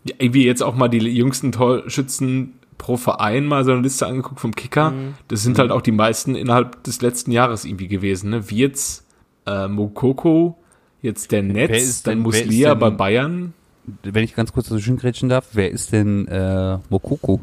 ja, 0.04 0.14
irgendwie 0.18 0.46
jetzt 0.46 0.62
auch 0.62 0.74
mal 0.74 0.88
die 0.88 0.98
jüngsten 0.98 1.52
Torschützen 1.52 2.54
pro 2.78 2.96
Verein 2.96 3.46
mal 3.46 3.64
so 3.64 3.72
eine 3.72 3.80
Liste 3.80 4.06
angeguckt 4.06 4.40
vom 4.40 4.54
Kicker. 4.54 4.90
Mhm. 4.90 5.14
Das 5.28 5.42
sind 5.42 5.58
halt 5.58 5.70
auch 5.70 5.82
die 5.82 5.92
meisten 5.92 6.34
innerhalb 6.34 6.82
des 6.84 7.02
letzten 7.02 7.32
Jahres 7.32 7.64
irgendwie 7.64 7.88
gewesen, 7.88 8.30
ne? 8.30 8.50
Wirtz, 8.50 9.01
äh, 9.46 9.68
Mokoko, 9.68 10.56
jetzt 11.00 11.32
der 11.32 11.42
Netz, 11.42 12.02
dann 12.02 12.20
Muslia 12.20 12.74
bei 12.74 12.90
Bayern. 12.90 13.54
Wenn 14.02 14.24
ich 14.24 14.34
ganz 14.34 14.52
kurz 14.52 14.68
dazwischen 14.68 14.96
grätschen 14.96 15.28
darf, 15.28 15.48
wer 15.52 15.70
ist 15.70 15.92
denn 15.92 16.28
äh, 16.28 16.78
Mokoko? 16.88 17.40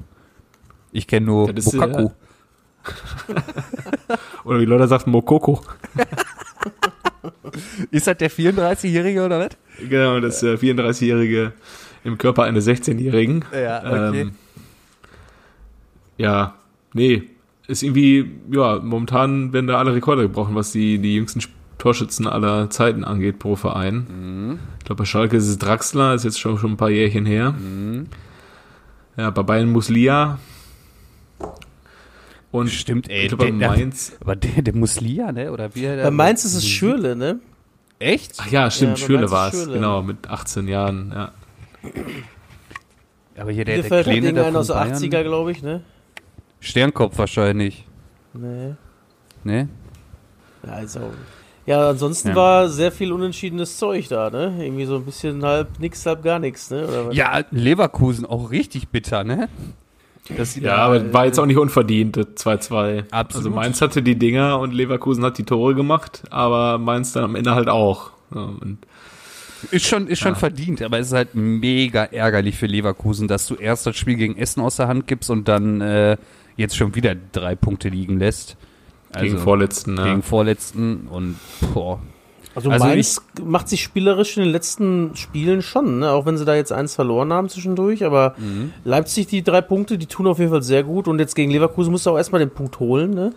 Ich 0.91 1.05
kenne 1.07 1.25
nur 1.25 1.51
Das 1.53 1.67
ist, 1.67 1.73
Mokaku. 1.73 2.05
äh, 2.05 2.09
Oder 4.45 4.59
wie 4.62 4.65
Leute 4.65 4.88
sagt, 4.88 5.07
Mokoko. 5.07 5.62
Ist 7.91 8.07
das 8.07 8.17
der 8.17 8.31
34-Jährige 8.31 9.25
oder 9.25 9.39
was? 9.39 9.49
Genau, 9.89 10.19
das 10.19 10.35
ist 10.35 10.43
der 10.43 10.59
34-Jährige 10.59 11.53
im 12.03 12.17
Körper 12.17 12.43
eines 12.43 12.67
16-Jährigen. 12.67 13.43
Ja, 13.53 13.79
okay. 13.79 14.21
Ähm, 14.21 14.31
ja, 16.17 16.55
nee, 16.93 17.23
ist 17.67 17.83
irgendwie, 17.83 18.31
ja, 18.51 18.79
momentan 18.79 19.53
werden 19.53 19.67
da 19.67 19.77
alle 19.77 19.95
Rekorde 19.95 20.23
gebrochen, 20.23 20.55
was 20.55 20.71
die, 20.71 20.99
die 20.99 21.15
jüngsten 21.15 21.41
Torschützen 21.79 22.27
aller 22.27 22.69
Zeiten 22.69 23.03
angeht 23.03 23.39
pro 23.39 23.55
Verein. 23.55 24.05
Mhm. 24.07 24.59
Ich 24.77 24.85
glaube, 24.85 24.99
bei 24.99 25.05
Schalke 25.05 25.37
ist 25.37 25.47
es 25.47 25.57
Draxler, 25.57 26.13
ist 26.13 26.25
jetzt 26.25 26.39
schon, 26.39 26.57
schon 26.59 26.73
ein 26.73 26.77
paar 26.77 26.91
Jährchen 26.91 27.25
her. 27.25 27.53
Mhm. 27.53 28.07
Ja, 29.17 29.31
bei 29.31 29.41
Bayern 29.41 29.71
Muslia. 29.71 30.37
Und 32.51 32.69
Stimmt, 32.69 33.09
ey. 33.09 33.23
ich 33.23 33.27
glaube, 33.29 33.45
bei 33.45 33.51
der, 33.57 33.69
Mainz. 33.69 34.13
aber 34.21 34.35
der, 34.35 34.61
der 34.61 34.75
Muslia, 34.75 35.31
ne? 35.31 35.51
Oder 35.51 35.73
wie 35.75 35.81
der, 35.81 36.03
Bei 36.03 36.11
Mainz 36.11 36.45
ist 36.45 36.55
es 36.55 36.67
Schürle, 36.67 37.15
ne? 37.15 37.39
Echt? 37.99 38.33
Ach 38.37 38.47
ja, 38.47 38.69
stimmt, 38.71 38.99
Ja, 38.99 39.05
Schürle 39.05 39.31
war 39.31 39.53
es. 39.53 39.67
Genau, 39.67 40.01
mit 40.01 40.29
18 40.29 40.67
Jahren, 40.67 41.11
ja. 41.13 41.31
Aber 43.37 43.51
hier 43.51 43.63
der, 43.65 43.83
der 43.83 44.03
Kleine 44.03 44.33
da 44.33 44.51
aus 44.51 44.67
der 44.67 44.73
Bayern. 44.73 44.93
80er, 44.95 45.23
glaube 45.23 45.51
ich, 45.51 45.61
ne? 45.61 45.81
Sternkopf 46.59 47.17
wahrscheinlich. 47.17 47.85
Nee. 48.33 48.73
Ne? 49.43 49.69
Ja, 50.65 50.73
also. 50.73 51.11
Ja, 51.69 51.88
ansonsten 51.91 52.29
Ja. 52.29 52.36
war 52.36 52.67
sehr 52.67 52.91
viel 52.91 53.12
unentschiedenes 53.12 53.77
Zeug 53.77 54.08
da, 54.08 54.32
ne? 54.32 54.55
Irgendwie 54.60 54.86
so 54.86 54.95
ein 54.95 55.05
bisschen 55.05 55.43
halb 55.45 55.79
nix, 55.79 56.03
halb 56.03 56.23
gar 56.23 56.39
nichts, 56.39 56.71
ne? 56.71 56.88
Oder 56.88 57.08
was? 57.08 57.15
Ja, 57.15 57.43
Leverkusen 57.51 58.25
auch 58.25 58.49
richtig 58.49 58.88
bitter, 58.88 59.23
ne? 59.23 59.49
Sie 60.41 60.62
Ja, 60.62 60.77
aber 60.77 61.13
war 61.13 61.25
jetzt 61.27 61.39
auch 61.39 61.45
nicht 61.45 61.60
unverdient, 61.60 62.17
das 62.17 62.25
2-2. 62.38 63.03
Absolut. 63.12 63.36
Also 63.36 63.49
Mainz 63.51 63.82
hatte 63.82 64.01
die 64.01 64.17
Dinger 64.17 64.58
und 64.60 64.74
Leverkusen 64.74 65.24
hat 65.24 65.38
die 65.38 65.43
Tore 65.43 65.76
gemacht, 65.76 66.24
aber 66.32 66.80
Mainz 66.80 67.13
dann 67.13 67.24
am 67.24 67.36
Ende 67.36 67.53
halt 67.53 67.70
auch. 67.70 68.11
Ja, 68.34 68.41
und 68.41 68.80
Ist 69.70 69.86
schon, 69.86 70.07
ist 70.07 70.20
schon 70.20 70.36
verdient, 70.36 70.82
aber 70.82 70.97
es 70.97 71.07
ist 71.07 71.13
halt 71.13 71.36
mega 71.36 72.05
ärgerlich 72.05 72.57
für 72.57 72.65
Leverkusen, 72.65 73.28
dass 73.28 73.45
du 73.45 73.53
erst 73.53 73.86
das 73.86 73.95
Spiel 73.95 74.15
gegen 74.15 74.38
Essen 74.38 74.61
aus 74.61 74.78
der 74.78 74.88
Hand 74.88 75.05
gibst 75.05 75.30
und 75.30 75.47
dann 75.47 75.82
äh, 75.82 76.17
jetzt 76.57 76.76
schon 76.76 76.95
wieder 76.95 77.15
drei 77.32 77.55
Punkte 77.55 77.89
liegen 77.89 78.17
lässt. 78.17 78.57
Also 79.12 79.26
gegen 79.26 79.38
Vorletzten, 79.39 79.97
ja. 79.97 80.03
Gegen 80.05 80.22
Vorletzten 80.24 81.07
und 81.07 81.36
boah. 81.74 81.99
Also, 82.55 82.72
Also 82.72 82.86
Mainz 82.86 83.22
macht 83.43 83.70
sich 83.70 83.82
spielerisch 83.84 84.36
in 84.38 84.43
den 84.43 84.51
letzten 84.51 85.16
Spielen 85.16 85.62
schon, 85.62 85.99
ne? 85.99 86.12
auch 86.12 86.26
wenn 86.26 86.38
sie 86.38 86.45
da 86.45 86.55
jetzt 86.55 86.72
eins 86.72 86.95
verloren 86.95 87.32
haben 87.32 87.47
zwischendurch. 87.49 88.03
Aber 88.05 88.36
Mhm. 88.38 88.74
Leipzig, 88.84 89.28
die 89.28 89.43
drei 89.43 89.62
Punkte, 89.62 89.97
die 89.97 90.07
tun 90.07 90.28
auf 90.28 90.39
jeden 90.39 90.51
Fall 90.51 90.64
sehr 90.64 90.84
gut. 90.84 91.07
Und 91.07 91.20
jetzt 91.20 91.36
gegen 91.36 91.51
Leverkusen 91.51 91.91
musst 91.91 92.05
du 92.05 92.10
auch 92.12 92.18
erstmal 92.18 92.39
den 92.39 92.49
Punkt 92.49 92.80
holen. 92.80 93.12
Ne? 93.12 93.34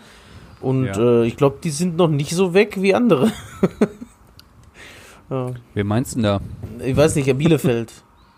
Und 0.61 0.87
Ja. 0.87 1.23
äh, 1.23 1.27
ich 1.27 1.37
glaube, 1.37 1.59
die 1.62 1.70
sind 1.70 1.97
noch 1.97 2.09
nicht 2.09 2.31
so 2.35 2.55
weg 2.55 2.81
wie 2.81 2.95
andere. 2.95 3.31
Wer 5.75 5.85
meinst 5.85 6.12
du 6.12 6.16
denn 6.16 6.25
da? 6.25 6.41
Ich 6.85 6.97
weiß 6.97 7.14
nicht, 7.16 7.27
ja, 7.27 7.33
Bielefeld. 7.33 7.91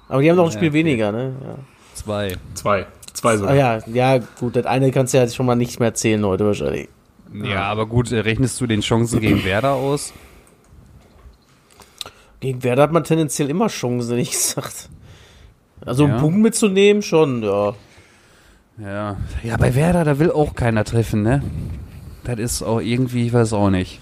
Aber 0.09 0.22
die 0.22 0.30
haben 0.30 0.37
noch 0.37 0.45
ein 0.45 0.51
Ja, 0.51 0.57
Spiel 0.57 0.68
okay. 0.68 0.78
weniger, 0.78 1.11
ne? 1.12 1.35
Ja. 1.45 1.55
Zwei. 1.95 2.37
Zwei. 2.55 2.87
Zwei 3.12 3.32
Ah, 3.35 3.37
sogar. 3.39 3.55
ja, 3.55 3.78
ja, 3.87 4.18
gut, 4.39 4.55
das 4.57 4.66
eine 4.66 4.91
kannst 4.91 5.14
du 5.14 5.18
ja 5.18 5.28
schon 5.28 5.47
mal 5.47 5.55
nicht 5.57 5.80
mehr 5.80 5.95
zählen 5.95 6.24
heute 6.24 6.45
wahrscheinlich. 6.47 6.89
Ja, 7.43 7.64
aber 7.64 7.87
gut, 7.87 8.12
äh, 8.12 8.20
rechnest 8.20 8.61
du 8.61 8.66
den 8.66 8.80
Chancen 8.80 9.20
gegen 9.20 9.45
Werder 9.45 9.72
aus? 9.72 10.12
Gegen 12.41 12.62
Werder 12.62 12.82
hat 12.82 12.93
man 12.93 13.05
tendenziell 13.05 13.51
immer 13.51 13.68
Chancen, 13.68 14.18
ich 14.18 14.30
gesagt. 14.30 14.89
Also 15.85 16.05
Ja. 16.07 16.12
einen 16.12 16.20
Punkt 16.20 16.39
mitzunehmen, 16.39 17.03
schon, 17.03 17.43
ja. 17.43 17.74
Ja. 18.78 19.16
Ja, 19.43 19.57
bei 19.57 19.74
Werder, 19.74 20.05
da 20.05 20.18
will 20.18 20.30
auch 20.30 20.55
keiner 20.55 20.85
treffen, 20.85 21.22
ne? 21.22 21.43
Das 22.24 22.39
ist 22.39 22.62
auch 22.62 22.80
irgendwie, 22.80 23.26
ich 23.26 23.32
weiß 23.32 23.53
auch 23.53 23.70
nicht. 23.70 24.01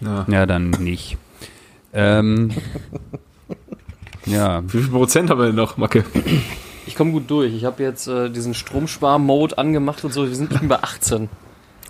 Ja. 0.00 0.26
Ja, 0.28 0.46
dann 0.46 0.70
nicht. 0.70 1.16
Ähm. 1.92 2.50
ja. 4.26 4.62
Wie 4.64 4.82
viel 4.82 4.90
Prozent 4.90 5.30
haben 5.30 5.38
wir 5.38 5.46
denn 5.46 5.54
noch, 5.56 5.76
Macke? 5.78 6.04
Ich 6.86 6.94
komme 6.94 7.10
gut 7.12 7.30
durch. 7.30 7.52
Ich 7.52 7.64
habe 7.64 7.82
jetzt 7.82 8.06
äh, 8.06 8.30
diesen 8.30 8.54
Stromspar-Mode 8.54 9.58
angemacht 9.58 10.04
und 10.04 10.12
so. 10.12 10.26
Wir 10.26 10.34
sind 10.34 10.68
bei 10.68 10.82
18. 10.82 11.28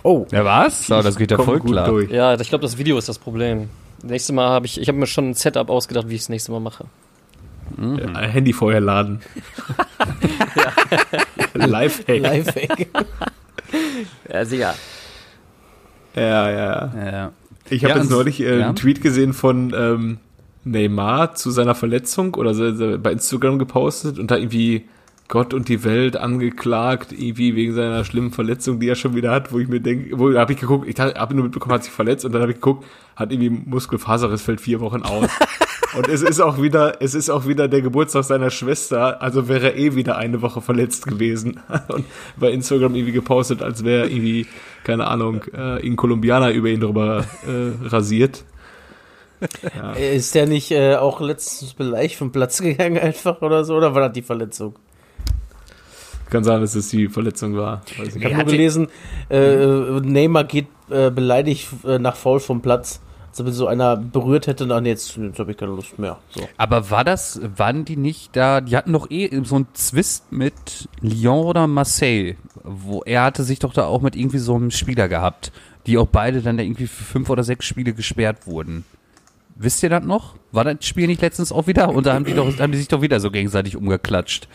Oh, 0.03 0.25
Ja, 0.31 0.43
was? 0.45 0.87
So, 0.87 1.01
das 1.01 1.15
geht 1.17 1.31
ja 1.31 1.37
voll 1.37 1.59
gut 1.59 1.71
klar. 1.71 1.87
durch. 1.87 2.09
Ja, 2.11 2.39
ich 2.39 2.49
glaube, 2.49 2.61
das 2.63 2.77
Video 2.77 2.97
ist 2.97 3.07
das 3.09 3.19
Problem. 3.19 3.69
Nächstes 4.03 4.33
Mal 4.35 4.49
habe 4.49 4.65
ich, 4.65 4.79
ich 4.79 4.87
habe 4.87 4.97
mir 4.97 5.07
schon 5.07 5.29
ein 5.29 5.33
Setup 5.33 5.69
ausgedacht, 5.69 6.09
wie 6.09 6.15
ich 6.15 6.21
es 6.21 6.29
nächste 6.29 6.51
Mal 6.51 6.59
mache. 6.59 6.85
Ja, 7.77 8.19
Handy 8.21 8.53
vorher 8.53 8.79
laden. 8.79 9.21
Lifehack. 11.53 12.19
Lifehack. 12.21 12.87
Ja, 14.31 14.45
sicher. 14.45 14.73
Ja, 16.15 16.49
ja. 16.49 16.93
Ja. 16.95 17.31
Ich 17.69 17.83
habe 17.83 17.95
Ja, 17.95 17.99
jetzt 17.99 18.09
neulich 18.09 18.39
äh, 18.39 18.59
ja? 18.59 18.67
einen 18.67 18.75
Tweet 18.75 19.01
gesehen 19.01 19.33
von 19.33 19.73
ähm, 19.77 20.17
Neymar 20.71 21.35
zu 21.35 21.51
seiner 21.51 21.75
Verletzung 21.75 22.35
oder 22.35 22.53
bei 22.97 23.11
Instagram 23.11 23.59
gepostet 23.59 24.19
und 24.19 24.31
da 24.31 24.37
irgendwie 24.37 24.85
Gott 25.27 25.53
und 25.53 25.67
die 25.67 25.83
Welt 25.83 26.15
angeklagt, 26.15 27.11
irgendwie 27.11 27.55
wegen 27.55 27.73
seiner 27.73 28.05
schlimmen 28.05 28.31
Verletzung, 28.31 28.79
die 28.79 28.87
er 28.87 28.95
schon 28.95 29.13
wieder 29.13 29.31
hat, 29.31 29.51
wo 29.51 29.59
ich 29.59 29.67
mir 29.67 29.81
denke, 29.81 30.17
wo 30.17 30.33
habe 30.33 30.53
ich 30.53 30.59
geguckt, 30.59 30.87
ich 30.87 30.97
habe 30.99 31.35
nur 31.35 31.45
mitbekommen, 31.45 31.73
hat 31.73 31.83
sich 31.83 31.91
verletzt 31.91 32.23
und 32.23 32.31
dann 32.31 32.41
habe 32.41 32.51
ich 32.51 32.57
geguckt, 32.57 32.85
hat 33.15 33.31
irgendwie 33.31 33.49
Muskelfaserriss, 33.49 34.41
fällt 34.41 34.61
vier 34.61 34.79
Wochen 34.79 35.01
aus. 35.01 35.29
und 35.97 36.07
es 36.07 36.21
ist 36.21 36.39
auch 36.39 36.61
wieder, 36.61 37.01
es 37.01 37.13
ist 37.13 37.29
auch 37.29 37.45
wieder 37.45 37.67
der 37.67 37.81
Geburtstag 37.81 38.23
seiner 38.23 38.51
Schwester, 38.51 39.21
also 39.21 39.49
wäre 39.49 39.73
er 39.73 39.75
eh 39.75 39.95
wieder 39.95 40.17
eine 40.17 40.41
Woche 40.41 40.61
verletzt 40.61 41.05
gewesen. 41.05 41.59
und 41.89 42.05
bei 42.37 42.51
Instagram 42.51 42.95
irgendwie 42.95 43.13
gepostet, 43.13 43.61
als 43.61 43.83
wäre 43.83 44.07
irgendwie, 44.07 44.47
keine 44.85 45.07
Ahnung, 45.07 45.41
äh, 45.53 45.85
ein 45.85 45.97
Kolumbianer 45.97 46.51
über 46.51 46.69
ihn 46.69 46.79
drüber 46.79 47.25
äh, 47.45 47.85
rasiert. 47.85 48.45
Ist 49.99 50.35
der 50.35 50.47
nicht 50.47 50.71
äh, 50.71 50.95
auch 50.95 51.21
letztens 51.21 51.73
beleidigt 51.73 52.15
vom 52.15 52.31
Platz 52.31 52.61
gegangen 52.61 52.97
einfach 52.97 53.41
oder 53.41 53.63
so? 53.63 53.75
Oder 53.75 53.93
war 53.93 54.01
das 54.01 54.13
die 54.13 54.21
Verletzung? 54.21 54.75
Kann 56.29 56.43
sein, 56.43 56.59
dass 56.59 56.75
es 56.75 56.89
die 56.89 57.07
Verletzung 57.07 57.55
war. 57.55 57.81
Weiß 57.97 58.15
Ich 58.15 58.23
habe 58.25 58.35
nur 58.35 58.45
gelesen, 58.45 58.89
äh, 59.29 59.65
Neymar 60.01 60.43
geht 60.43 60.67
äh, 60.89 61.09
beleidigt 61.09 61.67
äh, 61.85 61.99
nach 61.99 62.15
Foul 62.15 62.39
vom 62.39 62.61
Platz. 62.61 62.99
Als 63.29 63.45
wenn 63.45 63.53
so 63.53 63.67
einer 63.67 63.95
berührt 63.95 64.47
hätte, 64.47 64.65
dann 64.65 64.85
jetzt, 64.87 65.15
jetzt 65.15 65.37
habe 65.37 65.51
ich 65.51 65.57
keine 65.57 65.73
Lust 65.73 65.99
mehr. 65.99 66.17
So. 66.31 66.49
Aber 66.57 66.89
war 66.89 67.03
das, 67.03 67.39
waren 67.55 67.85
die 67.85 67.95
nicht 67.95 68.35
da, 68.35 68.61
die 68.61 68.75
hatten 68.75 68.93
doch 68.93 69.11
eh 69.11 69.29
so 69.43 69.57
einen 69.57 69.67
Zwist 69.73 70.31
mit 70.31 70.89
Lyon 71.01 71.45
oder 71.45 71.67
Marseille, 71.67 72.35
wo 72.63 73.03
er 73.03 73.23
hatte 73.23 73.43
sich 73.43 73.59
doch 73.59 73.73
da 73.73 73.85
auch 73.85 74.01
mit 74.01 74.15
irgendwie 74.15 74.39
so 74.39 74.55
einem 74.55 74.71
Spieler 74.71 75.07
gehabt, 75.07 75.51
die 75.85 75.99
auch 75.99 76.07
beide 76.07 76.41
dann 76.41 76.57
da 76.57 76.63
irgendwie 76.63 76.87
für 76.87 77.03
fünf 77.03 77.29
oder 77.29 77.43
sechs 77.43 77.65
Spiele 77.65 77.93
gesperrt 77.93 78.47
wurden. 78.47 78.85
Wisst 79.59 79.81
ihr 79.83 79.89
das 79.89 80.03
noch? 80.03 80.35
War 80.51 80.63
das 80.63 80.85
Spiel 80.85 81.07
nicht 81.07 81.21
letztens 81.21 81.51
auch 81.51 81.67
wieder? 81.67 81.89
Und 81.89 82.05
da 82.05 82.13
haben 82.13 82.25
die 82.25 82.33
doch, 82.33 82.59
haben 82.59 82.71
die 82.71 82.77
sich 82.77 82.87
doch 82.87 83.01
wieder 83.01 83.19
so 83.19 83.31
gegenseitig 83.31 83.75
umgeklatscht. 83.75 84.47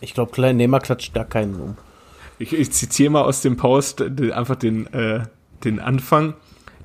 Ich 0.00 0.14
glaube, 0.14 0.32
klein 0.32 0.56
Neymar 0.56 0.80
klatscht 0.80 1.14
da 1.14 1.24
keinen 1.24 1.54
um. 1.56 1.76
Ich, 2.38 2.52
ich 2.52 2.70
zitiere 2.72 3.10
mal 3.10 3.22
aus 3.22 3.40
dem 3.40 3.56
Post 3.56 4.00
den, 4.00 4.32
einfach 4.32 4.56
den, 4.56 4.86
äh, 4.92 5.24
den 5.64 5.80
Anfang. 5.80 6.34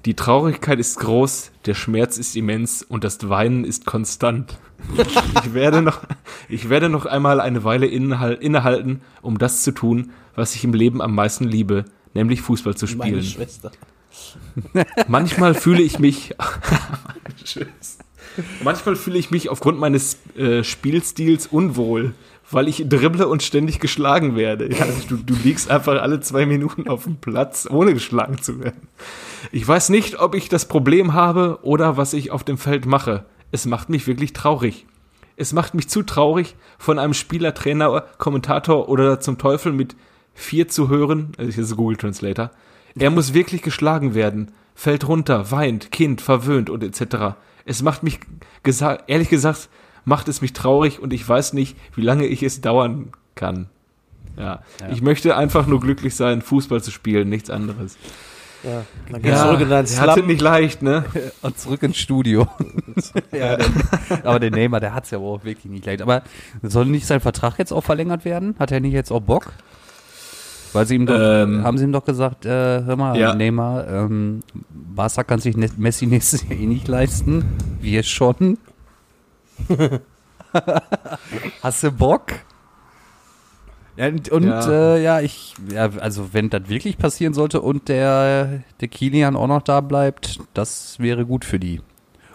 Die 0.06 0.16
Traurigkeit 0.16 0.80
ist 0.80 1.00
groß, 1.00 1.52
der 1.66 1.76
Schmerz 1.76 2.18
ist 2.18 2.36
immens 2.36 2.84
und 2.84 3.04
das 3.04 3.30
Weinen 3.30 3.66
ist 3.66 3.86
konstant. 3.86 4.58
ich, 4.98 5.54
werde 5.54 5.82
noch, 5.82 6.00
ich 6.50 6.70
werde 6.70 6.90
noch 6.90 7.06
einmal 7.06 7.40
eine 7.40 7.64
Weile 7.64 7.86
innehal- 7.86 8.40
innehalten, 8.40 9.02
um 9.22 9.38
das 9.38 9.62
zu 9.64 9.72
tun, 9.72 10.12
was 10.36 10.56
ich 10.56 10.64
im 10.64 10.74
Leben 10.74 11.02
am 11.02 11.14
meisten 11.14 11.44
liebe, 11.44 11.86
nämlich 12.14 12.42
Fußball 12.42 12.76
zu 12.76 12.86
Meine 12.86 13.04
spielen. 13.04 13.24
Schwester. 13.24 13.72
Manchmal 15.08 15.54
fühle 15.54 15.82
ich 15.82 16.00
mich. 16.00 16.36
Manchmal 18.64 18.96
fühle 18.96 19.18
ich 19.18 19.32
mich 19.32 19.50
aufgrund 19.50 19.80
meines 19.80 20.18
äh, 20.38 20.64
Spielstils 20.64 21.48
unwohl, 21.48 22.14
weil 22.50 22.68
ich 22.68 22.88
dribble 22.88 23.28
und 23.28 23.44
ständig 23.44 23.80
geschlagen 23.80 24.36
werde. 24.36 24.70
Also 24.80 25.02
du, 25.10 25.18
du 25.18 25.36
liegst 25.44 25.70
einfach 25.70 26.02
alle 26.02 26.20
zwei 26.22 26.46
Minuten 26.46 26.88
auf 26.88 27.04
dem 27.04 27.18
Platz, 27.18 27.68
ohne 27.70 27.94
geschlagen 27.94 28.42
zu 28.42 28.60
werden. 28.60 28.88
Ich 29.52 29.68
weiß 29.68 29.90
nicht, 29.90 30.20
ob 30.20 30.36
ich 30.36 30.50
das 30.50 30.68
Problem 30.68 31.14
habe 31.14 31.60
oder 31.64 31.98
was 31.98 32.14
ich 32.14 32.32
auf 32.32 32.44
dem 32.44 32.58
Feld 32.58 32.86
mache. 32.86 33.26
Es 33.52 33.66
macht 33.66 33.90
mich 33.90 34.08
wirklich 34.08 34.34
traurig. 34.34 34.86
Es 35.36 35.54
macht 35.54 35.74
mich 35.74 35.90
zu 35.90 36.04
traurig, 36.04 36.56
von 36.78 37.00
einem 37.00 37.14
Spieler, 37.14 37.54
Trainer, 37.54 38.06
Kommentator 38.18 38.88
oder 38.90 39.20
zum 39.20 39.38
Teufel 39.38 39.74
mit 39.74 39.96
vier 40.34 40.68
zu 40.68 40.88
hören. 40.88 41.32
Also 41.38 41.50
ich 41.50 41.58
ist 41.58 41.76
Google 41.76 41.98
Translator. 41.98 42.52
Er 42.98 43.10
muss 43.10 43.34
wirklich 43.34 43.62
geschlagen 43.62 44.14
werden, 44.14 44.52
fällt 44.76 45.08
runter, 45.08 45.52
weint, 45.52 45.92
Kind, 45.92 46.22
verwöhnt 46.22 46.70
und 46.70 46.84
etc. 46.84 47.36
Es 47.66 47.82
macht 47.82 48.04
mich, 48.04 48.20
gesa 48.64 49.00
ehrlich 49.08 49.30
gesagt, 49.30 49.70
macht 50.06 50.28
es 50.28 50.42
mich 50.42 50.54
traurig 50.54 51.00
und 51.00 51.14
ich 51.14 51.28
weiß 51.28 51.54
nicht, 51.54 51.78
wie 51.96 52.02
lange 52.02 52.26
ich 52.26 52.44
es 52.44 52.62
dauern 52.62 53.12
kann. 53.36 53.70
Ja. 54.38 54.62
Ich 54.92 55.02
möchte 55.02 55.36
einfach 55.36 55.68
nur 55.68 55.80
glücklich 55.80 56.16
sein, 56.16 56.42
Fußball 56.42 56.82
zu 56.82 56.92
spielen, 56.92 57.30
nichts 57.30 57.50
anderes. 57.50 57.98
Ja. 58.64 58.86
Dann 59.10 59.22
gehst 59.22 59.42
du 59.42 59.46
zurück 59.46 59.62
in 59.62 59.72
hatte 59.72 59.88
Slum. 59.88 60.28
nicht 60.28 60.42
leicht, 60.42 60.82
ne? 60.82 61.06
Und 61.42 61.58
zurück 61.58 61.82
ins 61.84 61.98
Studio. 61.98 62.48
ja, 63.32 63.58
der, 63.58 63.66
aber 64.24 64.40
der 64.40 64.52
Neymar, 64.52 64.80
der 64.80 64.94
hat's 64.94 65.12
ja 65.12 65.18
auch 65.18 65.44
wirklich 65.44 65.72
nicht 65.72 65.86
leicht. 65.86 66.02
Aber 66.02 66.24
soll 66.62 66.86
nicht 66.86 67.08
sein 67.08 67.20
Vertrag 67.20 67.58
jetzt 67.58 67.72
auch 67.72 67.84
verlängert 67.84 68.24
werden? 68.24 68.56
Hat 68.60 68.72
er 68.72 68.80
nicht 68.80 68.94
jetzt 68.94 69.12
auch 69.12 69.22
Bock? 69.22 69.54
Weil 70.74 70.86
sie 70.86 70.96
ihm 70.96 71.06
doch, 71.06 71.18
Ähm, 71.20 71.64
haben 71.64 71.78
sie 71.78 71.84
ihm 71.84 71.92
doch 71.92 72.06
gesagt, 72.06 72.46
äh, 72.46 72.50
hör 72.84 72.96
mal, 72.96 73.18
ja. 73.20 73.36
Neymar, 73.36 73.88
ähm, 73.88 74.42
Barca 74.70 75.24
kann 75.24 75.40
sich 75.40 75.56
Messi 75.78 76.06
nächstes 76.08 76.44
Jahr 76.44 76.54
eh 76.60 76.66
nicht 76.66 76.88
leisten. 76.88 77.44
Wir 77.82 78.04
schon. 78.04 78.58
Hast 81.64 81.84
du 81.84 81.92
Bock? 81.92 82.28
Ja, 83.98 84.08
und 84.08 84.30
und 84.30 84.44
Ja. 84.44 84.70
Äh, 84.96 85.04
ja, 85.04 85.20
ich, 85.22 85.54
ja, 85.72 85.90
also 86.00 86.34
wenn 86.34 86.50
das 86.50 86.70
wirklich 86.70 86.98
passieren 86.98 87.34
sollte 87.34 87.62
und 87.62 87.90
der, 87.90 88.64
der 88.80 88.88
Kilian 88.88 89.36
auch 89.36 89.48
noch 89.48 89.62
da 89.62 89.82
bleibt, 89.82 90.40
das 90.54 90.98
wäre 91.00 91.26
gut 91.26 91.46
für 91.46 91.60
die. 91.60 91.82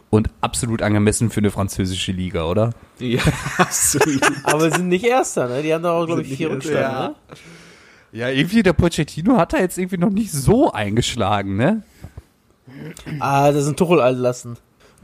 Und 0.09 0.31
absolut 0.41 0.83
angemessen 0.83 1.31
für 1.31 1.41
eine 1.41 1.51
französische 1.51 2.13
Liga, 2.13 2.45
oder? 2.45 2.71
Ja, 3.01 3.21
absolut. 3.59 4.23
Aber 4.45 4.65
wir 4.65 4.71
sind 4.71 4.89
nicht 4.89 5.05
Erster, 5.05 5.49
ne? 5.49 5.63
Die 5.63 5.75
haben 5.75 5.83
da 5.83 5.93
auch, 5.93 6.07
glaube 6.07 6.23
ich, 6.23 6.37
vier 6.37 6.51
Rückstand, 6.51 6.77
Erster. 6.79 7.09
ne? 7.09 7.15
Ja, 8.17 8.31
irgendwie 8.31 8.63
der 8.63 8.73
Pochettino 8.73 9.37
hat 9.37 9.53
da 9.53 9.59
jetzt 9.59 9.77
irgendwie 9.77 9.99
noch 9.99 10.11
nicht 10.11 10.33
so 10.33 10.73
eingeschlagen, 10.73 11.57
ne? 11.57 11.83
Ah, 13.21 13.53
das 13.53 13.65
sind 13.65 13.79
Tuchel 13.79 13.99
lassen. 14.17 14.57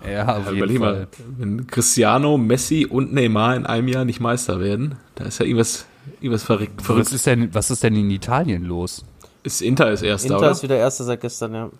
Ja, 0.02 0.22
auf 0.36 0.46
Ja, 0.46 0.52
jeden 0.52 0.56
überleg 0.56 0.78
Fall. 0.78 0.92
mal, 0.94 1.08
wenn 1.38 1.66
Cristiano, 1.66 2.38
Messi 2.38 2.86
und 2.88 3.12
Neymar 3.12 3.54
in 3.56 3.66
einem 3.66 3.88
Jahr 3.88 4.04
nicht 4.06 4.18
Meister 4.20 4.60
werden, 4.60 4.96
da 5.14 5.24
ist 5.24 5.38
ja 5.38 5.44
irgendwas, 5.46 5.84
irgendwas 6.20 6.42
verrückt. 6.42 6.72
Was 6.78 6.86
verrückt. 6.86 7.12
ist 7.12 7.26
denn, 7.26 7.54
was 7.54 7.70
ist 7.70 7.82
denn 7.82 7.94
in 7.96 8.10
Italien 8.10 8.64
los? 8.64 9.04
Ist 9.42 9.60
Inter 9.60 9.90
ist 9.92 10.02
erster, 10.02 10.28
Inter 10.28 10.38
oder? 10.38 10.50
ist 10.52 10.62
wieder 10.62 10.76
Erster 10.78 11.04
seit 11.04 11.20
gestern, 11.20 11.54
ja. 11.54 11.70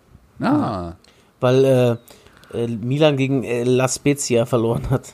Ah, 0.47 0.93
Weil 1.39 1.99
äh, 2.53 2.57
äh, 2.63 2.67
Milan 2.67 3.17
gegen 3.17 3.43
äh, 3.43 3.63
La 3.63 3.87
Spezia 3.89 4.45
verloren 4.45 4.89
hat. 4.91 5.13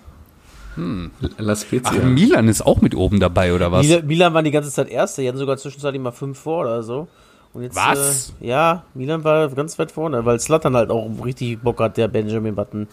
La 1.37 1.55
Spezia. 1.55 1.99
Ach, 2.01 2.03
Milan 2.03 2.47
ist 2.47 2.61
auch 2.65 2.81
mit 2.81 2.95
oben 2.95 3.19
dabei, 3.19 3.53
oder 3.53 3.71
was? 3.71 3.85
Milan, 3.85 4.07
Milan 4.07 4.33
waren 4.33 4.45
die 4.45 4.51
ganze 4.51 4.71
Zeit 4.71 4.89
Erster, 4.89 5.21
die 5.21 5.27
hatten 5.27 5.37
sogar 5.37 5.57
zwischenzeitlich 5.57 6.01
mal 6.01 6.11
fünf 6.11 6.39
vor 6.39 6.61
oder 6.61 6.83
so. 6.83 7.07
Und 7.53 7.63
jetzt, 7.63 7.75
Was? 7.75 8.33
Äh, 8.41 8.47
ja, 8.47 8.83
Milan 8.93 9.23
war 9.23 9.49
ganz 9.49 9.77
weit 9.79 9.91
vorne, 9.91 10.23
weil 10.25 10.39
Slatan 10.39 10.75
halt 10.75 10.91
auch 10.91 11.09
richtig 11.25 11.59
Bock 11.61 11.79
hat, 11.79 11.97
der 11.97 12.07
Benjamin 12.07 12.55
Button. 12.55 12.87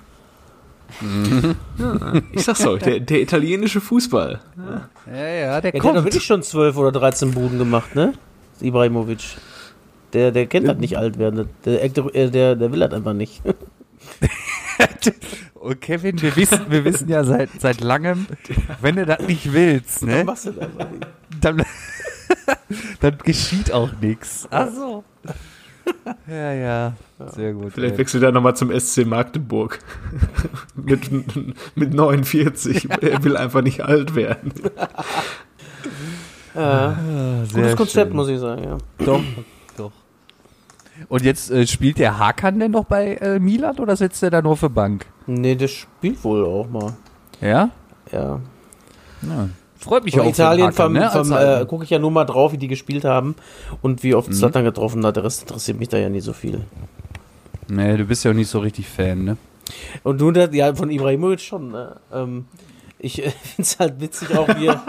Ich 2.33 2.45
sag's 2.45 2.65
euch, 2.65 2.81
der, 2.83 3.01
der 3.01 3.21
italienische 3.21 3.81
Fußball. 3.81 4.41
ja, 4.57 5.13
ja, 5.13 5.17
der 5.17 5.43
Ja, 5.43 5.61
der 5.61 5.73
hat 5.73 5.81
kommt. 5.81 5.97
doch 5.97 6.05
wirklich 6.05 6.25
schon 6.25 6.43
12 6.43 6.77
oder 6.77 6.93
13 6.93 7.33
Buden 7.33 7.59
gemacht, 7.59 7.95
ne? 7.97 8.15
Ibrahimovic. 8.61 9.37
Der, 10.13 10.31
der 10.31 10.47
kennt 10.47 10.69
halt 10.69 10.79
nicht 10.81 10.97
alt 10.97 11.19
werden. 11.19 11.49
Der, 11.65 11.89
der, 11.89 12.31
der, 12.31 12.55
der 12.55 12.73
will 12.73 12.81
halt 12.81 12.95
einfach 12.95 13.13
nicht. 13.15 13.43
Und 15.67 15.81
Kevin, 15.81 16.21
wir 16.23 16.37
wissen, 16.37 16.61
wir 16.69 16.85
wissen 16.85 17.09
ja 17.09 17.25
seit, 17.25 17.51
seit 17.61 17.81
langem, 17.81 18.27
wenn 18.81 18.97
du 18.97 19.05
das 19.05 19.21
nicht 19.27 19.53
willst, 19.53 20.03
Dann 20.03 20.09
ne, 20.11 20.25
machst 20.25 20.47
du 20.47 20.53
das 20.53 20.69
nicht. 20.69 21.07
dann, 21.41 21.63
dann 23.01 23.19
geschieht 23.25 23.73
auch 23.73 23.91
nichts. 24.01 24.47
Ach 24.51 24.69
so. 24.73 25.05
Ja, 26.29 26.53
ja, 26.53 26.93
sehr 27.35 27.53
gut. 27.53 27.73
Vielleicht 27.73 27.95
ey. 27.95 27.99
wechselt 27.99 28.23
er 28.23 28.33
nochmal 28.33 28.55
zum 28.57 28.71
SC 28.79 29.07
Magdeburg. 29.07 29.79
mit, 30.75 31.11
mit 31.77 31.95
49. 31.95 32.89
Er 33.03 33.23
will 33.25 33.37
einfach 33.37 33.63
nicht 33.63 33.83
alt 33.83 34.15
werden. 34.15 34.53
Ja, 36.55 36.97
Ah, 36.99 37.45
sehr 37.45 37.63
gutes 37.63 37.77
Konzept, 37.77 38.09
schön. 38.11 38.17
muss 38.17 38.29
ich 38.29 38.39
sagen, 38.41 38.65
ja. 38.65 38.79
Doch. 39.05 39.21
Und 41.09 41.23
jetzt 41.25 41.51
äh, 41.51 41.67
spielt 41.67 41.99
der 41.99 42.19
Hakan 42.19 42.59
denn 42.59 42.73
noch 42.73 42.85
bei 42.85 43.15
äh, 43.15 43.39
Milan 43.39 43.79
oder 43.79 43.97
sitzt 43.97 44.23
er 44.23 44.31
da 44.31 44.43
nur 44.43 44.57
für 44.57 44.71
Bank? 44.71 45.07
Nee, 45.27 45.55
der 45.55 45.69
spielt 45.69 46.23
wohl 46.25 46.45
auch 46.45 46.69
mal. 46.69 46.95
Ja? 47.41 47.71
Ja. 48.13 48.41
ja. 49.23 49.49
Freut 49.79 50.05
mich 50.05 50.15
In 50.15 50.21
auch 50.21 50.27
Italien 50.27 50.69
Hakan, 50.69 50.93
ne, 50.95 51.61
äh, 51.61 51.67
gucke 51.67 51.85
ich 51.85 51.91
ja 51.91 51.99
nur 51.99 52.11
mal 52.11 52.25
drauf, 52.25 52.53
wie 52.53 52.59
die 52.59 52.67
gespielt 52.67 53.05
haben 53.05 53.37
und 53.83 54.03
wie 54.03 54.11
Mhm. 54.13 54.15
oft 54.17 54.35
Zlatan 54.35 54.65
getroffen 54.65 55.05
hat. 55.07 55.17
Der 55.17 55.23
Rest 55.25 55.43
interessiert 55.43 55.79
mich 55.79 55.89
da 55.89 55.99
ja 55.99 56.09
nicht 56.09 56.25
so 56.25 56.33
viel. 56.33 56.63
Nee, 57.69 57.97
du 57.97 58.05
bist 58.05 58.25
ja 58.25 58.31
auch 58.31 58.35
nicht 58.35 58.49
so 58.51 58.59
richtig 58.61 58.89
Fan, 58.89 59.25
ne? 59.25 59.37
Und 60.03 60.21
du, 60.21 60.31
das- 60.33 60.55
ja, 60.55 60.75
von 60.75 60.91
Ibrahimovic 60.91 61.41
schon. 61.41 61.71
Ne? 61.73 61.97
Ähm, 62.13 62.47
ich 62.99 63.25
äh, 63.25 63.31
finde 63.43 63.63
es 63.63 63.79
halt 63.79 64.01
witzig 64.01 64.37
auch, 64.37 64.49
wie 64.57 64.67
er- 64.67 64.83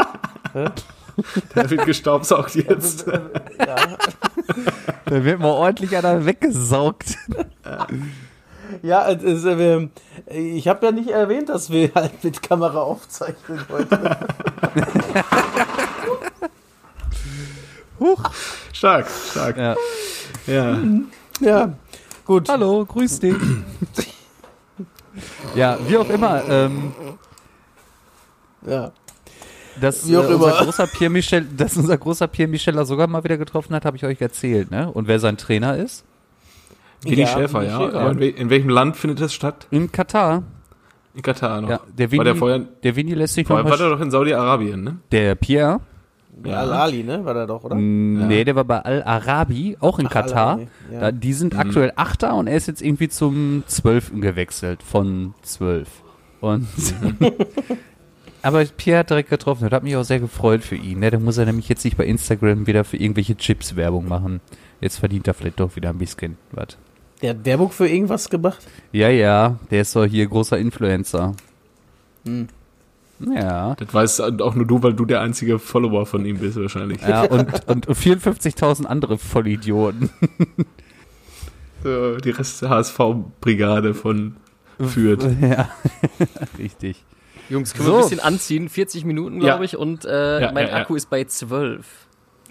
Der 1.56 1.70
wird 1.70 1.86
gestaubsaugt 1.86 2.56
jetzt. 2.56 3.06
ja, 3.08 3.76
Da 5.06 5.24
wird 5.24 5.40
mal 5.40 5.52
ordentlich 5.52 5.96
einer 5.96 6.26
weggesaugt. 6.26 7.18
ja 8.82 9.04
ist, 9.04 9.46
äh, 9.46 9.88
ich 10.30 10.68
habe 10.68 10.86
ja 10.86 10.92
nicht 10.92 11.10
erwähnt, 11.10 11.50
dass 11.50 11.70
wir 11.70 11.92
halt 11.96 12.24
mit 12.24 12.42
Kamera 12.42 12.82
aufzeichnen 12.82 13.60
heute. 13.70 14.18
Stark, 18.74 19.08
stark. 19.10 19.58
Ja. 19.58 19.76
Ja. 20.46 20.78
ja, 21.40 21.74
gut. 22.26 22.48
Hallo, 22.48 22.86
grüß 22.86 23.20
dich. 23.20 23.36
ja, 25.56 25.78
wie 25.88 25.98
auch 25.98 26.10
immer, 26.10 26.44
ähm, 26.48 26.94
Ja. 28.66 28.92
Dass, 29.82 30.08
Wie 30.08 30.18
auch 30.18 30.30
äh, 30.30 30.34
unser 30.34 30.52
großer 30.64 30.88
Pierre 30.88 31.12
Michel, 31.12 31.46
dass 31.56 31.78
unser 31.78 31.98
großer 31.98 32.28
Pierre 32.28 32.50
Micheler 32.50 32.86
sogar 32.86 33.08
mal 33.08 33.24
wieder 33.24 33.38
getroffen 33.38 33.74
hat, 33.76 33.86
habe 33.86 33.98
ich 33.98 34.06
euch 34.06 34.22
erzählt, 34.22 34.72
ne? 34.72 34.92
Und 34.92 35.08
wer 35.08 35.20
sein 35.20 35.38
Trainer 35.38 35.76
ist? 35.78 36.04
Willi 37.04 37.22
Ja, 37.22 37.28
Schäfer, 37.28 37.64
ja. 37.64 37.78
Schäfer. 37.80 38.00
Aber 38.00 38.12
in, 38.12 38.20
wel 38.20 38.30
in 38.30 38.50
welchem 38.50 38.70
Land 38.70 38.98
findet 38.98 39.22
das 39.22 39.34
statt? 39.34 39.68
In 39.72 39.92
Katar. 39.92 40.44
In 41.14 41.22
Katar 41.22 41.62
noch. 41.62 41.70
Ja, 41.70 41.80
der 41.98 42.12
war 42.12 42.24
der 42.24 42.36
vorher, 42.36 42.60
der 42.60 42.96
Vini 42.96 43.14
lässt 43.14 43.34
sich 43.36 43.44
noch 43.46 43.56
vorher 43.58 43.66
war 43.66 43.72
mal 43.72 43.78
der 43.78 43.90
doch 43.90 44.02
in 44.02 44.12
Saudi-Arabien, 44.12 44.84
ne? 44.84 44.98
Der 45.12 45.36
Pierre? 45.36 45.80
Ja. 46.46 46.60
Al-Ali, 46.60 47.04
ne? 47.04 47.26
War 47.26 47.34
der 47.34 47.48
doch, 47.48 47.64
oder? 47.64 47.76
Mm, 47.76 48.28
Nee, 48.28 48.44
der 48.44 48.56
war 48.56 48.64
bei 48.66 48.80
Al-Arabi, 48.80 49.78
auch 49.80 49.98
in 49.98 50.06
Ach, 50.08 50.12
Katar. 50.12 50.60
Ja. 50.92 51.00
Da, 51.00 51.12
die 51.12 51.34
sind 51.34 51.58
aktuell 51.58 51.92
Achter 51.96 52.36
und 52.36 52.46
er 52.46 52.56
ist 52.58 52.68
jetzt 52.68 52.82
irgendwie 52.82 53.10
zum 53.10 53.64
Zwölften 53.66 54.22
gewechselt, 54.22 54.84
von 54.84 55.34
zwölf. 55.42 55.90
Und 56.40 56.68
Aber 58.48 58.64
Pierre 58.64 59.00
hat 59.00 59.10
direkt 59.10 59.30
getroffen, 59.30 59.64
das 59.66 59.74
hat 59.74 59.84
mich 59.84 59.98
auch 59.98 60.06
sehr 60.06 60.22
gefreut 60.22 60.64
für 60.64 60.78
ihn. 60.78 61.00
Ne? 61.00 61.12
Da 61.12 61.20
muss 61.20 61.38
er 61.38 61.46
nämlich 61.46 61.68
jetzt 61.68 61.84
nicht 61.84 61.98
bei 61.98 62.06
Instagram 62.06 62.66
wieder 62.66 62.86
für 62.86 62.96
irgendwelche 62.96 63.36
Chips 63.36 63.76
Werbung 63.76 64.08
machen. 64.08 64.40
Jetzt 64.80 65.00
verdient 65.00 65.28
er 65.28 65.34
vielleicht 65.34 65.60
doch 65.60 65.76
wieder 65.76 65.90
ein 65.90 65.98
bisschen 65.98 66.38
was. 66.54 66.78
Der 67.22 67.32
hat 67.32 67.44
Werbung 67.44 67.72
für 67.72 67.90
irgendwas 67.90 68.30
gemacht? 68.30 68.66
Ja, 68.94 69.10
ja, 69.10 69.60
der 69.70 69.82
ist 69.82 69.94
doch 69.98 70.06
hier 70.06 70.26
großer 70.28 70.58
Influencer. 70.58 71.34
Hm. 72.26 72.48
Ja. 73.20 73.76
Das 73.76 73.94
weißt 73.94 74.22
auch 74.42 74.56
nur 74.56 74.66
du, 74.66 74.82
weil 74.82 74.94
du 74.94 75.04
der 75.04 75.20
einzige 75.20 75.60
Follower 75.60 76.06
von 76.06 76.26
ihm 76.26 76.38
bist 76.38 76.56
wahrscheinlich. 76.56 77.02
Ja, 77.02 77.24
und, 77.30 77.68
und 77.68 77.86
54.000 77.86 78.86
andere 78.86 79.18
Vollidioten. 79.18 80.10
So, 81.84 82.18
die 82.18 82.32
Rest 82.32 82.64
der 82.64 82.70
HSV-Brigade 82.70 83.94
von 83.94 84.36
Fürth. 84.80 85.24
Ja, 85.42 85.70
richtig. 86.58 87.04
Jungs, 87.50 87.74
können 87.74 87.86
So. 87.88 87.94
wir 87.94 87.98
ein 87.98 88.04
bisschen 88.04 88.20
anziehen? 88.20 88.70
40 88.70 89.06
Minuten, 89.06 89.38
Ja. 89.42 89.46
glaube 89.48 89.66
ich, 89.66 89.78
und 89.78 90.06
äh, 90.06 90.42
Ja, 90.42 90.52
mein 90.52 90.68
ja, 90.68 90.74
ja. 90.74 90.82
Akku 90.82 90.96
ist 90.96 91.10
bei 91.10 91.24
12. 91.24 91.86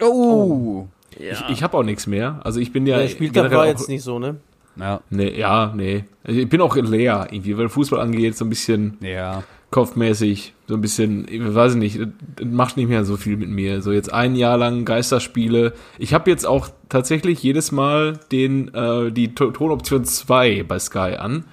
Oh. 0.02 0.86
Ja. 1.18 1.32
Ich, 1.32 1.44
ich 1.58 1.62
habe 1.62 1.76
auch 1.78 1.82
nichts 1.82 2.06
mehr. 2.06 2.40
Also 2.44 2.60
ich 2.60 2.72
bin 2.72 2.86
ja. 2.86 2.98
der 2.98 3.08
spielt 3.08 3.34
da 3.36 3.42
generell 3.42 3.58
war 3.58 3.64
auch- 3.64 3.68
jetzt 3.68 3.88
nicht 3.88 4.02
so, 4.02 4.18
ne? 4.18 4.36
Ja, 4.78 5.00
Nee, 5.08 5.38
ja, 5.38 5.72
nee. 5.74 6.04
Also 6.22 6.38
ich 6.40 6.48
bin 6.50 6.60
auch 6.60 6.76
leer 6.76 7.28
irgendwie, 7.30 7.56
weil 7.56 7.70
Fußball 7.70 7.98
angeht, 7.98 8.36
so 8.36 8.44
ein 8.44 8.50
bisschen 8.50 8.98
ja. 9.00 9.42
kopfmäßig, 9.70 10.52
so 10.68 10.74
ein 10.74 10.82
bisschen, 10.82 11.26
ich 11.30 11.40
weiß 11.54 11.76
nicht, 11.76 11.98
macht 12.44 12.76
nicht 12.76 12.88
mehr 12.90 13.06
so 13.06 13.16
viel 13.16 13.38
mit 13.38 13.48
mir. 13.48 13.80
So 13.80 13.90
jetzt 13.92 14.12
ein 14.12 14.36
Jahr 14.36 14.58
lang 14.58 14.84
Geisterspiele. 14.84 15.72
Ich 15.98 16.12
habe 16.12 16.28
jetzt 16.30 16.44
auch 16.46 16.68
tatsächlich 16.90 17.42
jedes 17.42 17.72
Mal 17.72 18.20
den 18.30 18.74
äh, 18.74 19.10
die 19.10 19.34
To- 19.34 19.50
Tonoption 19.50 20.04
2 20.04 20.64
bei 20.68 20.78
Sky 20.78 21.16
an. 21.18 21.44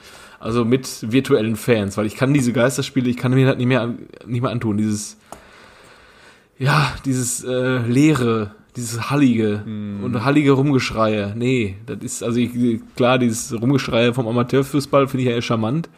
Also 0.44 0.66
mit 0.66 1.10
virtuellen 1.10 1.56
Fans, 1.56 1.96
weil 1.96 2.06
ich 2.06 2.16
kann 2.16 2.34
diese 2.34 2.52
Geisterspiele, 2.52 3.10
ich 3.10 3.16
kann 3.16 3.34
mir 3.34 3.46
das 3.46 3.56
nicht 3.56 3.66
mehr 3.66 3.94
nicht 4.26 4.42
mehr 4.42 4.52
antun, 4.52 4.76
dieses 4.76 5.16
ja, 6.60 6.94
dieses 7.06 7.46
äh, 7.46 7.78
leere, 7.78 8.52
dieses 8.76 9.10
hallige 9.10 9.64
und 10.04 10.26
hallige 10.26 10.52
Rumgeschreie. 10.52 11.34
Nee, 11.38 11.78
das 11.86 12.00
ist 12.02 12.24
also 12.24 12.40
ich, 12.40 12.52
klar, 12.98 13.20
dieses 13.20 13.54
Rumgeschreie 13.54 14.14
vom 14.14 14.28
Amateurfußball 14.28 15.08
finde 15.08 15.24
ich 15.24 15.30
ja 15.30 15.36
eher 15.36 15.42
charmant, 15.42 15.90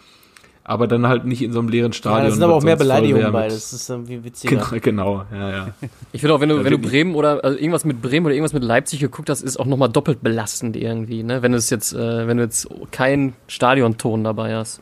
aber 0.68 0.88
dann 0.88 1.08
halt 1.08 1.26
nicht 1.26 1.42
in 1.44 1.54
so 1.54 1.60
einem 1.60 1.70
leeren 1.70 1.92
Ja, 1.92 1.98
Stadion. 1.98 2.26
da 2.26 2.32
sind 2.32 2.44
aber 2.44 2.56
auch 2.56 2.64
mehr 2.64 2.76
Beleidigungen 2.76 3.32
bei. 3.32 3.48
Das 3.48 3.72
ist 3.72 3.88
irgendwie 3.90 4.24
witziger. 4.24 4.58
Genau, 4.58 4.68
genau, 4.82 5.26
ja, 5.32 5.50
ja. 5.52 5.68
Ich 6.12 6.22
finde 6.22 6.34
auch, 6.36 6.42
wenn 6.42 6.50
du, 6.50 6.58
Ja, 6.58 6.64
wenn 6.64 6.72
du. 6.72 6.80
Bremen 6.80 7.14
oder 7.16 7.44
also 7.44 7.58
irgendwas 7.58 7.86
mit 7.86 8.02
Bremen 8.02 8.26
oder 8.26 8.34
irgendwas 8.34 8.54
mit 8.54 8.64
Leipzig 8.64 9.00
geguckt 9.00 9.30
hast, 9.30 9.42
ist 9.44 9.58
auch 9.58 9.66
nochmal 9.68 9.90
doppelt 9.90 10.24
belastend 10.24 10.76
irgendwie, 10.76 11.22
ne? 11.24 11.42
Wenn 11.44 11.52
du 11.52 11.58
es 11.60 11.70
jetzt, 11.70 11.94
äh, 11.94 12.28
wenn 12.28 12.38
du 12.38 12.44
jetzt 12.44 12.68
keinen 12.92 13.34
Stadionton 13.48 14.24
dabei 14.24 14.56
hast. 14.56 14.82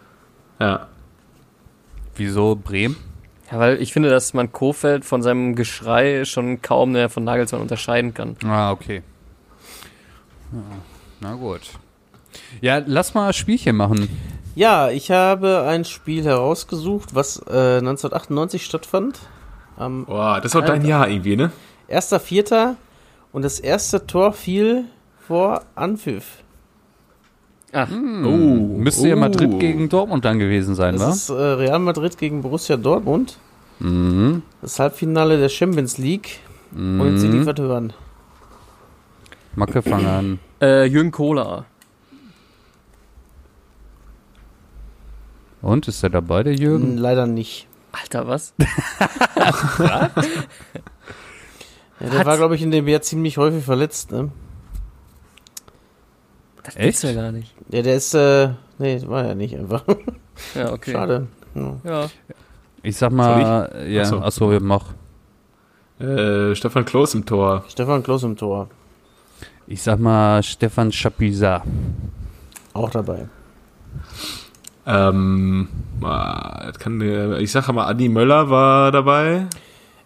ja. 0.59 0.87
Wieso 2.15 2.55
Bremen? 2.55 2.95
Ja, 3.51 3.57
weil 3.59 3.81
ich 3.81 3.91
finde, 3.91 4.09
dass 4.09 4.35
man 4.35 4.51
Kofeld 4.51 5.03
von 5.03 5.21
seinem 5.23 5.55
Geschrei 5.55 6.25
schon 6.25 6.61
kaum 6.61 6.91
mehr 6.91 7.09
von 7.09 7.23
Nagelsmann 7.23 7.59
unterscheiden 7.61 8.13
kann. 8.13 8.35
Ah, 8.45 8.71
okay. 8.71 9.01
Ja, 10.51 10.59
na 11.21 11.33
gut. 11.33 11.61
Ja, 12.61 12.81
lass 12.85 13.15
mal 13.15 13.27
ein 13.27 13.33
Spielchen 13.33 13.75
machen. 13.75 14.07
Ja, 14.55 14.89
ich 14.89 15.09
habe 15.11 15.63
ein 15.67 15.83
Spiel 15.85 16.23
herausgesucht, 16.23 17.15
was 17.15 17.37
äh, 17.47 17.77
1998 17.79 18.63
stattfand. 18.65 19.19
Am 19.77 20.05
Boah, 20.05 20.39
das 20.41 20.55
auch 20.55 20.63
dein 20.63 20.85
Jahr 20.85 21.07
irgendwie, 21.09 21.35
ne? 21.35 21.51
1.4. 21.89 22.75
und 23.31 23.41
das 23.43 23.59
erste 23.59 24.05
Tor 24.05 24.33
fiel 24.33 24.85
vor 25.27 25.63
Anpfiff. 25.75 26.43
Ach, 27.71 27.89
Oh, 27.91 27.97
Müsste 27.97 29.07
ja 29.07 29.15
oh. 29.15 29.19
Madrid 29.19 29.59
gegen 29.59 29.89
Dortmund 29.89 30.23
dann 30.25 30.37
gewesen 30.37 30.75
sein, 30.75 30.93
Das 30.95 31.01
wa? 31.01 31.09
ist 31.09 31.29
äh, 31.29 31.33
Real 31.33 31.79
Madrid 31.79 32.19
gegen 32.19 32.43
Borussia 32.43 32.77
Dortmund. 32.77 33.37
Mhm. 33.79 34.43
Das 34.61 34.77
Halbfinale 34.77 35.39
der 35.39 35.49
Champions 35.49 35.97
League. 35.97 36.39
Und 36.71 37.13
jetzt 37.13 37.23
die 37.23 37.27
Mhm. 37.27 37.39
liefert 37.39 37.59
hören. 37.59 37.93
Macke, 39.55 39.81
fang 39.81 40.05
an. 40.05 40.39
äh, 40.61 40.85
Jürgen 40.85 41.11
Kohler. 41.11 41.65
Und, 45.63 45.87
ist 45.87 46.03
er 46.03 46.11
dabei, 46.11 46.43
der 46.43 46.53
Jürgen? 46.53 46.97
Leider 46.97 47.25
nicht. 47.25 47.67
Alter, 47.91 48.27
was? 48.27 48.53
Ja, 51.99 52.09
der 52.09 52.19
Was? 52.19 52.25
war, 52.25 52.37
glaube 52.37 52.55
ich, 52.55 52.61
in 52.61 52.71
dem 52.71 52.87
Jahr 52.87 53.01
ziemlich 53.01 53.37
häufig 53.37 53.63
verletzt. 53.63 54.11
Ne? 54.11 54.29
Das 56.63 56.75
Echt? 56.75 57.03
ja 57.03 57.13
gar 57.13 57.31
nicht. 57.31 57.53
Ja, 57.69 57.81
der 57.81 57.95
ist, 57.95 58.13
äh, 58.13 58.49
nee, 58.77 59.01
war 59.07 59.25
ja 59.25 59.35
nicht 59.35 59.55
einfach. 59.55 59.83
Ja, 60.55 60.73
okay. 60.73 60.91
Schade. 60.91 61.27
Ja. 61.55 61.77
Ja. 61.83 62.09
Ich 62.81 62.97
sag 62.97 63.11
mal, 63.11 63.85
ja, 63.87 64.01
Achso. 64.01 64.19
achso, 64.19 64.51
wir 64.51 64.59
mach. 64.59 64.93
Äh, 65.99 66.55
Stefan 66.55 66.83
Klos 66.83 67.13
im 67.13 67.25
Tor. 67.25 67.63
Stefan 67.69 68.03
Klos 68.03 68.23
im 68.23 68.35
Tor. 68.35 68.69
Ich 69.67 69.81
sag 69.81 69.99
mal 69.99 70.43
Stefan 70.43 70.91
Chapuisat. 70.91 71.63
Auch 72.73 72.89
dabei. 72.89 73.29
Ähm, 74.85 75.67
das 76.01 76.77
kann, 76.79 76.99
der- 76.99 77.39
ich 77.39 77.51
sage 77.51 77.71
mal, 77.73 77.87
Adi 77.87 78.09
Möller 78.09 78.49
war 78.49 78.91
dabei. 78.91 79.45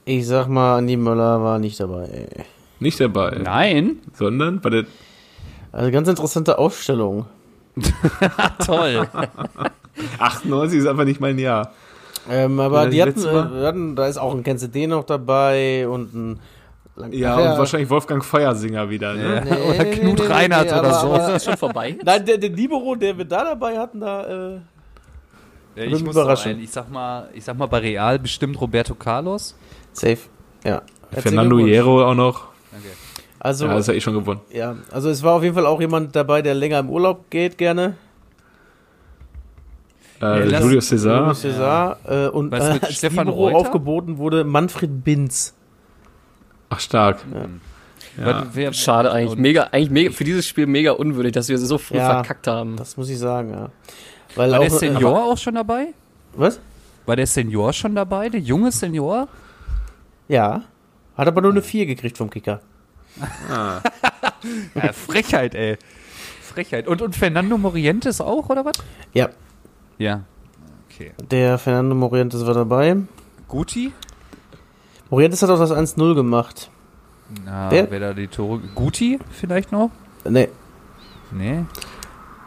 Ich 0.05 0.25
sag 0.27 0.47
mal, 0.47 0.77
Andi 0.77 0.95
Möller 0.97 1.41
war 1.43 1.59
nicht 1.59 1.79
dabei. 1.79 2.27
Nicht 2.79 2.99
dabei. 2.99 3.39
Nein? 3.43 3.97
Sondern 4.13 4.61
bei 4.61 4.69
der 4.69 4.85
Also 5.71 5.91
ganz 5.91 6.07
interessante 6.07 6.57
Aufstellung. 6.57 7.25
Toll. 8.65 9.07
98 10.19 10.79
ist 10.79 10.87
einfach 10.87 11.05
nicht 11.05 11.19
mein 11.19 11.37
Jahr. 11.39 11.71
Ähm, 12.29 12.59
aber 12.59 12.83
Ja, 12.83 12.85
die 12.89 12.95
die 12.95 13.01
hatten, 13.01 13.25
äh, 13.25 13.65
hatten, 13.65 13.95
da 13.95 14.05
ist 14.07 14.17
auch 14.17 14.33
ein 14.33 14.43
Ken 14.43 14.57
CD 14.57 14.85
noch 14.87 15.03
dabei 15.05 15.87
und 15.87 16.13
ein 16.13 16.39
Lang- 16.97 17.13
Ja, 17.13 17.35
Ach 17.35 17.51
und 17.53 17.57
wahrscheinlich 17.59 17.89
Wolfgang 17.89 18.25
Feiersinger 18.25 18.89
wieder, 18.89 19.13
ne? 19.13 19.43
Nee, 19.45 19.51
Oder 19.69 19.83
nee, 19.83 19.91
Knut 19.91 20.19
nee, 20.19 20.25
Reinhardt 20.25 20.65
nee, 20.65 20.71
oder 20.71 20.79
aber- 20.89 20.93
so. 20.99 21.13
aber- 21.13 21.35
Ist 21.35 21.45
schon 21.45 21.57
vorbei? 21.57 21.89
jetzt? 21.91 22.03
Nein, 22.03 22.25
der, 22.25 22.37
der 22.39 22.49
Libero, 22.49 22.95
der 22.95 23.17
wir 23.17 23.25
da 23.25 23.43
dabei 23.43 23.77
hatten, 23.77 23.99
da, 24.01 24.23
äh, 24.23 24.59
Ja, 25.75 25.83
Würde 25.83 25.95
ich 25.97 26.03
mich 26.03 26.13
muss 26.15 26.45
einen. 26.47 26.59
Ich 26.59 26.71
sag 26.71 26.91
mal, 26.91 27.29
ich 27.35 27.43
sag 27.45 27.55
mal 27.55 27.67
bei 27.67 27.77
Real 27.77 28.17
bestimmt 28.17 28.59
Roberto 28.59 28.95
Carlos. 28.95 29.55
safe. 29.93 30.17
Ja. 30.63 30.81
Fernando. 31.11 31.59
Hierro 31.59 32.03
auch 32.03 32.15
noch. 32.15 32.47
Also, 33.39 33.67
Ja, 33.67 33.73
das 33.73 33.81
ist 33.81 33.87
ja 33.89 33.93
eh 33.93 34.01
schon 34.01 34.15
gewonnen. 34.15 34.41
ja, 34.51 34.75
also 34.91 35.09
es 35.11 35.21
war 35.21 35.33
auf 35.33 35.43
jeden 35.43 35.53
Fall 35.53 35.67
auch 35.67 35.79
jemand 35.79 36.15
dabei, 36.15 36.41
der 36.41 36.55
länger 36.55 36.79
im 36.79 36.89
Urlaub 36.89 37.29
geht, 37.29 37.59
gerne. 37.59 37.95
Äh, 40.19 40.49
Julio 40.59 40.81
Cesar. 40.81 41.19
Julius 41.19 41.41
Cesar. 41.41 41.97
Äh, 42.07 42.27
und 42.29 42.51
Was 42.51 42.63
äh, 42.65 42.79
als 42.81 42.95
Stefan 42.95 43.27
Libero 43.27 43.45
Reuter? 43.49 43.57
aufgeboten 43.57 44.17
wurde 44.17 44.43
Manfred 44.43 45.03
Binz. 45.03 45.53
Ach, 46.69 46.79
stark. 46.79 47.19
Ja. 47.33 48.25
Was- 48.25 48.45
wer- 48.53 48.73
Schade 48.73 49.11
eigentlich. 49.11 49.37
Mega, 49.39 49.63
eigentlich 49.71 49.89
mega, 49.91 50.11
für 50.11 50.23
dieses 50.23 50.47
Spiel 50.47 50.65
mega 50.67 50.91
unwürdig, 50.91 51.33
dass 51.33 51.49
wir 51.49 51.57
so 51.57 51.77
früh 51.77 51.97
Ja. 51.97 52.15
verkackt 52.15 52.47
haben. 52.47 52.75
Das 52.75 52.97
muss 52.97 53.09
ich 53.09 53.19
sagen, 53.19 53.51
ja. 53.51 53.69
Weil 54.35 54.51
War 54.51 54.59
auch, 54.59 54.63
der 54.63 54.73
äh, 54.73 54.77
Senior 54.77 55.23
auch 55.23 55.37
schon 55.37 55.55
dabei? 55.55 55.93
Was? 56.33 56.59
War 57.05 57.15
der 57.15 57.27
Senior 57.27 57.71
schon 57.73 57.95
dabei? 57.95 58.29
Der 58.29 58.39
junge 58.41 58.71
Senior? 58.71 59.27
Ja. 60.27 60.63
Hat 61.15 61.27
aber 61.27 61.41
nur 61.41 61.51
eine 61.51 61.61
4 61.61 61.85
gekriegt 61.85 62.17
vom 62.17 62.29
Kicker. 62.29 62.59
Ja, 64.75 64.93
Frechheit, 64.93 65.55
ey. 65.55 65.77
Frechheit. 66.41 66.87
Und, 66.87 67.01
und 67.01 67.15
Fernando 67.15 67.57
Morientes 67.57 68.21
auch, 68.21 68.49
oder 68.49 68.65
was? 68.65 68.75
Ja. 69.13 69.29
Ja. 69.97 70.23
Okay. 70.89 71.11
Der 71.31 71.57
Fernando 71.57 71.95
Morientes 71.95 72.45
war 72.45 72.53
dabei. 72.53 72.97
Guti? 73.47 73.91
Morientes 75.09 75.41
hat 75.41 75.49
auch 75.49 75.59
das 75.59 75.71
1-0 75.71 76.15
gemacht. 76.15 76.69
Na, 77.45 77.69
Wer? 77.71 77.91
wer 77.91 77.99
da 77.99 78.13
die 78.13 78.27
Tore. 78.27 78.59
Guti 78.75 79.19
vielleicht 79.31 79.71
noch? 79.71 79.91
Nee. 80.27 80.49
Nee. 81.31 81.65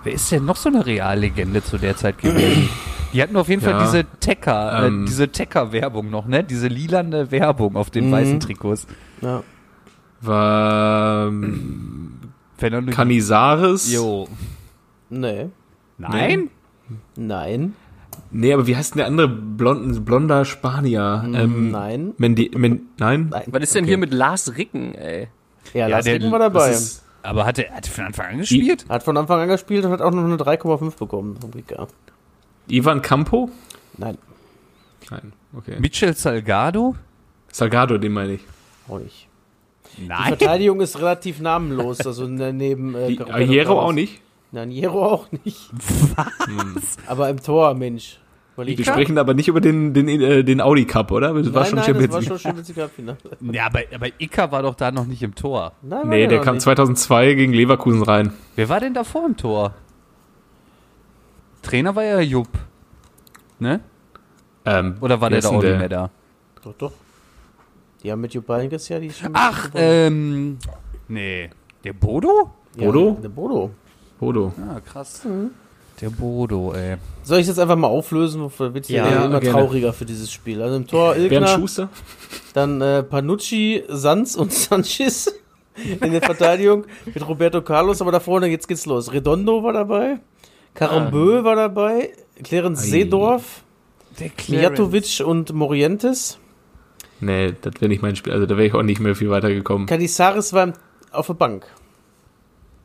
Wer 0.05 0.13
ist 0.13 0.31
denn 0.33 0.45
noch 0.47 0.57
so 0.57 0.69
eine 0.71 0.85
Reallegende 0.87 1.63
zu 1.63 1.77
der 1.77 1.97
Zeit 1.97 2.19
gewesen? 2.19 2.69
Die 3.13 3.23
hatten 3.23 3.37
auf 3.37 3.49
jeden 3.49 3.61
Fall 3.61 3.73
Ja. 3.73 3.83
diese 3.85 4.05
Tecker, 4.21 4.87
Ähm. 4.87 5.03
äh, 5.03 5.07
diese 5.07 5.29
Tecker-Werbung 5.29 6.09
noch, 6.11 6.27
ne? 6.27 6.43
Diese 6.45 6.69
lilane 6.69 7.31
Werbung 7.31 7.77
auf 7.77 7.91
den 7.91 8.09
Mhm. 8.09 8.13
weißen 8.13 8.41
Trikots. 8.41 8.87
Ja. 9.21 9.43
War 10.23 11.27
ähm, 11.29 12.13
Canizares. 12.91 13.93
Jo. 13.93 14.29
Nee. 15.11 15.49
Nein? 15.99 16.49
Nein. 17.17 17.75
Nee, 18.33 18.53
aber 18.53 18.67
wie 18.67 18.77
heißt 18.77 18.95
denn 18.95 18.99
der 18.99 19.07
andere 19.07 19.29
blonden, 19.29 20.05
blonder 20.05 20.45
Spanier? 20.45 21.25
Ähm, 21.35 21.71
Nein. 21.73 22.15
Mendi, 22.19 22.51
Men, 22.55 22.83
nein? 22.99 23.29
Nein. 23.31 23.43
Was 23.49 23.63
ist 23.65 23.75
denn 23.75 23.85
Okay. 23.85 23.91
hier 23.91 23.99
mit 23.99 24.13
Lars 24.13 24.57
Ricken, 24.57 24.95
ey? 24.95 25.29
Ja, 25.75 25.81
Ja, 25.81 25.87
Lars 25.89 26.05
der- 26.05 26.15
Ricken 26.15 26.31
war 26.31 26.39
dabei. 26.39 26.71
Ist, 26.71 27.05
Aber 27.23 27.45
hat 27.45 27.59
er, 27.59 27.73
hat 27.75 27.87
von 27.89 28.05
Anfang 28.05 28.27
an 28.27 28.39
gespielt? 28.39 28.87
Hat 28.89 29.03
von 29.03 29.17
Anfang 29.17 29.41
an 29.41 29.49
gespielt 29.49 29.85
und 29.85 29.91
hat 29.91 30.01
auch 30.01 30.13
noch 30.13 30.25
eine 30.25 30.37
3,5 30.37 30.97
bekommen. 30.97 31.37
Ivan 32.69 33.03
Campo? 33.03 33.51
Nein, 33.99 34.17
Nein, 35.11 35.33
okay. 35.57 35.77
Michel 35.81 36.15
Salgado? 36.15 36.95
Salgado, 37.53 37.99
den 37.99 38.13
meine 38.13 38.35
ich. 38.35 38.41
auch 38.89 39.01
nicht. 39.01 39.27
Die 39.99 40.07
Nein. 40.07 40.29
Verteidigung 40.37 40.81
ist 40.81 40.99
relativ 41.01 41.41
namenlos, 41.41 42.07
also 42.07 42.29
ne- 42.29 42.53
neben 42.53 42.95
äh, 42.95 43.09
Die, 43.09 43.17
Carlos. 43.17 43.67
auch 43.69 43.93
nicht. 43.93 44.21
Nein, 44.53 44.71
Hierro 44.71 45.05
auch 45.05 45.27
nicht. 45.45 45.69
Was? 46.17 46.97
Aber 47.09 47.29
im 47.29 47.43
Tor, 47.43 47.75
Mensch. 47.75 48.20
Überleg 48.61 48.77
Wir 48.77 48.85
sprechen 48.85 49.17
aber 49.17 49.33
nicht 49.33 49.49
über 49.49 49.63
den, 49.63 49.95
den, 49.95 50.07
äh, 50.07 50.45
den 50.45 50.61
Audi 50.61 50.85
Cup, 50.85 51.11
oder? 51.13 51.33
Das 51.33 51.55
war 51.55 51.63
nein, 51.63 51.71
schon 51.71 51.77
nein, 51.77 51.85
Champions 51.87 52.15
das 52.15 52.15
war 52.15 52.23
schon 52.23 52.39
Champions 52.39 52.69
League 52.69 52.79
Halbfinale. 52.79 53.19
Ja, 53.53 53.67
aber, 53.67 53.81
aber 53.95 54.09
Ica 54.19 54.53
war 54.53 54.63
doch 54.63 54.75
da 54.75 54.91
noch 54.91 55.07
nicht 55.07 55.23
im 55.23 55.35
Tor. 55.35 55.73
Nein, 55.81 56.01
war 56.01 56.05
Nee, 56.05 56.27
der 56.27 56.43
kam 56.43 56.57
nicht. 56.57 56.65
2002 56.65 57.35
gegen 57.35 57.55
Leverkusen 57.55 58.03
rein. 58.03 58.35
Wer 58.57 58.69
war 58.69 58.81
denn 58.81 58.93
davor 58.93 59.25
im 59.25 59.37
Tor? 59.37 59.75
Trainer 61.63 61.97
war 61.97 62.05
ja 62.05 62.21
Jupp. 62.21 62.49
Ne? 63.59 63.81
Ähm, 64.67 64.97
Oder 65.01 65.21
war 65.23 65.31
der 65.31 65.41
da 65.41 65.49
auch 65.49 65.63
nicht 65.63 65.79
mehr 65.79 65.89
da? 65.89 66.11
Doch, 66.63 66.75
doch. 66.75 66.93
Die 68.03 68.13
haben 68.13 68.21
mit 68.21 68.35
Jupp 68.35 68.49
Heynckes 68.49 68.89
ja 68.91 68.99
die 68.99 69.11
schon 69.11 69.31
Ach, 69.33 69.71
ähm. 69.75 70.59
Nee. 71.09 71.49
Der 71.83 71.95
Bodo? 71.95 72.51
ja, 72.77 72.85
Bodo? 72.85 73.19
Der 73.23 73.29
Bodo. 73.31 73.71
Bodo. 74.19 74.53
Ah, 74.59 74.81
krass. 74.81 75.27
Der 76.01 76.11
Bodo, 76.11 76.73
ey. 76.73 76.97
Soll 77.23 77.41
ich 77.41 77.47
jetzt 77.47 77.59
einfach 77.59 77.77
mal 77.77 77.89
auflösen? 77.89 78.41
Wofür 78.43 78.73
wird 78.73 78.89
Ja, 78.89 79.07
ja, 79.09 79.25
immer 79.27 79.41
gerne. 79.41 79.59
trauriger 79.59 79.93
für 79.93 80.07
dieses 80.07 80.33
Spiel? 80.33 80.63
Also 80.63 80.77
im 80.77 80.87
Tor 80.87 81.15
Bernd 81.15 81.33
Ilkner, 81.33 81.49
Schuster? 81.49 81.89
dann 82.55 82.81
äh, 82.81 83.03
Panucci, 83.03 83.85
Sanz 83.89 84.35
und 84.35 84.53
Sanchez 84.55 85.33
in 86.01 86.13
der 86.13 86.23
Verteidigung 86.23 86.85
mit 87.07 87.27
Roberto 87.29 87.61
Carlos, 87.63 88.01
aber 88.01 88.13
da 88.13 88.21
vorne, 88.21 88.47
jetzt 88.49 88.67
geht's 88.67 88.87
los. 88.87 89.13
Redondo 89.13 89.63
war 89.63 89.73
dabei, 89.75 90.21
Karambö 90.75 91.45
war 91.45 91.57
dabei, 91.57 92.13
Clarence 92.43 92.83
Ei. 92.85 92.91
Seedorf, 92.91 93.63
Der 94.19 94.31
Mijatovic 94.49 95.23
und 95.25 95.53
Morientes. 95.53 96.39
Nee, 97.21 97.53
das 97.61 97.75
wäre 97.81 97.89
nicht 97.91 98.01
mein 98.03 98.17
Spiel. 98.17 98.33
Also 98.33 98.47
da 98.47 98.57
wäre 98.57 98.67
ich 98.67 98.75
auch 98.75 98.83
nicht 98.83 99.01
mehr 99.01 99.15
viel 99.15 99.29
weitergekommen. 99.31 99.87
Canizares 99.87 100.53
war 100.55 100.73
auf 101.13 101.27
der 101.27 101.35
Bank. 101.35 101.67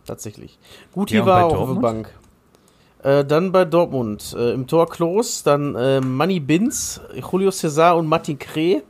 Tatsächlich. 0.06 0.60
Guti 0.94 1.16
Ja, 1.16 1.26
war 1.26 1.46
auch 1.46 1.52
auf 1.54 1.58
Dortmund? 1.58 1.78
der 1.78 1.82
Bank. 1.90 2.10
Äh, 3.04 3.24
dann 3.26 3.52
bei 3.52 3.66
Dortmund. 3.66 4.36
Äh, 4.38 4.54
Im 4.54 4.68
Tor 4.68 4.90
Klos, 4.90 5.44
dann 5.44 5.76
äh, 5.76 6.02
Manny 6.02 6.40
Binz, 6.40 7.02
Julio 7.32 7.52
Cesar 7.52 7.98
und 7.98 8.08
Martin 8.08 8.40
Kreh. 8.40 8.82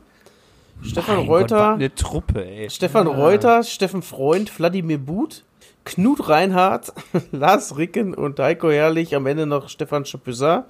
Stefan 0.82 1.16
Mein 1.16 1.26
Gott, 1.26 1.40
Reuter, 1.42 1.72
eine 1.72 1.94
Truppe, 1.94 2.44
ey. 2.44 2.70
Stefan 2.70 3.06
Reuter, 3.06 3.62
Steffen 3.62 4.02
Freund, 4.02 4.58
Wladimir 4.58 4.98
But, 4.98 5.42
Knut 5.84 6.28
Reinhardt, 6.28 6.92
Lars 7.32 7.76
Ricken 7.76 8.14
und 8.14 8.38
Heiko 8.38 8.70
Herrlich. 8.70 9.14
Am 9.14 9.26
Ende 9.26 9.46
noch 9.46 9.68
Stefan 9.68 10.04
Chapuisat. 10.04 10.66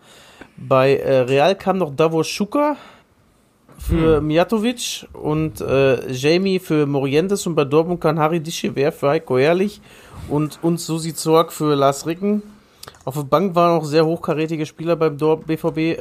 Bei 0.57 0.97
äh, 0.97 1.20
Real 1.20 1.57
kam 1.57 1.78
noch 1.78 1.95
Davos 1.95 2.28
Schuka 2.28 2.76
für 3.78 4.20
Mijatovic 4.20 5.07
und 5.12 5.61
äh, 5.61 6.11
Jamie 6.11 6.59
für 6.59 6.87
Morientes 6.87 7.47
und 7.47 7.55
bei 7.55 7.64
Dortmund 7.64 8.01
kann 8.01 8.18
Harry 8.18 8.41
Dischewer 8.41 8.91
für 8.93 9.11
Heiko 9.11 9.39
Herrlich 9.39 9.80
und 10.28 10.59
uns 10.62 10.87
Susi 10.87 11.14
Zorg 11.14 11.53
für 11.53 11.74
Lars 11.74 12.07
Ricken. 12.07 12.43
Auf 13.05 13.14
der 13.14 13.22
Bank 13.24 13.55
waren 13.55 13.78
auch 13.78 13.84
sehr 13.84 14.05
hochkarätige 14.07 14.66
Spieler 14.66 14.97
beim 14.97 15.16
BVB. 15.16 15.76
Äh, 15.78 15.93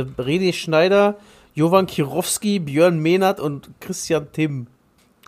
äh, 0.00 0.06
Redi 0.18 0.52
Schneider, 0.52 1.16
Jovan 1.54 1.86
Kirowski, 1.86 2.58
Björn 2.58 2.98
Mehnert 2.98 3.40
und 3.40 3.70
Christian 3.80 4.28
Timm. 4.32 4.66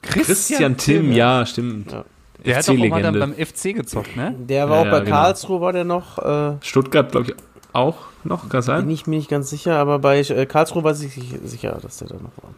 Christian 0.02 0.76
Tim, 0.76 1.12
ja, 1.12 1.44
stimmt. 1.46 1.92
Ja. 1.92 2.04
Der 2.44 2.56
hat 2.58 2.68
doch 2.68 2.74
auch 2.74 2.88
mal 2.88 3.02
dann 3.02 3.18
beim 3.18 3.32
FC 3.34 3.74
gezockt, 3.74 4.16
ne? 4.16 4.34
Der 4.38 4.68
war 4.68 4.76
Ja, 4.76 4.82
auch 4.82 4.84
ja, 4.86 4.90
bei 4.90 5.00
genau. 5.00 5.16
Karlsruhe, 5.16 5.60
war 5.62 5.72
der 5.72 5.84
noch. 5.84 6.18
Äh, 6.18 6.56
Stuttgart, 6.60 7.10
glaube 7.10 7.28
ich, 7.28 7.34
auch 7.72 7.96
noch, 8.22 8.42
kann 8.50 8.60
bin 8.60 8.62
sein? 8.62 8.90
ich 8.90 9.06
mir 9.06 9.16
nicht 9.16 9.30
ganz 9.30 9.48
sicher, 9.48 9.76
aber 9.78 9.98
bei 9.98 10.20
äh, 10.20 10.44
Karlsruhe 10.46 10.84
war 10.84 10.92
ich 10.92 10.98
sich- 10.98 11.34
sicher, 11.44 11.78
dass 11.80 11.98
der 11.98 12.08
da 12.08 12.14
noch 12.16 12.32
war. 12.42 12.50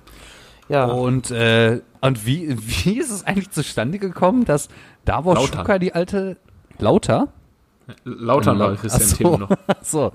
Ja, 0.68 0.86
Und, 0.86 1.30
äh, 1.30 1.80
und 2.00 2.26
wie, 2.26 2.56
wie 2.84 2.98
ist 2.98 3.10
es 3.12 3.24
eigentlich 3.24 3.50
zustande 3.50 3.98
gekommen, 4.00 4.44
dass 4.44 4.68
Davos. 5.04 5.40
Schuka 5.48 5.78
die 5.78 5.92
alte 5.94 6.36
Lauter? 6.80 7.28
Lautern 8.04 8.58
war 8.58 8.72
Ach 8.72 8.80
Christian 8.80 9.08
so. 9.08 9.16
Tim 9.16 9.40
noch. 9.40 9.50
Ach 9.66 9.74
so, 9.82 10.12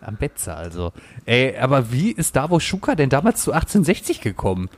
am 0.00 0.16
Betze 0.16 0.54
also. 0.54 0.92
Ey, 1.26 1.56
aber 1.56 1.92
wie 1.92 2.12
ist 2.12 2.36
Davos 2.36 2.62
Schuka 2.62 2.94
denn 2.94 3.10
damals 3.10 3.42
zu 3.42 3.52
1860 3.52 4.20
gekommen? 4.20 4.68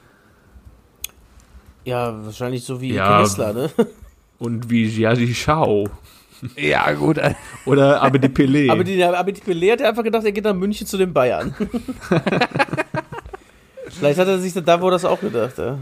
ja, 1.84 2.24
wahrscheinlich 2.24 2.64
so 2.64 2.80
wie 2.80 2.95
Ja. 2.95 3.20
Ike 3.20 3.22
Hessler, 3.22 3.53
ne? 3.53 3.70
Und 4.38 4.70
wie 4.70 4.86
Jiaji 4.86 5.34
Shao. 5.34 5.88
Ja, 6.57 6.93
gut. 6.93 7.20
Oder 7.66 8.03
Abedi 8.03 8.26
Pelé. 8.28 8.70
Aber 8.70 8.82
die, 8.82 9.03
aber 9.03 9.30
die 9.30 9.40
Pelé 9.40 9.72
hat 9.72 9.82
einfach 9.82 10.03
gedacht, 10.03 10.24
er 10.24 10.32
geht 10.32 10.45
nach 10.45 10.55
München 10.55 10.86
zu 10.86 10.97
den 10.97 11.12
Bayern. 11.12 11.55
Vielleicht 13.86 14.18
hat 14.18 14.26
er 14.26 14.40
sich 14.40 14.53
da 14.53 14.80
wo 14.80 14.90
das 14.90 15.05
auch 15.05 15.20
gedacht, 15.20 15.59
ja. 15.59 15.78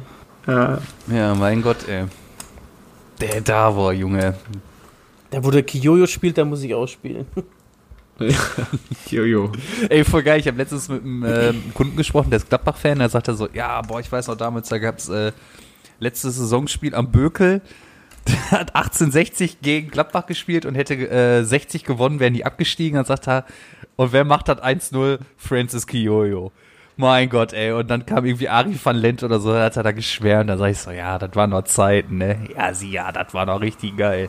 ja. 0.47 0.79
Ja, 1.11 1.35
mein 1.35 1.63
Gott, 1.63 1.89
ey. 1.89 2.05
Der 3.21 3.41
Davor, 3.41 3.95
Junge. 3.95 4.35
Da 5.31 5.45
wo 5.45 5.51
der 5.51 5.63
Kiyoyo 5.63 6.07
spielt, 6.07 6.39
da 6.39 6.45
muss 6.45 6.63
ich 6.63 6.75
auch 6.75 6.87
spielen. 6.87 7.27
Jojo. 9.11 9.53
Ey, 9.89 10.05
voll 10.05 10.23
geil. 10.23 10.41
Ich 10.41 10.47
habe 10.47 10.59
letztens 10.59 10.89
mit 10.89 11.03
einem 11.03 11.25
äh, 11.25 11.55
Kunden 11.75 11.97
gesprochen, 11.97 12.31
der 12.31 12.39
ist 12.39 12.49
Gladbach-Fan. 12.49 12.99
Der 12.99 13.09
sagte 13.09 13.35
so, 13.35 13.49
ja, 13.53 13.81
boah, 13.83 14.01
ich 14.01 14.11
weiß 14.11 14.29
noch 14.29 14.37
damals, 14.37 14.69
da 14.69 14.79
gab's 14.79 15.09
äh, 15.09 15.33
letztes 15.99 16.37
Saisonspiel 16.37 16.95
am 16.95 17.11
Bökel. 17.11 17.63
Der 18.29 18.51
hat 18.51 18.77
1860 18.77 19.63
gegen 19.63 19.89
Gladbach 19.89 20.27
gespielt 20.27 20.67
und 20.67 20.75
hätte 20.75 20.95
äh, 20.95 21.43
60 21.43 21.85
gewonnen, 21.85 22.21
wären 22.21 22.35
die 22.35 22.45
abgestiegen. 22.45 22.97
Dann 22.97 23.07
sagt 23.07 23.27
er, 23.27 23.47
und 23.97 24.13
wer 24.13 24.25
macht 24.25 24.49
das 24.49 24.59
1-0? 24.59 25.21
Francis 25.39 25.87
Kiyoyo. 25.87 26.53
Mein 26.99 27.31
Gott, 27.31 27.55
ey. 27.55 27.73
Und 27.73 27.89
dann 27.89 28.05
kam 28.05 28.27
irgendwie 28.27 28.51
Ari 28.51 28.79
van 28.83 28.97
Lent 28.97 29.23
oder 29.23 29.41
so, 29.41 29.55
da 29.55 29.65
hat 29.65 29.77
er 29.79 29.83
da 29.85 29.93
geschwärmt. 29.93 30.51
Da 30.51 30.59
sag 30.59 30.71
ich 30.71 30.79
so, 30.79 30.91
ja, 30.91 31.19
das 31.19 31.35
waren 31.35 31.49
noch 31.49 31.65
Zeiten, 31.65 32.19
ne? 32.19 32.47
Ja, 32.55 32.75
sie, 32.75 32.91
ja, 32.91 33.11
das 33.11 33.33
war 33.33 33.47
noch 33.47 33.63
richtig 33.63 33.97
geil. 33.97 34.29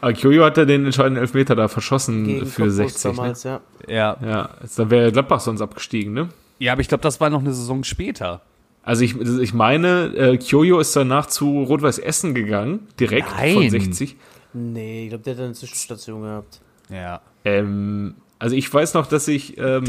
Aber 0.00 0.12
Jojo 0.12 0.44
hat 0.44 0.56
ja 0.56 0.64
den 0.64 0.84
entscheidenden 0.84 1.20
Elfmeter 1.20 1.54
da 1.56 1.68
verschossen 1.68 2.24
Gegen 2.24 2.46
für 2.46 2.62
Cottbus 2.62 2.76
60. 2.76 3.04
Ne? 3.04 3.10
damals, 3.16 3.42
ja. 3.44 3.60
Ja. 3.88 4.16
Ja, 4.24 4.50
dann 4.76 4.90
wäre 4.90 5.12
Gladbach 5.12 5.40
sonst 5.40 5.60
abgestiegen, 5.60 6.12
ne? 6.12 6.28
Ja, 6.58 6.72
aber 6.72 6.80
ich 6.80 6.88
glaube, 6.88 7.02
das 7.02 7.20
war 7.20 7.30
noch 7.30 7.40
eine 7.40 7.52
Saison 7.52 7.84
später. 7.84 8.42
Also 8.82 9.02
ich, 9.02 9.16
ich 9.20 9.52
meine, 9.52 10.14
äh, 10.16 10.36
Kyoyo 10.38 10.78
ist 10.78 10.94
danach 10.94 11.26
zu 11.26 11.62
Rot-Weiß 11.64 11.98
Essen 11.98 12.34
gegangen, 12.34 12.86
direkt 13.00 13.28
Nein. 13.36 13.54
von 13.54 13.70
60. 13.70 14.16
Nee, 14.54 15.04
ich 15.04 15.08
glaube, 15.10 15.24
der 15.24 15.34
hat 15.34 15.42
eine 15.42 15.52
Zwischenstation 15.54 16.22
gehabt. 16.22 16.60
Ja. 16.88 17.20
Ähm, 17.44 18.14
also 18.38 18.54
ich 18.54 18.72
weiß 18.72 18.94
noch, 18.94 19.06
dass 19.06 19.28
ich 19.28 19.58
ähm, 19.58 19.84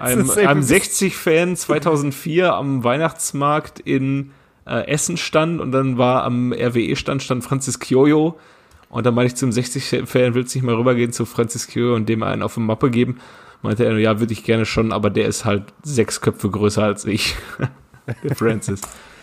einem, 0.00 0.30
einem 0.30 0.60
du 0.60 0.66
bist- 0.66 1.00
60-Fan 1.00 1.54
2004 1.56 2.52
am 2.52 2.82
Weihnachtsmarkt 2.82 3.78
in 3.80 4.32
äh, 4.66 4.86
Essen 4.88 5.16
stand 5.16 5.60
und 5.60 5.72
dann 5.72 5.96
war 5.96 6.24
am 6.24 6.52
RWE-Stand 6.52 7.22
stand 7.22 7.44
Francis 7.44 7.78
Kyoyo 7.78 8.36
und 8.90 9.06
dann 9.06 9.14
meinte 9.14 9.32
ich 9.32 9.36
zum 9.36 9.50
60-Fan, 9.50 10.34
willst 10.34 10.54
du 10.54 10.58
nicht 10.58 10.66
mal 10.66 10.74
rübergehen 10.74 11.12
zu 11.12 11.24
Francis 11.24 11.68
Kyoyo 11.68 11.94
und 11.94 12.08
dem 12.08 12.22
einen 12.22 12.42
auf 12.42 12.54
die 12.54 12.60
Mappe 12.60 12.90
geben? 12.90 13.20
Meinte 13.62 13.84
er, 13.84 13.96
ja, 13.98 14.18
würde 14.20 14.32
ich 14.32 14.42
gerne 14.44 14.66
schon, 14.66 14.92
aber 14.92 15.10
der 15.10 15.26
ist 15.26 15.44
halt 15.44 15.64
sechs 15.82 16.20
Köpfe 16.20 16.50
größer 16.50 16.82
als 16.82 17.04
ich. 17.04 17.36
der 18.24 18.34
Francis. 18.36 18.80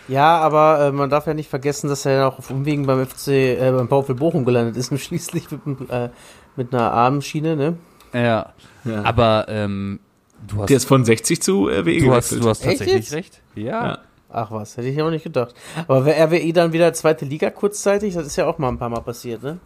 Ja, 0.07 0.37
aber 0.37 0.87
äh, 0.87 0.91
man 0.91 1.09
darf 1.09 1.27
ja 1.27 1.33
nicht 1.33 1.49
vergessen, 1.49 1.89
dass 1.89 2.05
er 2.05 2.13
ja 2.13 2.27
auch 2.27 2.39
auf 2.39 2.49
Umwegen 2.49 2.85
beim 2.85 3.05
FC, 3.05 3.27
äh, 3.27 3.71
beim 3.71 3.89
VfL 3.89 4.13
Bochum 4.13 4.45
gelandet 4.45 4.77
ist 4.77 4.91
und 4.91 4.99
schließlich 5.01 5.47
mit, 5.65 5.89
äh, 5.89 6.09
mit 6.55 6.73
einer 6.73 6.91
Armschiene, 6.91 7.55
ne? 7.55 7.77
Ja. 8.13 8.53
Ja. 8.85 9.03
Aber 9.03 9.47
ähm, 9.49 9.99
du 10.47 10.61
hast, 10.61 10.69
Der 10.69 10.77
ist 10.77 10.85
von 10.85 11.03
60 11.03 11.41
zu 11.41 11.67
RWE 11.67 11.99
du 11.99 12.13
hast, 12.13 12.31
du 12.31 12.47
hast 12.47 12.63
tatsächlich 12.63 13.11
recht. 13.11 13.41
Ja. 13.55 13.85
Ja. 13.85 13.99
Ach 14.29 14.51
was, 14.51 14.75
hätte 14.75 14.89
ich 14.89 14.97
ja 14.97 15.05
auch 15.05 15.09
nicht 15.09 15.23
gedacht. 15.23 15.55
Aber 15.87 16.05
wäre 16.05 16.27
RWE 16.27 16.51
dann 16.53 16.73
wieder 16.73 16.91
zweite 16.93 17.25
Liga 17.25 17.49
kurzzeitig? 17.49 18.13
Das 18.13 18.27
ist 18.27 18.35
ja 18.35 18.45
auch 18.45 18.57
mal 18.57 18.67
ein 18.69 18.77
paar 18.77 18.89
Mal 18.89 19.01
passiert, 19.01 19.41
ne? 19.41 19.57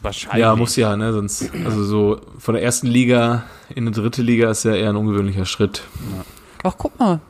Wahrscheinlich. 0.00 0.40
Ja, 0.40 0.54
muss 0.54 0.76
ja, 0.76 0.96
ne? 0.96 1.12
Sonst, 1.12 1.50
also 1.64 1.82
so 1.82 2.20
von 2.38 2.54
der 2.54 2.62
ersten 2.62 2.86
Liga 2.86 3.42
in 3.70 3.84
eine 3.84 3.90
dritte 3.90 4.22
Liga 4.22 4.48
ist 4.50 4.64
ja 4.64 4.74
eher 4.74 4.90
ein 4.90 4.96
ungewöhnlicher 4.96 5.44
Schritt. 5.44 5.82
Ach, 6.62 6.74
guck 6.78 6.96
mal. 7.00 7.20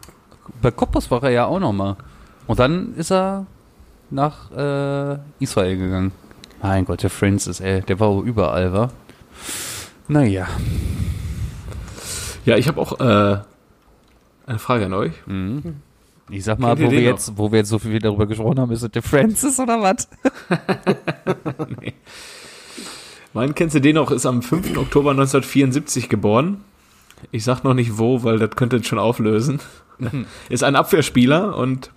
Bei 0.60 0.70
Koppos 0.70 1.10
war 1.10 1.22
er 1.22 1.30
ja 1.30 1.46
auch 1.46 1.60
noch 1.60 1.72
mal. 1.72 1.96
Und 2.46 2.58
dann 2.58 2.94
ist 2.96 3.10
er 3.10 3.46
nach 4.10 4.50
äh, 4.52 5.18
Israel 5.38 5.78
gegangen. 5.78 6.12
Mein 6.60 6.84
Gott, 6.84 7.02
der 7.02 7.10
Francis, 7.10 7.60
ey, 7.60 7.82
der 7.82 8.00
war 8.00 8.22
überall, 8.22 8.72
war. 8.72 8.90
Naja. 10.08 10.48
Ja, 12.44 12.56
ich 12.56 12.68
habe 12.68 12.80
auch 12.80 13.00
äh, 13.00 13.38
eine 14.46 14.58
Frage 14.58 14.86
an 14.86 14.92
euch. 14.92 15.12
Mhm. 15.26 15.82
Ich 16.30 16.44
sag 16.44 16.58
mal, 16.58 16.78
wo 16.78 16.90
wir, 16.90 16.90
noch? 16.90 17.06
jetzt, 17.06 17.38
wo 17.38 17.50
wir 17.50 17.58
jetzt 17.58 17.68
so 17.70 17.78
viel 17.78 17.98
darüber 17.98 18.26
gesprochen 18.26 18.60
haben, 18.60 18.72
ist 18.72 18.82
es 18.82 18.90
der 18.90 19.02
Francis 19.02 19.58
oder 19.58 19.80
was? 19.80 20.08
Mein 23.32 23.54
kennst 23.54 23.74
du 23.76 23.80
den 23.80 23.94
noch, 23.94 24.10
ist 24.10 24.26
am 24.26 24.42
5. 24.42 24.76
Oktober 24.76 25.10
1974 25.10 26.08
geboren. 26.08 26.64
Ich 27.30 27.44
sag 27.44 27.64
noch 27.64 27.74
nicht 27.74 27.98
wo, 27.98 28.22
weil 28.22 28.38
das 28.38 28.50
könnte 28.50 28.82
schon 28.84 28.98
auflösen. 28.98 29.60
ist 30.48 30.64
ein 30.64 30.76
Abwehrspieler 30.76 31.56
und 31.56 31.90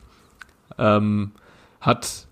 ähm, 0.78 1.32
hat 1.80 2.28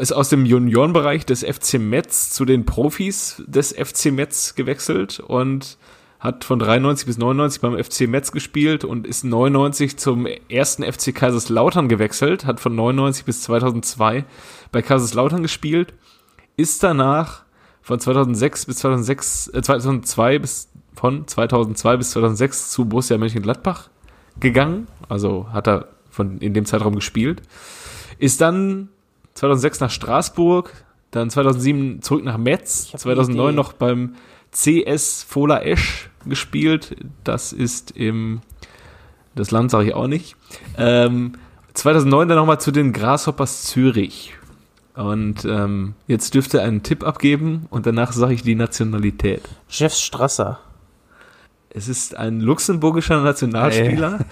ist 0.00 0.12
aus 0.12 0.30
dem 0.30 0.46
Juniorenbereich 0.46 1.26
des 1.26 1.44
FC 1.44 1.74
Metz 1.74 2.30
zu 2.30 2.46
den 2.46 2.64
Profis 2.64 3.42
des 3.46 3.72
FC 3.72 4.06
Metz 4.06 4.54
gewechselt 4.54 5.20
und 5.20 5.76
hat 6.22 6.44
von 6.44 6.60
93 6.60 7.04
bis 7.06 7.18
99 7.18 7.60
beim 7.60 7.82
FC 7.82 8.02
Metz 8.02 8.30
gespielt 8.30 8.84
und 8.84 9.08
ist 9.08 9.24
99 9.24 9.96
zum 9.96 10.26
ersten 10.48 10.84
FC 10.84 11.12
Kaiserslautern 11.12 11.88
gewechselt, 11.88 12.46
hat 12.46 12.60
von 12.60 12.76
99 12.76 13.24
bis 13.24 13.42
2002 13.42 14.24
bei 14.70 14.82
Kaiserslautern 14.82 15.42
gespielt, 15.42 15.94
ist 16.56 16.80
danach 16.84 17.42
von 17.82 17.98
2006 17.98 18.66
bis 18.66 18.76
2006, 18.76 19.48
äh, 19.48 19.62
2002 19.62 20.38
bis 20.38 20.70
von 20.94 21.26
2002 21.26 21.96
bis 21.96 22.12
2006 22.12 22.70
zu 22.70 22.84
Borussia 22.84 23.18
Mönchengladbach 23.18 23.88
gegangen, 24.38 24.86
also 25.08 25.48
hat 25.52 25.66
er 25.66 25.88
von 26.08 26.38
in 26.38 26.54
dem 26.54 26.66
Zeitraum 26.66 26.94
gespielt, 26.94 27.42
ist 28.18 28.40
dann 28.40 28.90
2006 29.34 29.80
nach 29.80 29.90
Straßburg, 29.90 30.84
dann 31.10 31.30
2007 31.30 32.00
zurück 32.00 32.22
nach 32.22 32.38
Metz, 32.38 32.84
Ich 32.86 32.94
hab 32.94 33.06
eine 33.06 33.14
2009 33.16 33.46
Idee. 33.48 33.56
noch 33.56 33.72
beim 33.72 34.14
CS 34.52 35.24
Fola 35.28 35.60
Esch 35.62 36.10
gespielt, 36.26 36.96
das 37.24 37.52
ist 37.52 37.90
im 37.92 38.40
das 39.34 39.50
Land 39.50 39.70
sage 39.70 39.88
ich 39.88 39.94
auch 39.94 40.08
nicht. 40.08 40.36
Ähm, 40.76 41.32
2009 41.74 42.28
dann 42.28 42.36
nochmal 42.36 42.60
zu 42.60 42.70
den 42.70 42.92
Grasshoppers 42.92 43.64
Zürich. 43.64 44.34
Und 44.94 45.46
ähm, 45.46 45.94
jetzt 46.06 46.34
dürfte 46.34 46.58
er 46.58 46.64
einen 46.64 46.82
Tipp 46.82 47.02
abgeben 47.02 47.66
und 47.70 47.86
danach 47.86 48.12
sage 48.12 48.34
ich 48.34 48.42
die 48.42 48.54
Nationalität. 48.54 49.40
Jeff 49.70 49.94
Strasser. 49.94 50.60
Es 51.70 51.88
ist 51.88 52.14
ein 52.14 52.40
luxemburgischer 52.40 53.22
Nationalspieler. 53.22 54.18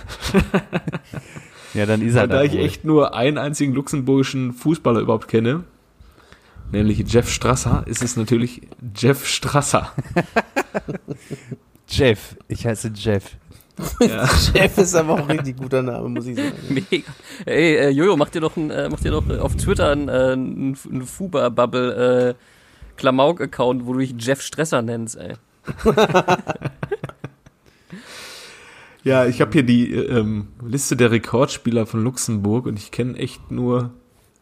Ja, 1.75 1.87
dann 1.87 2.03
ist 2.03 2.17
er 2.17 2.25
Und 2.25 2.31
da 2.31 2.43
ich 2.43 2.53
wohl. 2.53 2.61
echt 2.61 2.85
nur 2.85 3.15
einen 3.15 3.39
einzigen 3.39 3.75
luxemburgischen 3.75 4.53
Fußballer 4.53 5.01
überhaupt 5.01 5.29
kenne, 5.29 5.65
nämlich 6.73 7.05
Jeff 7.13 7.31
Strasser, 7.31 7.85
ist 7.87 8.03
es 8.03 8.17
natürlich 8.17 8.63
Jeff 8.97 9.27
Strasser. 9.27 9.93
Jeff. 11.89 12.37
Ich 12.49 12.67
heiße 12.67 12.93
Jeff. 12.95 13.37
Ja. 14.01 14.29
Jeff 14.55 14.79
ist 14.79 14.95
aber 14.95 15.15
auch 15.15 15.29
ein 15.29 15.39
richtig 15.39 15.57
guter 15.57 15.83
Name, 15.83 16.09
muss 16.09 16.27
ich 16.27 16.37
sagen. 16.37 16.53
Mega. 16.69 17.11
Ey, 17.47 17.77
äh, 17.77 17.89
Jojo, 17.91 18.17
mach 18.17 18.31
dir 18.31 18.41
doch, 18.41 18.57
ein, 18.57 18.71
äh, 18.71 18.89
mach 18.89 19.01
dir 19.01 19.11
doch 19.11 19.29
äh, 19.29 19.39
auf 19.39 19.57
Twitter 19.57 19.91
einen, 19.91 20.09
äh, 20.09 20.33
einen 20.33 21.07
Fuba-Bubble 21.07 22.31
äh, 22.31 22.35
Klamauk-Account, 22.97 23.87
wo 23.87 23.95
du 23.95 24.01
dich 24.01 24.15
Jeff 24.19 24.43
Stresser 24.43 24.83
nennst, 24.83 25.17
ey. 25.17 25.35
ja, 29.05 29.27
ich 29.27 29.41
habe 29.41 29.53
hier 29.53 29.63
die 29.63 29.95
ähm, 29.95 30.49
Liste 30.63 30.97
der 30.97 31.11
Rekordspieler 31.11 31.87
von 31.87 32.03
Luxemburg 32.03 32.67
und 32.67 32.79
ich 32.79 32.91
kenne 32.91 33.17
echt 33.19 33.51
nur 33.51 33.91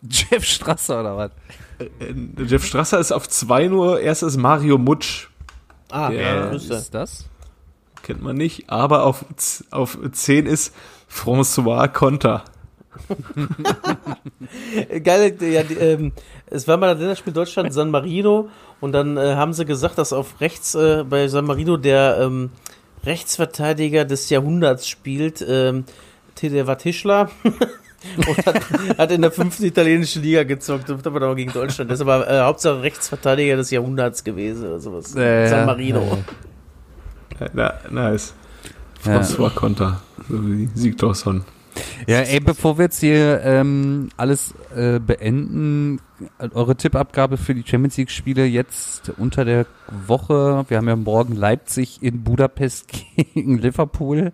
Jeff 0.02 0.44
Strasser 0.44 1.00
oder 1.00 1.16
was? 1.16 1.30
äh, 1.78 2.44
Jeff 2.44 2.64
Strasser 2.64 2.98
ist 2.98 3.12
auf 3.12 3.28
zwei 3.28 3.66
nur, 3.68 4.00
erst 4.00 4.22
ist 4.22 4.36
Mario 4.36 4.78
Mutsch, 4.78 5.28
Ah, 5.90 6.10
Wer 6.10 6.52
ist 6.52 6.94
das? 6.94 7.24
kennt 8.02 8.22
man 8.22 8.36
nicht, 8.36 8.68
aber 8.70 9.04
auf, 9.04 9.24
auf 9.70 9.98
zehn 10.12 10.46
ist 10.46 10.74
François 11.10 11.88
Conter. 11.88 12.44
Geil, 15.04 15.36
ja, 15.40 15.62
die, 15.62 15.74
ähm, 15.74 16.12
es 16.46 16.66
war 16.68 16.76
mal 16.76 16.88
das 16.92 16.98
Länderspiel 17.00 17.32
Deutschland 17.32 17.72
San 17.72 17.90
Marino 17.90 18.48
und 18.80 18.92
dann 18.92 19.16
äh, 19.16 19.34
haben 19.34 19.52
sie 19.52 19.64
gesagt, 19.64 19.98
dass 19.98 20.12
auf 20.12 20.40
rechts 20.40 20.74
äh, 20.74 21.04
bei 21.08 21.28
San 21.28 21.44
Marino 21.46 21.76
der 21.76 22.18
ähm, 22.20 22.50
Rechtsverteidiger 23.04 24.04
des 24.04 24.30
Jahrhunderts 24.30 24.88
spielt. 24.88 25.44
Ähm, 25.46 25.84
der 26.42 26.66
war 26.66 26.78
Tischler 26.78 27.30
und 27.44 28.46
hat, 28.46 28.60
hat 28.96 29.12
in 29.12 29.22
der 29.22 29.32
fünften 29.32 29.64
italienischen 29.64 30.22
Liga 30.22 30.44
gezockt, 30.44 30.88
aber 30.90 31.34
gegen 31.34 31.52
Deutschland. 31.52 31.90
Das 31.90 31.98
ist 31.98 32.02
aber 32.02 32.28
äh, 32.28 32.40
Hauptsache 32.40 32.82
Rechtsverteidiger 32.82 33.56
des 33.56 33.70
Jahrhunderts 33.70 34.22
gewesen 34.22 34.68
oder 34.68 34.80
sowas. 34.80 35.14
Äh, 35.16 35.48
San 35.48 35.66
Marino. 35.66 36.18
Ja, 37.40 37.46
na, 37.52 37.74
nice. 37.90 38.34
Ja. 39.04 39.20
François 39.20 39.50
Conter, 39.50 40.00
so 40.28 40.46
wie 40.46 40.68
Siegdorsson. 40.74 41.44
Ja, 42.06 42.20
ey, 42.20 42.40
bevor 42.40 42.78
wir 42.78 42.86
jetzt 42.86 43.00
hier 43.00 43.40
ähm, 43.44 44.08
alles 44.16 44.54
äh, 44.74 44.98
beenden, 44.98 46.00
eure 46.52 46.74
Tippabgabe 46.74 47.36
für 47.36 47.54
die 47.54 47.64
Champions 47.64 47.96
League-Spiele 47.96 48.44
jetzt 48.44 49.12
unter 49.16 49.44
der 49.44 49.66
Woche. 50.06 50.64
Wir 50.68 50.78
haben 50.78 50.88
ja 50.88 50.96
morgen 50.96 51.36
Leipzig 51.36 52.02
in 52.02 52.24
Budapest 52.24 52.88
gegen 53.34 53.58
Liverpool. 53.58 54.32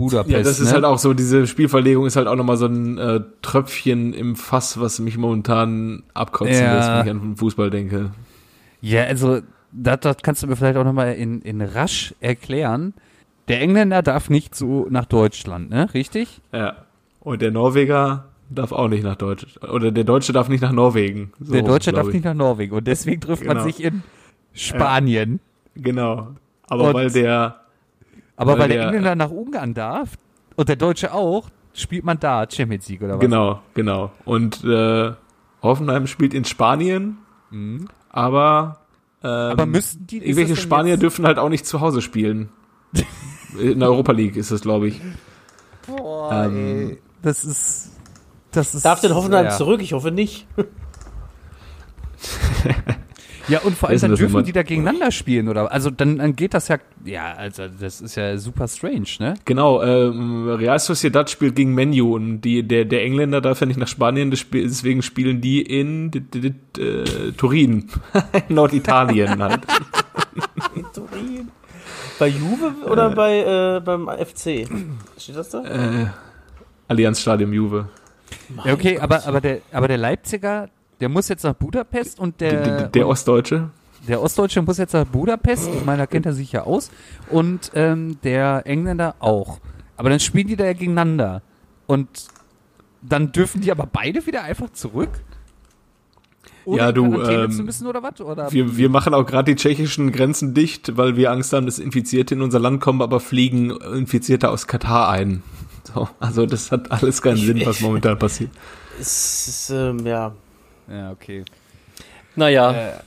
Budapest. 0.00 0.30
Ja, 0.32 0.38
das 0.42 0.58
ist 0.60 0.68
ne? 0.68 0.74
halt 0.74 0.84
auch 0.84 0.98
so, 0.98 1.14
diese 1.14 1.46
Spielverlegung 1.46 2.06
ist 2.06 2.16
halt 2.16 2.26
auch 2.26 2.36
nochmal 2.36 2.56
so 2.56 2.66
ein 2.66 2.98
äh, 2.98 3.20
Tröpfchen 3.42 4.12
im 4.12 4.34
Fass, 4.36 4.80
was 4.80 4.98
mich 4.98 5.16
momentan 5.18 6.02
abkotzen 6.14 6.54
Ja. 6.56 6.74
lässt, 6.76 6.88
wenn 6.88 7.04
ich 7.06 7.10
an 7.10 7.20
den 7.20 7.36
Fußball 7.36 7.70
denke. 7.70 8.10
Ja, 8.80 9.04
also 9.04 9.40
das, 9.72 10.00
das 10.00 10.16
kannst 10.22 10.42
du 10.42 10.46
mir 10.46 10.56
vielleicht 10.56 10.76
auch 10.78 10.84
nochmal 10.84 11.14
in, 11.14 11.42
in 11.42 11.60
rasch 11.60 12.14
erklären. 12.20 12.94
Der 13.48 13.60
Engländer 13.60 14.02
darf 14.02 14.30
nicht 14.30 14.54
so 14.54 14.86
nach 14.90 15.04
Deutschland, 15.06 15.70
ne? 15.70 15.92
Richtig? 15.94 16.40
Ja. 16.52 16.76
Und 17.20 17.42
der 17.42 17.50
Norweger 17.50 18.24
darf 18.48 18.72
auch 18.72 18.88
nicht 18.88 19.04
nach 19.04 19.16
Deutschland. 19.16 19.68
Oder 19.72 19.90
der 19.92 20.04
Deutsche 20.04 20.32
darf 20.32 20.48
nicht 20.48 20.60
nach 20.62 20.72
Norwegen. 20.72 21.32
So, 21.40 21.52
der 21.52 21.62
Deutsche 21.62 21.92
darf 21.92 22.08
ich. 22.08 22.14
nicht 22.14 22.24
nach 22.24 22.34
Norwegen 22.34 22.74
und 22.74 22.86
deswegen 22.86 23.20
trifft 23.20 23.44
man 23.44 23.58
Genau. 23.58 23.66
sich 23.66 23.82
in 23.84 24.02
Spanien. 24.52 25.40
Genau. 25.74 26.28
Aber 26.68 26.88
Und- 26.88 26.94
weil 26.94 27.10
der, 27.10 27.60
Aber 28.40 28.52
Weil 28.52 28.60
weil 28.60 28.68
der 28.68 28.76
der- 28.78 28.86
Engländer 28.88 29.14
nach 29.16 29.30
Ungarn 29.30 29.74
darf 29.74 30.16
und 30.56 30.68
der 30.68 30.76
Deutsche 30.76 31.12
auch, 31.12 31.50
spielt 31.74 32.04
man 32.04 32.18
da 32.18 32.46
Champions 32.50 32.88
League 32.88 33.02
oder 33.02 33.14
was? 33.14 33.20
genau, 33.20 33.60
genau. 33.74 34.10
Und 34.24 34.64
äh, 34.64 35.12
Hoffenheim 35.62 36.06
spielt 36.06 36.32
in 36.34 36.44
Spanien, 36.44 37.18
aber 38.10 38.78
ähm, 39.22 39.30
Mhm. 39.30 39.50
Aber 39.52 39.66
müssten 39.66 40.06
die 40.06 40.16
irgendwelche 40.18 40.54
das 40.54 40.62
Spanier 40.62 40.92
jetzt- 40.92 41.02
dürfen 41.02 41.26
halt 41.26 41.38
auch 41.38 41.50
nicht 41.50 41.66
zu 41.66 41.80
Hause 41.82 42.00
spielen. 42.00 42.48
In 43.60 43.80
der 43.80 43.90
Europa 43.90 44.12
League 44.12 44.36
ist 44.36 44.50
es, 44.52 44.62
glaube 44.62 44.88
ich. 44.88 45.00
Boah, 45.86 46.44
Ähm, 46.46 46.90
ey, 46.90 46.98
das 47.20 47.44
ist 47.44 47.90
das 48.52 48.74
ist 48.74 48.84
Darf 48.84 49.00
denn 49.00 49.14
Hoffenheim 49.14 49.44
ja. 49.46 49.50
zurück? 49.50 49.82
Ich 49.82 49.92
hoffe 49.92 50.10
nicht. 50.12 50.46
Ja, 53.50 53.58
und 53.60 53.76
vor 53.76 53.88
allem 53.88 54.00
dann 54.00 54.14
dürfen 54.14 54.44
die 54.44 54.52
da 54.52 54.62
gegeneinander 54.62 55.10
spielen, 55.10 55.48
oder? 55.48 55.72
Also 55.72 55.90
dann, 55.90 56.18
dann 56.18 56.36
geht 56.36 56.54
das 56.54 56.68
ja, 56.68 56.78
ja, 57.04 57.34
also 57.34 57.64
das 57.68 58.00
ist 58.00 58.14
ja 58.14 58.38
super 58.38 58.68
strange, 58.68 59.08
ne? 59.18 59.34
Genau, 59.44 59.82
ähm, 59.82 60.48
Real 60.48 60.78
Sociedad 60.78 61.28
spielt 61.28 61.56
gegen 61.56 61.74
Menu 61.74 62.14
und 62.14 62.42
die, 62.42 62.62
der, 62.62 62.84
der 62.84 63.02
Engländer 63.02 63.40
darf 63.40 63.60
ja 63.60 63.66
nicht 63.66 63.78
nach 63.78 63.88
Spanien, 63.88 64.30
deswegen 64.30 65.02
spielen 65.02 65.40
die 65.40 65.62
in 65.62 66.12
äh, 66.12 67.32
Turin, 67.36 67.90
in 68.48 68.54
Norditalien 68.54 69.42
halt. 69.42 69.62
Turin. 70.94 71.50
Bei 72.20 72.28
Juve 72.28 72.74
oder 72.86 73.10
bei 73.10 73.38
äh, 73.40 73.80
beim 73.80 74.06
FC? 74.08 74.68
Steht 75.18 75.36
das 75.36 75.50
da? 75.50 75.64
Äh, 75.64 76.06
Allianz 76.86 77.20
Stadium 77.20 77.52
Juve. 77.52 77.88
Ja, 78.64 78.74
okay, 78.74 78.98
aber, 78.98 79.26
aber, 79.26 79.40
der, 79.40 79.60
aber 79.72 79.88
der 79.88 79.96
Leipziger, 79.96 80.68
der 81.00 81.08
muss 81.08 81.28
jetzt 81.28 81.44
nach 81.44 81.54
Budapest 81.54 82.18
und 82.20 82.40
der, 82.40 82.62
Der, 82.62 82.88
der 82.88 83.06
und 83.06 83.12
Ostdeutsche. 83.12 83.70
der 84.06 84.20
Ostdeutsche 84.22 84.62
muss 84.62 84.78
jetzt 84.78 84.92
nach 84.92 85.06
Budapest. 85.06 85.68
Ich 85.74 85.84
meine, 85.84 85.98
da 85.98 86.06
kennt 86.06 86.26
er 86.26 86.32
sich 86.32 86.52
ja 86.52 86.62
aus. 86.64 86.90
Und 87.30 87.70
ähm, 87.74 88.18
der 88.22 88.62
Engländer 88.66 89.14
auch. 89.20 89.58
Aber 89.96 90.10
dann 90.10 90.20
spielen 90.20 90.46
die 90.48 90.56
da 90.56 90.64
ja 90.64 90.72
gegeneinander. 90.72 91.42
Und 91.86 92.08
dann 93.02 93.32
dürfen 93.32 93.60
die 93.60 93.70
aber 93.72 93.86
beide 93.90 94.26
wieder 94.26 94.42
einfach 94.42 94.70
zurück? 94.70 95.10
Ohne 96.66 96.78
Ja, 96.78 96.92
du, 96.92 97.22
ähm, 97.22 97.50
zu 97.50 97.62
müssen 97.62 97.86
oder 97.86 98.02
was? 98.02 98.20
Oder? 98.20 98.52
Wir, 98.52 98.76
wir 98.76 98.90
machen 98.90 99.14
auch 99.14 99.24
gerade 99.24 99.54
die 99.54 99.56
tschechischen 99.60 100.12
Grenzen 100.12 100.52
dicht, 100.52 100.96
weil 100.98 101.16
wir 101.16 101.30
Angst 101.32 101.52
haben, 101.54 101.64
dass 101.66 101.78
Infizierte 101.78 102.34
in 102.34 102.42
unser 102.42 102.58
Land 102.58 102.80
kommen, 102.82 103.00
aber 103.00 103.18
fliegen 103.20 103.70
Infizierte 103.70 104.50
aus 104.50 104.66
Katar 104.66 105.08
ein. 105.08 105.42
So, 105.94 106.08
also 106.20 106.44
das 106.44 106.70
hat 106.70 106.92
alles 106.92 107.22
keinen 107.22 107.38
Sinn, 107.38 107.62
was 107.64 107.80
momentan 107.80 108.18
passiert. 108.18 108.50
Es 109.00 109.48
ist, 109.48 109.70
ähm, 109.70 110.06
ja. 110.06 110.32
Ja, 110.90 111.10
okay. 111.12 111.44
Naja, 112.36 113.00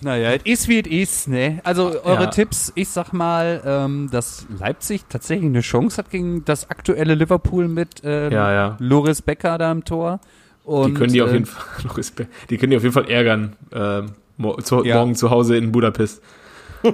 Naja, 0.00 0.32
es 0.32 0.42
ist 0.44 0.68
wie 0.68 0.80
es 0.80 0.86
ist, 0.88 1.28
ne? 1.28 1.60
Also 1.62 2.02
eure 2.04 2.24
Ja. 2.24 2.30
Tipps, 2.30 2.72
ich 2.74 2.88
sag 2.88 3.12
mal, 3.12 3.62
ähm, 3.64 4.08
dass 4.10 4.46
Leipzig 4.58 5.04
tatsächlich 5.08 5.46
eine 5.46 5.60
Chance 5.60 5.98
hat 5.98 6.10
gegen 6.10 6.44
das 6.44 6.68
aktuelle 6.70 7.14
Liverpool 7.14 7.68
mit 7.68 8.00
ähm, 8.02 8.32
Ja, 8.32 8.52
ja. 8.52 8.76
Loris 8.80 9.22
Becker 9.22 9.58
da 9.58 9.70
im 9.70 9.84
Tor. 9.84 10.18
Und, 10.64 10.88
Die 10.88 10.94
können 10.94 11.12
die 11.12 11.22
auf 11.22 11.30
äh, 11.30 11.34
jeden 11.34 11.46
Fall, 11.46 11.90
Respekt. 11.96 12.32
die 12.50 12.56
können 12.58 12.70
die 12.70 12.76
auf 12.76 12.82
jeden 12.82 12.92
Fall 12.94 13.08
ärgern, 13.08 13.54
ähm, 13.72 14.06
mo 14.36 14.56
zu, 14.60 14.76
morgen 14.82 15.14
zu 15.14 15.30
Hause 15.30 15.56
in 15.56 15.70
Budapest. 15.70 16.20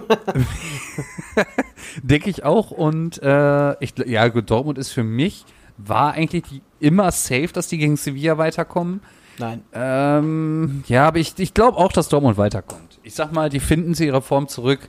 Denke 2.03 2.30
ich 2.30 2.45
auch. 2.45 2.70
Und 2.70 3.22
äh, 3.22 3.82
ich, 3.82 3.95
ja, 4.07 4.28
gut, 4.28 4.51
Dortmund 4.51 4.78
ist 4.78 4.91
für 4.93 5.05
mich, 5.05 5.45
war 5.78 6.12
eigentlich 6.12 6.45
immer 6.80 7.11
safe, 7.11 7.49
dass 7.53 7.68
die 7.68 7.78
gegen 7.78 7.97
Sevilla 7.97 8.36
weiterkommen. 8.39 9.01
Nein. 9.39 9.62
Ähm, 9.72 10.82
ja, 10.89 11.07
aber 11.07 11.18
ich, 11.18 11.34
ich 11.39 11.55
glaube 11.55 11.78
auch, 11.78 11.93
dass 11.93 12.09
Dortmund 12.09 12.36
weiterkommt. 12.39 12.99
Ich 13.03 13.14
sag 13.14 13.32
mal, 13.32 13.49
die 13.49 13.61
finden 13.61 13.95
sie 13.95 14.07
ihre 14.07 14.22
Form 14.22 14.49
zurück 14.49 14.80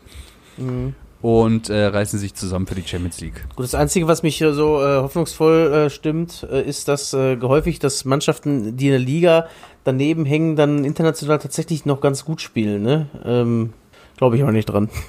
und 1.21 1.69
äh, 1.69 1.85
reißen 1.85 2.19
sich 2.19 2.33
zusammen 2.33 2.67
für 2.67 2.75
die 2.75 2.87
Champions 2.87 3.19
League. 3.21 3.45
Gut, 3.55 3.63
das 3.63 3.75
Einzige, 3.75 4.07
was 4.07 4.23
mich 4.23 4.37
hier 4.37 4.53
so 4.53 4.81
äh, 4.81 4.97
hoffnungsvoll 5.01 5.73
äh, 5.73 5.89
stimmt, 5.89 6.47
äh, 6.49 6.61
ist, 6.61 6.87
dass 6.87 7.13
äh, 7.13 7.37
häufig, 7.41 7.79
dass 7.79 8.05
Mannschaften, 8.05 8.77
die 8.77 8.87
in 8.87 8.91
der 8.91 8.99
Liga 8.99 9.47
daneben 9.83 10.25
hängen, 10.25 10.55
dann 10.55 10.83
international 10.85 11.39
tatsächlich 11.39 11.85
noch 11.85 12.01
ganz 12.01 12.25
gut 12.25 12.41
spielen. 12.41 12.83
Ne? 12.83 13.07
Ähm, 13.25 13.73
Glaube 14.17 14.37
ich 14.37 14.43
auch 14.43 14.51
nicht 14.51 14.65
dran. 14.67 14.89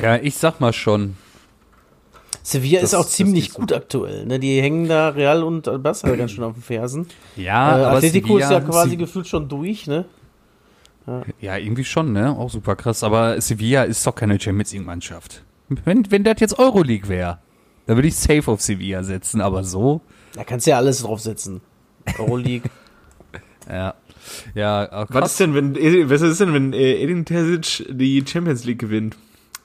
Ja, 0.00 0.14
ich 0.14 0.36
sag 0.36 0.60
mal 0.60 0.72
schon. 0.72 1.16
Sevilla 2.50 2.80
Das- 2.80 2.90
ist 2.92 2.94
auch 2.98 3.06
ziemlich 3.06 3.44
geht 3.46 3.52
so. 3.54 3.60
gut 3.60 3.72
aktuell. 3.72 4.24
Ne? 4.26 4.38
Die 4.38 4.60
hängen 4.62 4.88
da 4.88 5.10
Real 5.10 5.42
und 5.42 5.64
Barca 5.82 6.14
ganz 6.16 6.30
schön 6.32 6.44
auf 6.44 6.54
den 6.54 6.62
Fersen. 6.62 7.06
Ja, 7.36 7.78
äh, 7.78 7.84
aber 7.84 7.96
Atletico 7.96 8.38
ist 8.38 8.50
ja 8.50 8.58
Sevilla- 8.58 8.70
quasi 8.70 8.90
Se- 8.90 8.96
gefühlt 8.96 9.26
schon 9.28 9.48
durch. 9.48 9.86
Ne? 9.86 10.04
Ja, 11.40 11.56
irgendwie 11.56 11.84
schon, 11.84 12.12
ne? 12.12 12.36
Auch 12.36 12.50
super 12.50 12.76
krass. 12.76 13.02
Aber 13.02 13.40
Sevilla 13.40 13.84
ist 13.84 14.06
doch 14.06 14.14
keine 14.14 14.38
Champions 14.38 14.72
League-Mannschaft. 14.72 15.42
Wenn, 15.84 16.10
wenn 16.10 16.22
das 16.24 16.36
jetzt 16.40 16.58
Euroleague 16.58 17.08
wäre, 17.08 17.38
dann 17.86 17.96
würde 17.96 18.08
ich 18.08 18.16
safe 18.16 18.50
auf 18.50 18.60
Sevilla 18.60 19.02
setzen, 19.02 19.40
aber 19.40 19.64
so. 19.64 20.02
Da 20.34 20.44
kannst 20.44 20.66
du 20.66 20.70
ja 20.72 20.76
alles 20.76 21.02
draufsetzen. 21.02 21.60
Euroleague. 22.18 22.70
Ja. 23.70 23.94
Ja, 24.54 25.06
Was 25.10 25.32
ist 25.32 25.40
denn, 25.40 25.54
wenn, 25.54 25.74
was 26.08 26.22
ist 26.22 26.40
denn, 26.40 26.54
wenn 26.54 26.72
äh, 26.72 27.02
Edin 27.02 27.26
Terzic 27.26 27.86
die 27.90 28.24
Champions 28.26 28.64
League 28.64 28.78
gewinnt 28.78 29.14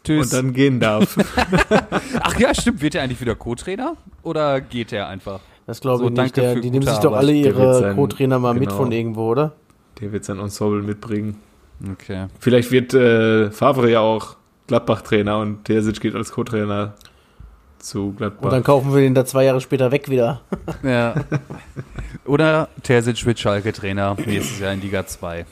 Tschüss. 0.04 0.34
und 0.34 0.38
dann 0.38 0.54
gehen 0.54 0.80
darf? 0.80 1.18
Ach 2.22 2.40
ja, 2.40 2.54
stimmt. 2.54 2.82
Wird 2.82 2.96
er 2.96 3.04
eigentlich 3.04 3.22
wieder 3.22 3.36
Co-Trainer? 3.36 3.96
Oder 4.24 4.62
geht 4.62 4.92
er 4.92 5.08
einfach? 5.08 5.40
Das 5.66 5.80
glaube 5.80 6.00
So, 6.00 6.10
ich 6.10 6.16
nicht. 6.16 6.38
Der, 6.38 6.56
die 6.56 6.72
nehmen 6.72 6.86
sich 6.86 6.98
doch 6.98 7.14
alle 7.14 7.32
ihre 7.32 7.94
Co-Trainer 7.96 8.40
mal 8.40 8.54
mit 8.54 8.64
genau. 8.64 8.76
von 8.76 8.92
irgendwo, 8.92 9.30
oder? 9.30 9.54
Der 10.02 10.12
wird 10.12 10.26
sein 10.26 10.40
Ensemble 10.40 10.82
mitbringen. 10.82 11.38
Okay. 11.92 12.28
Vielleicht 12.40 12.72
wird 12.72 12.94
äh, 12.94 13.52
Favre 13.52 13.90
ja 13.90 14.00
auch 14.02 14.36
Gladbach-Trainer 14.68 15.40
und 15.40 15.66
Terzic 15.66 16.00
geht 16.02 16.16
als 16.16 16.32
Co-Trainer 16.32 16.94
zu 17.80 18.14
Gladbach. 18.14 18.46
Und 18.46 18.52
dann 18.54 18.64
kaufen 18.64 18.94
wir 18.94 19.02
den 19.02 19.14
da 19.14 19.26
zwei 19.26 19.44
Jahre 19.46 19.62
später 19.62 19.92
weg 19.92 20.10
wieder. 20.10 20.42
Ja. 20.84 21.16
Oder 22.26 22.70
Terzic 22.84 23.26
wird 23.26 23.40
Schalke-Trainer 23.40 24.16
nächstes 24.26 24.60
Jahr 24.60 24.74
in 24.74 24.82
Liga 24.82 25.06
2. 25.06 25.46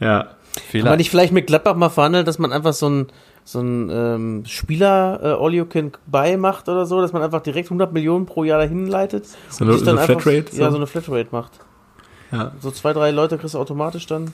ja, 0.00 0.28
Kann 0.58 0.80
man 0.80 0.82
Vielleicht. 0.82 0.98
nicht 0.98 1.10
vielleicht 1.10 1.32
mit 1.32 1.46
Gladbach 1.46 1.74
mal 1.76 1.88
verhandeln, 1.88 2.24
dass 2.26 2.38
man 2.38 2.52
einfach 2.52 2.72
so 2.72 2.88
ein 2.88 3.06
so 3.44 3.60
ein 3.60 3.88
ähm, 3.90 4.42
Spieler 4.46 5.20
äh, 5.22 5.42
all 5.42 5.54
you 5.54 5.64
can 5.64 5.92
buy 6.06 6.36
macht 6.36 6.68
oder 6.68 6.84
so, 6.84 7.00
dass 7.00 7.12
man 7.14 7.22
einfach 7.22 7.40
direkt 7.40 7.68
100 7.68 7.92
Millionen 7.94 8.26
pro 8.26 8.44
Jahr 8.44 8.58
dahin 8.58 8.86
leitet 8.86 9.26
so 9.48 9.64
und 9.64 9.70
eine, 9.70 9.78
so 9.78 9.90
eine 9.90 10.00
einfach 10.00 10.20
Flatrate. 10.20 10.54
ja 10.56 10.64
so. 10.66 10.70
so 10.72 10.76
eine 10.76 10.86
Flatrate 10.86 11.28
macht. 11.32 11.52
ja. 12.30 12.52
So 12.60 12.70
zwei 12.70 12.92
drei 12.92 13.10
Leute 13.10 13.38
kriegst 13.38 13.54
du 13.54 13.58
automatisch 13.58 14.06
dann. 14.06 14.32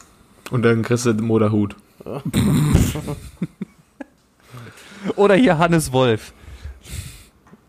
Und 0.51 0.63
dann 0.65 0.83
kriegst 0.83 1.07
du 1.07 1.13
den 1.13 1.25
Moderhut. 1.27 1.77
Oder 5.17 5.35
hier 5.35 5.59
Hannes 5.59 5.93
Wolf. 5.93 6.33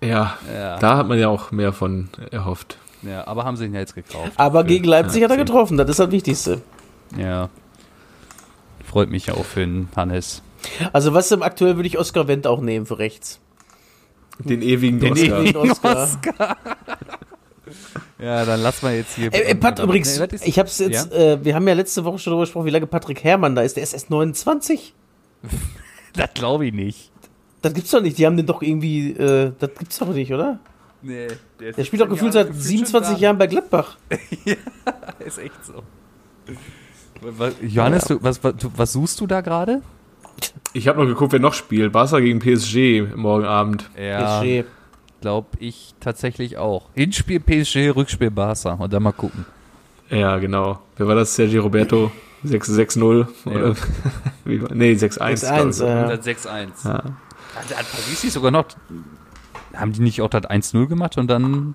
Ja, 0.01 0.37
Ja. 0.53 0.77
da 0.79 0.97
hat 0.97 1.07
man 1.07 1.19
ja 1.19 1.27
auch 1.29 1.51
mehr 1.51 1.73
von 1.73 2.09
erhofft. 2.31 2.77
ja, 3.01 3.25
aber 3.27 3.43
haben 3.45 3.57
sie 3.57 3.65
ihn 3.65 3.73
ja 3.73 3.79
jetzt 3.81 3.95
gekauft. 3.95 4.31
Aber 4.37 4.63
gegen 4.63 4.85
Leipzig 4.85 5.21
Ja, 5.21 5.25
hat 5.25 5.31
er 5.31 5.37
getroffen, 5.43 5.77
das 5.77 5.89
ist 5.89 5.99
das 5.99 6.11
Wichtigste. 6.11 6.61
Ja. 7.17 7.49
Freut 8.95 9.09
mich 9.09 9.25
ja 9.25 9.33
auch 9.33 9.43
für 9.43 9.59
den 9.59 9.89
Hannes. 9.93 10.41
Also 10.93 11.13
was 11.13 11.29
im 11.29 11.43
aktuell 11.43 11.75
würde 11.75 11.85
ich 11.85 11.99
Oscar 11.99 12.29
Wendt 12.29 12.47
auch 12.47 12.61
nehmen 12.61 12.85
für 12.85 12.97
rechts. 12.97 13.41
Den 14.39 14.61
ewigen 14.61 15.01
Den 15.01 15.11
Oscar. 15.11 15.41
ewigen- 15.41 15.57
Oscar. 15.83 16.57
Ja, 18.19 18.45
dann 18.45 18.61
lass 18.61 18.83
mal 18.83 18.95
jetzt 18.95 19.15
hier. 19.15 19.33
Ey, 19.33 19.47
ey, 19.47 19.55
Pat, 19.55 19.79
übrigens, 19.79 20.17
Nee, 20.17 20.27
ich 20.45 20.59
hab's 20.59 20.79
jetzt, 20.79 21.11
äh, 21.11 21.43
wir 21.43 21.55
haben 21.55 21.67
ja 21.67 21.73
letzte 21.73 22.05
Woche 22.05 22.19
schon 22.19 22.31
darüber 22.31 22.43
gesprochen, 22.43 22.67
wie 22.67 22.69
lange 22.69 22.87
Patrick 22.87 23.21
Herrmann 23.25 23.53
da 23.53 23.63
ist. 23.63 23.75
Der 23.75 23.83
ist 23.83 23.91
erst 23.91 24.09
29. 24.09 24.93
Das 26.13 26.29
glaube 26.33 26.65
ich 26.67 26.73
nicht. 26.73 27.11
Das 27.63 27.73
gibt's 27.73 27.91
doch 27.91 27.99
nicht. 28.01 28.17
Die 28.17 28.25
haben 28.25 28.37
den 28.37 28.45
doch 28.45 28.61
irgendwie, 28.61 29.09
äh, 29.11 29.51
das 29.59 29.71
gibt's 29.77 29.99
doch 29.99 30.13
nicht, 30.13 30.31
oder? 30.33 30.59
Nee, 31.01 31.27
Der 31.59 31.83
spielt 31.83 32.01
doch 32.01 32.07
gefühlt 32.07 32.31
seit 32.31 32.55
27 32.55 33.19
Jahren 33.19 33.37
bei 33.37 33.47
Gladbach. 33.47 33.97
Ist 35.19 35.37
echt 35.39 35.65
so. 35.65 35.83
Johannes, 37.61 38.05
du, 38.05 38.21
was, 38.21 38.43
was, 38.43 38.55
du, 38.57 38.71
was 38.75 38.93
suchst 38.93 39.19
du 39.21 39.27
da 39.27 39.41
gerade? 39.41 39.81
Ich 40.73 40.87
habe 40.87 40.99
noch 40.99 41.07
geguckt, 41.07 41.31
wer 41.33 41.39
noch 41.39 41.53
spielt. 41.53 41.91
Barca 41.93 42.19
gegen 42.19 42.39
PSG 42.39 43.15
morgen 43.15 43.45
Abend. 43.45 43.89
Ja, 43.97 44.41
PSG. 44.41 44.65
glaube 45.21 45.47
ich 45.59 45.95
tatsächlich 45.99 46.57
auch. 46.57 46.89
Hinspiel 46.93 47.39
PSG, 47.39 47.95
Rückspiel 47.95 48.31
Barca. 48.31 48.73
Und 48.73 48.91
dann 48.91 49.03
mal 49.03 49.13
gucken. 49.13 49.45
Ja, 50.09 50.37
genau. 50.37 50.79
Wer 50.97 51.07
war 51.07 51.15
das? 51.15 51.35
Sergio 51.35 51.63
Roberto? 51.63 52.11
6-6-0? 52.45 53.25
Oder? 53.45 53.75
Wie 54.45 54.61
war- 54.61 54.71
nee, 54.73 54.91
6-1. 54.93 55.17
6-1, 55.17 55.39
glaub 55.39 55.69
ich. 55.69 55.79
ja. 55.79 56.01
Und 56.03 56.09
dann 56.09 56.19
6-1. 56.19 56.45
Ja. 56.83 56.93
Hat, 56.93 57.77
hat 57.77 57.91
Paris 57.91 58.23
nicht 58.23 58.33
sogar 58.33 58.51
noch. 58.51 58.65
Haben 59.73 59.93
die 59.93 60.01
nicht 60.01 60.21
auch 60.21 60.29
das 60.29 60.43
1-0 60.43 60.87
gemacht 60.87 61.17
und 61.17 61.27
dann. 61.27 61.73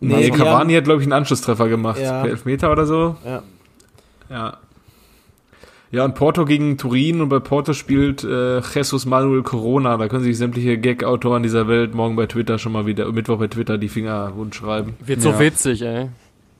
Nee, 0.00 0.24
die 0.24 0.30
Cavani 0.30 0.72
haben- 0.72 0.76
hat, 0.76 0.84
glaube 0.84 1.00
ich, 1.00 1.06
einen 1.06 1.12
Anschlusstreffer 1.12 1.68
gemacht. 1.68 2.00
Ja. 2.00 2.22
Per 2.22 2.30
Elfmeter 2.30 2.70
oder 2.72 2.84
so. 2.86 3.16
Ja. 3.24 3.42
Ja. 4.30 4.58
Ja, 5.90 6.04
und 6.04 6.16
Porto 6.16 6.44
gegen 6.44 6.76
Turin 6.76 7.20
und 7.20 7.28
bei 7.28 7.38
Porto 7.38 7.72
spielt 7.72 8.24
äh, 8.24 8.58
Jesus 8.60 9.06
Manuel 9.06 9.42
Corona. 9.44 9.96
Da 9.96 10.08
können 10.08 10.24
sich 10.24 10.36
sämtliche 10.36 10.76
Gag-Autoren 10.76 11.44
dieser 11.44 11.68
Welt 11.68 11.94
morgen 11.94 12.16
bei 12.16 12.26
Twitter 12.26 12.58
schon 12.58 12.72
mal 12.72 12.84
wieder, 12.86 13.10
Mittwoch 13.12 13.38
bei 13.38 13.46
Twitter 13.46 13.78
die 13.78 13.88
Finger 13.88 14.34
wund 14.34 14.54
schreiben. 14.56 14.96
wird 15.04 15.20
so 15.22 15.30
Ja. 15.30 15.38
witzig, 15.38 15.82
ey. 15.82 16.08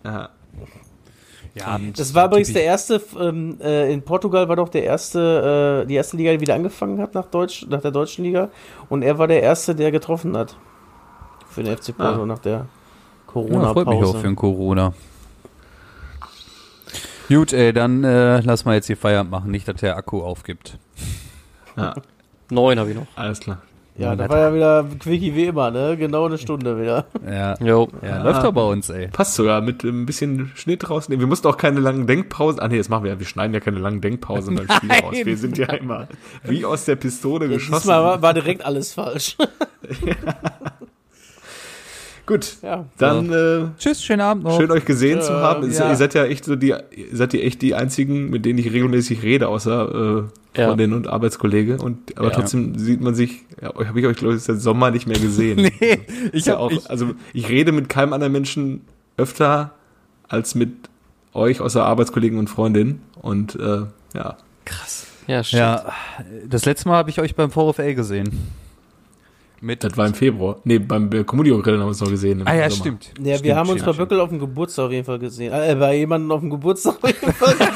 Ja. 0.04 0.28
Ja, 1.56 1.78
Das 1.96 2.14
war 2.14 2.26
übrigens 2.26 2.52
der 2.52 2.64
erste, 2.64 3.00
ähm, 3.20 3.58
äh, 3.60 3.92
in 3.92 4.02
Portugal 4.02 4.48
war 4.48 4.56
doch 4.56 4.68
der 4.68 4.82
erste, 4.84 5.82
äh, 5.84 5.86
die 5.86 5.94
erste 5.94 6.16
Liga, 6.16 6.32
die 6.32 6.40
wieder 6.40 6.54
angefangen 6.56 7.00
hat 7.00 7.14
nach, 7.14 7.26
Deutsch, 7.26 7.64
nach 7.68 7.80
der 7.80 7.92
deutschen 7.92 8.24
Liga. 8.24 8.48
Und 8.88 9.02
er 9.02 9.18
war 9.18 9.28
der 9.28 9.40
Erste, 9.42 9.74
der 9.74 9.92
getroffen 9.92 10.36
hat. 10.36 10.56
Für 11.48 11.62
den 11.62 11.76
FC 11.76 11.96
Porto 11.96 12.22
Ah. 12.22 12.26
nach 12.26 12.40
der 12.40 12.52
Ja, 12.52 12.66
freut 13.32 13.46
mich 13.48 13.56
auch 13.56 13.74
für 13.74 13.84
Corona-Pause. 13.84 14.22
den 14.22 14.36
Corona. 14.36 14.92
Gut, 17.28 17.52
ey, 17.52 17.72
dann 17.72 18.04
äh, 18.04 18.40
lass 18.40 18.64
mal 18.64 18.74
jetzt 18.74 18.86
hier 18.86 18.96
Feierabend 18.96 19.30
machen, 19.30 19.50
nicht, 19.50 19.66
dass 19.66 19.76
der 19.80 19.96
Akku 19.96 20.22
aufgibt. 20.22 20.78
ja, 21.76 21.94
Neun 22.50 22.78
habe 22.78 22.90
ich 22.90 22.96
noch. 22.96 23.06
alles 23.16 23.40
klar. 23.40 23.62
Ja, 23.96 24.16
da 24.16 24.28
war 24.28 24.38
ja 24.40 24.52
wieder 24.52 24.84
Quickie 24.98 25.36
wie 25.36 25.44
immer, 25.44 25.70
ne? 25.70 25.96
Genau 25.96 26.26
eine 26.26 26.36
Stunde 26.36 26.80
wieder. 26.80 27.06
Ja, 27.30 27.54
Jo. 27.64 27.88
ja 28.02 28.24
läuft 28.24 28.42
doch 28.42 28.50
bei 28.50 28.62
uns, 28.64 28.90
ey. 28.90 29.06
Passt 29.06 29.36
sogar 29.36 29.60
mit 29.60 29.84
ein 29.84 30.04
bisschen 30.04 30.50
Schnitt 30.56 30.90
rausnehmen. 30.90 31.20
Wir 31.20 31.28
mussten 31.28 31.46
auch 31.46 31.56
keine 31.56 31.78
langen 31.78 32.08
Denkpausen. 32.08 32.58
Ah 32.58 32.66
nee, 32.66 32.76
das 32.78 32.88
machen 32.88 33.04
wir 33.04 33.12
ja. 33.12 33.20
Wir 33.20 33.26
schneiden 33.26 33.54
ja 33.54 33.60
keine 33.60 33.78
langen 33.78 34.00
Denkpausen 34.00 34.56
beim 34.56 34.68
Spiel 34.68 34.90
aus. 34.90 35.14
Wir 35.14 35.36
sind 35.36 35.58
ja 35.58 35.66
immer 35.74 36.08
wie 36.42 36.64
aus 36.64 36.86
der 36.86 36.96
Pistole 36.96 37.48
geschossen. 37.48 37.82
Diesmal 37.82 38.02
war, 38.02 38.20
war 38.20 38.34
direkt 38.34 38.64
alles 38.64 38.94
falsch. 38.94 39.36
Gut, 42.26 42.56
ja. 42.62 42.86
dann 42.96 43.30
äh, 43.32 43.66
Tschüss, 43.78 44.02
schönen 44.02 44.22
Abend 44.22 44.44
noch. 44.44 44.58
schön 44.58 44.70
euch 44.70 44.86
gesehen 44.86 45.20
zu 45.20 45.32
haben. 45.32 45.70
ja. 45.70 45.90
Ihr 45.90 45.96
seid 45.96 46.14
ja 46.14 46.24
echt 46.24 46.44
so 46.46 46.56
die, 46.56 46.68
ihr 46.68 46.78
seid 47.12 47.34
ihr 47.34 47.44
echt 47.44 47.60
die 47.60 47.74
einzigen, 47.74 48.30
mit 48.30 48.46
denen 48.46 48.58
ich 48.58 48.72
regelmäßig 48.72 49.22
rede, 49.22 49.48
außer 49.48 50.24
äh, 50.54 50.58
Ja. 50.60 50.68
Freundin 50.68 50.94
und 50.94 51.06
Arbeitskollege. 51.06 51.76
Und 51.78 52.16
aber 52.16 52.28
Ja. 52.28 52.34
trotzdem 52.34 52.78
sieht 52.78 53.00
man 53.02 53.14
sich. 53.14 53.42
Ja, 53.60 53.74
habe 53.74 54.00
ich 54.00 54.06
euch 54.06 54.16
glaube 54.16 54.36
ich 54.36 54.42
seit 54.42 54.58
Sommer 54.60 54.90
nicht 54.90 55.06
mehr 55.06 55.18
gesehen. 55.18 55.70
nee, 55.80 55.98
ich 56.28 56.32
ich 56.32 56.46
ja 56.46 56.54
hab, 56.54 56.60
auch. 56.60 56.70
ich, 56.72 56.88
also 56.88 57.10
ich 57.34 57.48
rede 57.50 57.72
mit 57.72 57.88
keinem 57.90 58.12
anderen 58.14 58.32
Menschen 58.32 58.80
öfter 59.18 59.72
als 60.28 60.54
mit 60.54 60.70
euch, 61.34 61.60
außer 61.60 61.84
Arbeitskollegen 61.84 62.38
und 62.38 62.48
Freundin. 62.48 63.02
Und 63.20 63.54
äh, 63.56 63.82
ja, 64.14 64.36
Ja, 65.26 65.44
stimmt. 65.44 65.58
ja, 65.60 65.92
das 66.48 66.64
letzte 66.64 66.88
Mal 66.88 66.96
habe 66.96 67.10
ich 67.10 67.20
euch 67.20 67.34
beim 67.34 67.50
VfL 67.50 67.94
gesehen. 67.94 68.30
Mit, 69.64 69.82
das 69.82 69.96
war 69.96 70.06
im 70.06 70.12
Februar. 70.12 70.58
Nee, 70.64 70.78
beim 70.78 71.08
Communio 71.24 71.58
Grill 71.62 71.74
haben 71.74 71.84
wir 71.84 71.86
uns 71.86 72.00
noch 72.00 72.10
gesehen. 72.10 72.42
ah 72.46 72.54
ja, 72.54 72.68
Sommer. 72.68 72.80
stimmt. 72.82 73.12
Ja, 73.18 73.24
wir 73.24 73.36
Stimmt, 73.38 73.54
haben 73.54 73.68
uns 73.70 73.80
stimmt, 73.80 73.96
bei. 73.96 74.02
Böckel 74.04 74.20
auf 74.20 74.28
dem 74.28 74.38
Geburtstag 74.38 74.84
auf 74.84 74.92
jeden 74.92 75.06
Fall 75.06 75.18
gesehen. 75.18 75.54
Äh, 75.54 75.74
bei 75.74 75.96
jemandem 75.96 76.30
auf 76.32 76.40
dem 76.40 76.50
Geburtstag 76.50 76.96
auf 77.02 77.08
jeden 77.10 77.32
Fall. 77.32 77.54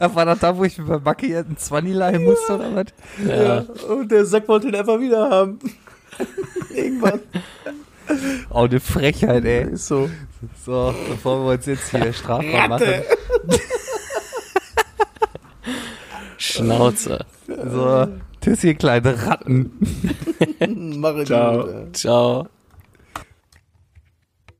Ach, 0.00 0.14
war 0.16 0.24
das 0.24 0.40
da, 0.40 0.56
wo 0.56 0.64
ich 0.64 0.78
mir 0.78 0.84
bei 0.86 0.98
Bucky 0.98 1.36
einen 1.36 1.56
20 1.56 1.94
leihen 1.94 2.24
musste 2.24 2.54
oder 2.56 2.74
was? 2.74 2.86
ja. 3.24 3.64
Und 3.88 4.10
der 4.10 4.24
Sack 4.24 4.48
wollte 4.48 4.66
ihn 4.66 4.74
einfach 4.74 4.98
wieder 4.98 5.30
haben. 5.30 5.60
Irgendwann. 6.74 7.20
Oh, 8.50 8.64
eine 8.64 8.80
Frechheit, 8.80 9.44
ey. 9.44 9.74
Ist 9.74 9.86
so. 9.86 10.10
So, 10.66 10.92
bevor 11.08 11.44
wir 11.46 11.52
uns 11.52 11.66
jetzt 11.66 11.88
hier 11.90 12.12
strafbar 12.12 12.66
machen. 12.68 12.88
Schnauze. 16.36 17.24
So, 17.46 18.08
tschüss, 18.42 18.64
ihr 18.64 18.74
kleine 18.74 19.26
Ratten. 19.26 19.70
Mach 20.98 21.16
ich 21.16 21.26
Ciao. 21.26 21.64
gut. 21.64 21.96
Ciao. 21.96 22.48